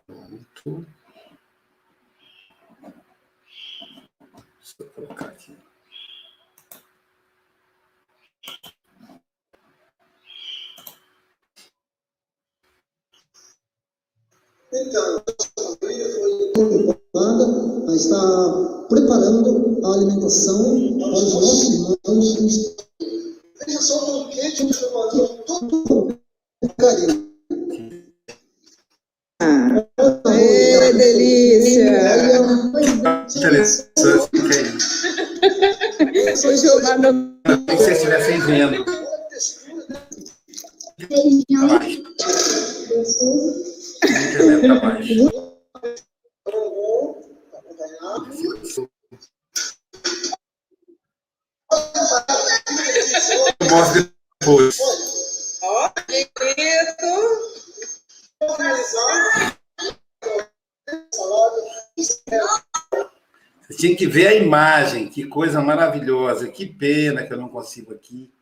Pronto. 0.06 0.86
Deixa 4.60 4.76
eu 4.82 4.90
colocar 4.90 5.28
aqui. 5.28 5.58
Então, 14.82 15.18
a 15.18 15.78
família 15.80 16.08
foi 16.14 16.32
contemplada 16.56 17.46
a 17.88 17.96
estar 17.96 18.88
preparando 18.90 19.80
a 19.84 19.94
alimentação 19.94 20.98
para 21.00 21.14
os 21.14 21.34
nossos 21.34 21.64
irmãos. 21.74 22.76
Veja 23.66 23.82
só 23.82 23.96
o 23.98 24.24
banquete, 24.24 24.70
todo 25.46 26.18
carinho. 26.78 27.28
Ai, 29.40 30.94
delícia! 30.94 31.92
Interessante 33.36 34.30
que 34.32 34.40
é. 36.18 36.34
O 36.34 36.56
Giovanna. 36.56 37.10
Se 37.48 37.76
vocês 37.76 37.98
estivessem 37.98 38.40
vendo. 38.42 38.86
Internet 44.04 44.82
tá 44.82 45.00
lindo! 45.00 45.48
Você 63.68 63.76
tinha 63.78 63.96
que 63.98 64.08
ver 64.08 64.28
a 64.28 64.34
imagem, 64.34 65.10
que 65.10 65.26
coisa 65.26 65.62
maravilhosa. 65.62 66.48
Que 66.48 66.66
pena 66.66 67.26
que 67.26 67.34
eu 67.34 67.38
não 67.38 67.50
consigo 67.50 67.94
aqui 67.94 68.34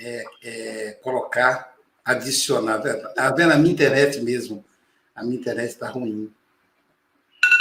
é, 0.00 0.24
é, 0.42 0.92
colocar, 1.02 1.75
adicionar. 2.06 2.80
Está 2.86 3.30
vendo 3.32 3.52
a 3.52 3.58
minha 3.58 3.72
internet 3.72 4.20
mesmo? 4.22 4.64
A 5.14 5.22
minha 5.24 5.36
internet 5.36 5.68
está 5.70 5.88
ruim. 5.90 6.30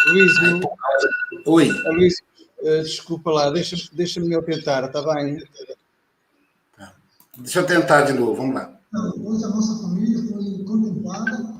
Luís, 0.07 0.37
Aí, 0.37 0.59
por 0.61 0.75
causa- 0.77 1.09
Oi. 1.47 1.69
oh, 1.87 1.91
Luís 1.93 2.15
eh, 2.63 2.81
desculpa 2.83 3.31
lá, 3.31 3.49
deixa- 3.49 3.89
deixa-me 3.91 4.31
eu 4.33 4.43
tentar, 4.43 4.83
está 4.85 5.01
bem? 5.01 5.43
Deixa 7.37 7.59
eu 7.59 7.65
tentar 7.65 8.03
de 8.03 8.13
novo, 8.13 8.35
vamos 8.35 8.55
lá. 8.55 8.71
Hoje 9.17 9.43
a 9.43 9.47
nossa 9.49 9.81
família 9.81 10.17
foi 10.31 10.63
contemplada. 10.63 11.55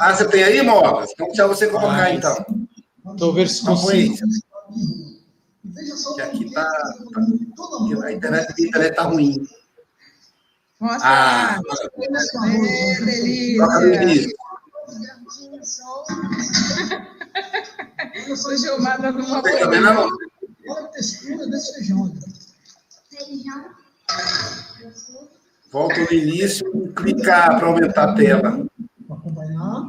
Ah, 0.00 0.14
você 0.14 0.28
tem 0.28 0.44
aí, 0.44 0.62
Mogas? 0.62 1.10
Então 1.12 1.26
deixa 1.26 1.48
você 1.48 1.66
colocar, 1.68 2.12
então. 2.14 2.36
Estou 3.12 3.32
a 3.32 3.34
ver 3.34 3.48
se 3.48 3.64
põe 3.64 3.74
consigo. 3.74 4.14
E 5.64 5.68
veja 5.68 5.96
só 5.96 6.14
que 6.14 6.20
aqui 6.22 6.50
tá- 6.52 6.94
porque 7.02 7.18
amor. 7.76 8.04
A 8.04 8.12
internet, 8.12 8.48
a 8.56 8.62
internet 8.62 8.94
tá 8.94 9.02
ruim. 9.02 9.48
Mostra 10.78 11.08
Ah, 11.08 11.60
lá. 11.64 11.74
No 13.66 13.80
delícia! 13.80 14.30
só 18.36 18.50
O 18.50 18.56
Gilmar 18.56 19.00
dando 19.00 19.24
uma 19.24 19.40
Você 19.42 19.58
também 19.58 19.80
não? 19.80 20.08
Olha 20.68 20.84
a 20.84 20.88
textura 20.88 21.46
desse 21.46 21.74
feijão. 21.74 22.12
Volta 25.72 26.00
no 26.04 26.12
início 26.12 26.66
e 26.84 26.92
clicar 26.92 27.58
para 27.58 27.66
aumentar 27.68 28.10
a 28.10 28.14
tela. 28.14 28.66
Acompanhar. 29.10 29.82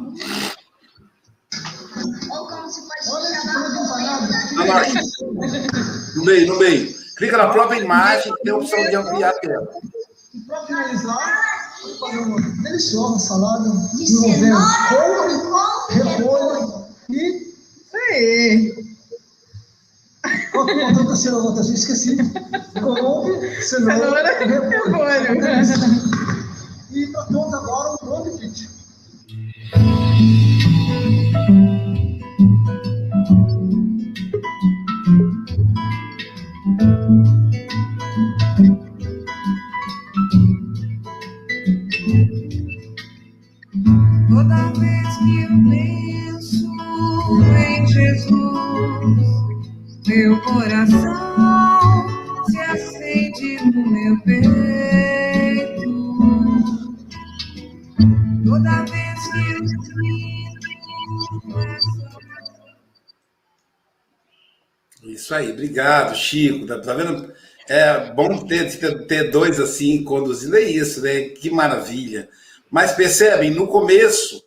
Olha. 4.57 5.01
No 6.15 6.25
meio, 6.25 6.47
no 6.47 6.59
meio. 6.59 6.95
Clica 7.17 7.37
na 7.37 7.49
própria 7.49 7.79
imagem 7.79 8.31
e 8.31 8.43
tem 8.43 8.53
a 8.53 8.57
opção 8.57 8.81
de 8.83 8.95
ampliar 8.95 9.29
a 9.29 9.39
tela. 9.39 9.67
E 10.37 10.41
para 10.41 10.65
finalizar, 10.67 11.71
vou 11.81 11.97
fazer 11.97 12.19
uma 12.19 12.39
deliciosa 12.39 13.19
salada 13.19 13.69
envolvendo 13.99 14.57
couve, 14.89 15.93
repolho 15.93 16.85
e. 17.09 17.53
Aí. 18.11 18.87
Qual 20.51 20.65
que 20.65 20.71
é 20.73 20.75
o 20.75 20.97
outra 20.97 21.15
cenoura? 21.15 21.61
Eu 21.61 21.73
esqueci. 21.73 22.17
Couve, 22.79 23.63
cenoura, 23.63 24.43
e 24.43 24.47
repolho. 24.47 25.41
E 26.91 27.03
está 27.03 27.23
pronto 27.25 27.55
agora 27.55 27.91
um 27.91 28.05
bom 28.05 28.17
apetite. 28.17 28.69
Meu 50.07 50.41
coração 50.41 52.05
se 52.45 52.57
acende 52.57 53.57
no 53.65 53.85
meu 53.91 54.17
peito. 54.21 54.47
Toda 58.45 58.85
vez 58.85 59.27
que 59.31 59.39
eu 59.51 59.67
sinto 59.67 59.97
Isso 65.03 65.35
aí, 65.35 65.51
obrigado, 65.51 66.15
Chico. 66.15 66.65
Tá, 66.65 66.79
tá 66.79 66.93
vendo? 66.93 67.33
É 67.67 68.13
bom 68.13 68.45
ter, 68.45 69.05
ter 69.07 69.29
dois 69.29 69.59
assim 69.59 70.03
conduzindo, 70.05 70.55
é 70.55 70.61
isso, 70.61 71.01
né? 71.01 71.29
Que 71.29 71.49
maravilha. 71.49 72.29
Mas 72.71 72.93
percebem, 72.93 73.51
no 73.51 73.67
começo 73.67 74.41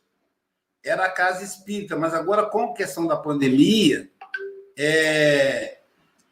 era 0.82 1.04
a 1.04 1.11
casa 1.11 1.44
espírita, 1.44 1.96
mas 1.96 2.14
agora 2.14 2.46
com 2.46 2.62
a 2.62 2.74
questão 2.74 3.06
da 3.06 3.16
pandemia, 3.16 4.08
é, 4.82 5.76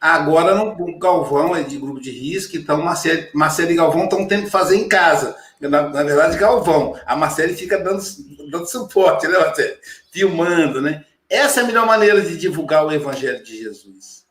agora 0.01 0.55
no, 0.55 0.99
Galvão 0.99 1.55
é 1.55 1.63
de 1.63 1.77
grupo 1.77 2.01
de 2.01 2.11
risco, 2.11 2.57
então 2.57 2.83
Marcelo, 2.83 3.27
Marcelo 3.35 3.71
e 3.71 3.75
Galvão 3.77 4.05
estão 4.05 4.27
tendo 4.27 4.45
que 4.45 4.51
fazer 4.51 4.77
em 4.77 4.89
casa. 4.89 5.37
Na, 5.61 5.69
na 5.69 6.03
verdade, 6.03 6.39
Galvão. 6.39 6.99
A 7.05 7.15
Marcele 7.15 7.55
fica 7.55 7.79
dando, 7.79 8.03
dando 8.51 8.65
suporte, 8.67 9.29
né, 9.29 9.39
Marcelo? 9.39 9.77
Filmando, 10.11 10.81
né? 10.81 11.05
Essa 11.29 11.61
é 11.61 11.63
a 11.63 11.67
melhor 11.67 11.85
maneira 11.85 12.23
de 12.23 12.39
divulgar 12.39 12.87
o 12.87 12.93
Evangelho 12.93 13.45
de 13.45 13.59
Jesus. 13.59 14.25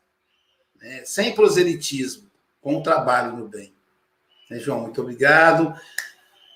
Né? 0.82 1.02
Sem 1.04 1.32
proselitismo, 1.32 2.28
com 2.60 2.76
o 2.76 2.82
trabalho 2.82 3.36
no 3.36 3.46
bem. 3.46 3.72
Né, 4.50 4.58
João, 4.58 4.80
muito 4.80 5.00
obrigado. 5.00 5.72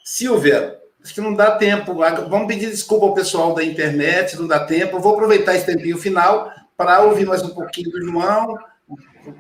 Silvia, 0.04 0.80
acho 1.00 1.14
que 1.14 1.20
não 1.20 1.32
dá 1.32 1.52
tempo. 1.52 1.94
Vamos 1.94 2.48
pedir 2.48 2.70
desculpa 2.70 3.06
ao 3.06 3.14
pessoal 3.14 3.54
da 3.54 3.62
internet, 3.62 4.36
não 4.36 4.48
dá 4.48 4.66
tempo. 4.66 4.96
Eu 4.96 5.00
vou 5.00 5.12
aproveitar 5.12 5.54
esse 5.54 5.66
tempinho 5.66 5.96
final 5.96 6.50
para 6.82 7.00
ouvir 7.02 7.24
mais 7.24 7.42
um 7.42 7.50
pouquinho 7.50 7.90
do 7.92 8.04
João, 8.04 8.58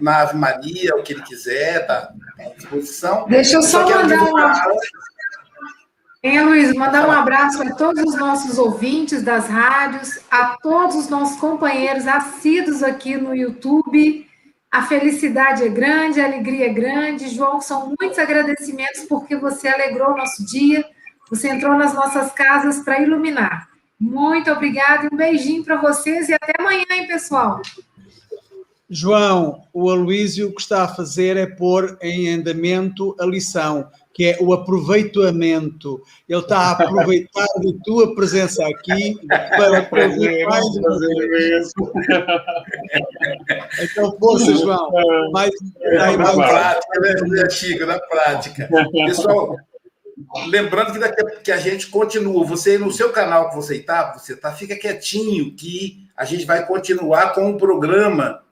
na 0.00 0.20
Ave 0.20 0.36
Maria, 0.36 0.94
o 0.94 1.02
que 1.02 1.12
ele 1.12 1.22
quiser, 1.22 1.84
tá 1.86 2.12
à 2.38 2.50
disposição. 2.56 3.26
Deixa 3.28 3.56
eu 3.56 3.62
só, 3.62 3.84
só 3.84 3.96
mandar 3.96 4.16
divulgar... 4.16 4.66
uma. 4.68 4.80
Hein, 6.22 6.42
Luiz, 6.42 6.72
mandar 6.72 7.08
um 7.08 7.10
abraço 7.10 7.60
a 7.60 7.74
todos 7.74 8.00
os 8.04 8.16
nossos 8.16 8.56
ouvintes 8.56 9.24
das 9.24 9.48
rádios, 9.48 10.20
a 10.30 10.56
todos 10.62 10.94
os 10.94 11.08
nossos 11.08 11.36
companheiros 11.40 12.06
assíduos 12.06 12.80
aqui 12.80 13.16
no 13.16 13.34
YouTube. 13.34 14.24
A 14.70 14.82
felicidade 14.82 15.64
é 15.64 15.68
grande, 15.68 16.20
a 16.20 16.26
alegria 16.26 16.66
é 16.66 16.72
grande. 16.72 17.28
João, 17.28 17.60
são 17.60 17.92
muitos 18.00 18.20
agradecimentos 18.20 19.02
porque 19.08 19.34
você 19.34 19.66
alegrou 19.66 20.12
o 20.12 20.16
nosso 20.16 20.46
dia, 20.46 20.84
você 21.28 21.48
entrou 21.48 21.76
nas 21.76 21.92
nossas 21.92 22.30
casas 22.30 22.78
para 22.84 23.02
iluminar. 23.02 23.71
Muito 24.02 24.50
obrigada 24.50 25.04
e 25.04 25.14
um 25.14 25.16
beijinho 25.16 25.62
para 25.62 25.80
vocês 25.80 26.28
e 26.28 26.34
até 26.34 26.52
amanhã, 26.58 26.84
hein, 26.90 27.06
pessoal? 27.06 27.62
João, 28.90 29.62
o 29.72 29.88
Aloísio 29.88 30.48
o 30.48 30.54
que 30.54 30.60
está 30.60 30.82
a 30.82 30.88
fazer 30.88 31.36
é 31.36 31.46
pôr 31.46 31.96
em 32.02 32.34
andamento 32.34 33.14
a 33.20 33.24
lição, 33.24 33.88
que 34.12 34.24
é 34.24 34.38
o 34.40 34.52
aproveitamento. 34.52 36.02
Ele 36.28 36.40
está 36.40 36.58
a 36.58 36.70
aproveitar 36.72 37.46
de 37.60 37.78
tua 37.84 38.12
presença 38.14 38.66
aqui 38.66 39.16
para 39.28 39.84
fazer 39.86 40.46
mais 40.46 40.66
uma 40.66 40.98
vez. 40.98 41.72
Então, 43.80 44.18
força, 44.18 44.52
João. 44.56 44.90
Mais, 45.30 45.52
Na 45.80 46.16
mais, 46.18 46.34
prática, 46.34 47.00
né, 47.00 47.50
Chico? 47.50 47.86
Na 47.86 48.00
prática. 48.00 48.68
Pessoal, 49.06 49.56
lembrando 50.48 50.92
que, 50.92 50.98
daqui, 50.98 51.20
a- 51.20 51.40
que 51.40 51.52
a 51.52 51.56
gente 51.58 51.86
continua. 51.88 52.44
Você, 52.46 52.78
no 52.78 52.90
seu 52.92 53.10
canal 53.12 53.50
que 53.50 53.56
você 53.56 53.76
está, 53.76 54.12
você 54.16 54.36
tá, 54.36 54.52
fica 54.52 54.76
quietinho, 54.76 55.54
que 55.54 56.06
a 56.16 56.24
gente 56.24 56.44
vai 56.44 56.66
continuar 56.66 57.34
com 57.34 57.50
o 57.50 57.56
programa 57.58 58.42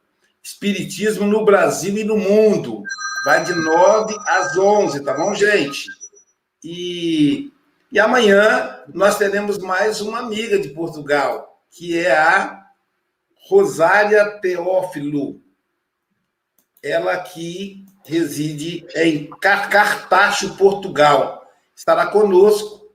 Espiritismo 0.43 1.27
no 1.27 1.45
Brasil 1.45 1.97
e 1.99 2.05
no 2.05 2.17
Mundo. 2.17 2.83
Vai 3.25 3.45
de 3.45 3.55
9 3.55 4.15
às 4.27 4.57
11, 4.57 5.05
tá 5.05 5.13
bom, 5.15 5.35
gente? 5.35 5.87
E, 6.65 7.53
e 7.93 7.99
amanhã 8.01 8.79
nós 8.95 9.19
teremos 9.19 9.59
mais 9.59 10.01
uma 10.01 10.19
amiga 10.21 10.59
de 10.59 10.69
Portugal, 10.71 11.63
que 11.71 11.99
é 11.99 12.11
a 12.17 12.63
Rosália 13.49 14.39
Teófilo. 14.41 15.41
Ela 16.83 17.19
que 17.19 17.85
reside 18.07 18.87
em 18.97 19.27
Car- 19.41 19.69
Cartacho, 19.69 20.57
Portugal. 20.57 21.40
Estará 21.81 22.09
conosco 22.09 22.95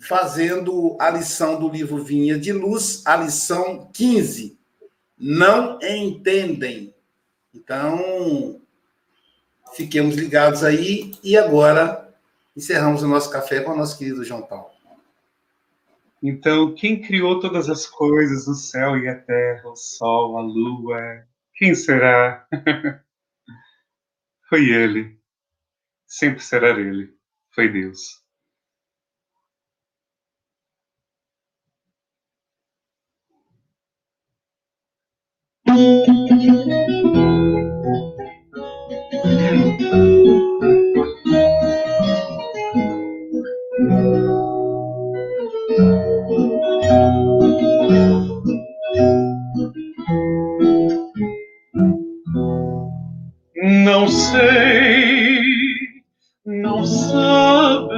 fazendo 0.00 0.96
a 1.00 1.08
lição 1.08 1.56
do 1.56 1.68
livro 1.68 2.02
Vinha 2.02 2.36
de 2.36 2.52
Luz, 2.52 3.06
a 3.06 3.14
lição 3.14 3.88
15. 3.94 4.58
Não 5.16 5.78
entendem. 5.80 6.92
Então, 7.54 8.60
fiquemos 9.76 10.16
ligados 10.16 10.64
aí. 10.64 11.12
E 11.22 11.36
agora, 11.36 12.12
encerramos 12.56 13.04
o 13.04 13.08
nosso 13.08 13.30
café 13.30 13.60
com 13.60 13.70
o 13.70 13.76
nosso 13.76 13.96
querido 13.96 14.24
João 14.24 14.42
Paulo. 14.42 14.72
Então, 16.20 16.74
quem 16.74 17.00
criou 17.00 17.38
todas 17.38 17.70
as 17.70 17.86
coisas, 17.86 18.48
o 18.48 18.54
céu 18.56 18.98
e 18.98 19.08
a 19.08 19.14
terra, 19.14 19.68
o 19.68 19.76
sol, 19.76 20.38
a 20.38 20.42
lua? 20.42 21.24
Quem 21.54 21.72
será? 21.72 22.44
Foi 24.50 24.68
ele. 24.70 25.20
Sempre 26.04 26.42
será 26.42 26.70
ele. 26.70 27.16
Foi 27.54 27.68
Deus. 27.68 28.23
Não 35.76 35.82
sei, 54.06 55.42
não 56.46 56.84
sabe 56.84 57.88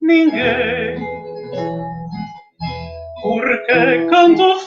ninguém. 0.00 0.96
Porque 3.22 4.06
canto 4.10 4.61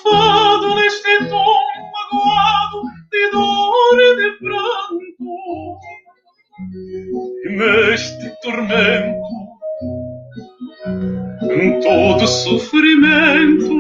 todo 12.25 12.27
sofrimento 12.27 13.71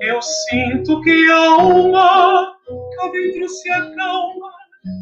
eu 0.00 0.22
sinto 0.22 1.00
que 1.02 1.30
a 1.30 1.36
alma 1.36 2.54
cá 2.96 3.08
dentro 3.12 3.48
se 3.48 3.70
acalma 3.70 4.50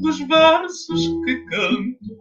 dos 0.01 0.19
versos 0.21 1.07
que 1.25 1.37
canto. 1.47 2.17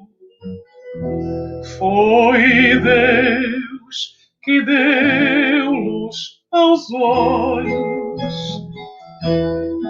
Foi 1.77 2.39
Deus 2.79 4.15
que 4.43 4.61
deu 4.61 5.71
luz 5.71 6.17
aos 6.51 6.93
olhos, 6.93 8.35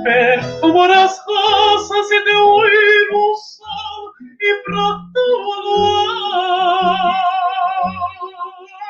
perfumou 0.04 0.84
as 0.84 1.20
rosas 1.28 2.12
e 2.12 2.24
deu 2.24 2.66
ir 2.66 3.10
o 3.14 3.36
sol 3.36 4.14
e 4.40 4.64
brotou 4.64 5.54
a 5.54 5.62
lua. 5.62 7.35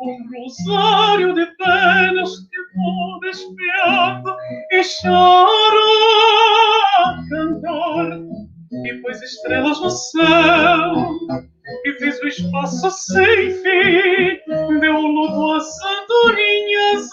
um 0.00 0.16
rosário 0.32 1.34
de 1.34 1.46
penas 1.56 2.30
que 2.38 2.56
vou 2.76 3.20
despeando 3.20 4.36
e 4.70 4.84
choro 4.84 5.88
a 6.98 7.16
cantar. 7.28 8.20
E 8.84 8.94
pôs 9.00 9.22
estrelas 9.22 9.80
no 9.80 9.90
céu 9.90 10.92
e 11.84 11.92
fez 11.94 12.20
o 12.20 12.28
espaço 12.28 12.90
sem 12.90 13.50
fim. 13.50 14.80
Deu 14.80 15.00
luto 15.00 15.52
às 15.52 15.66
andorinhas 15.82 17.10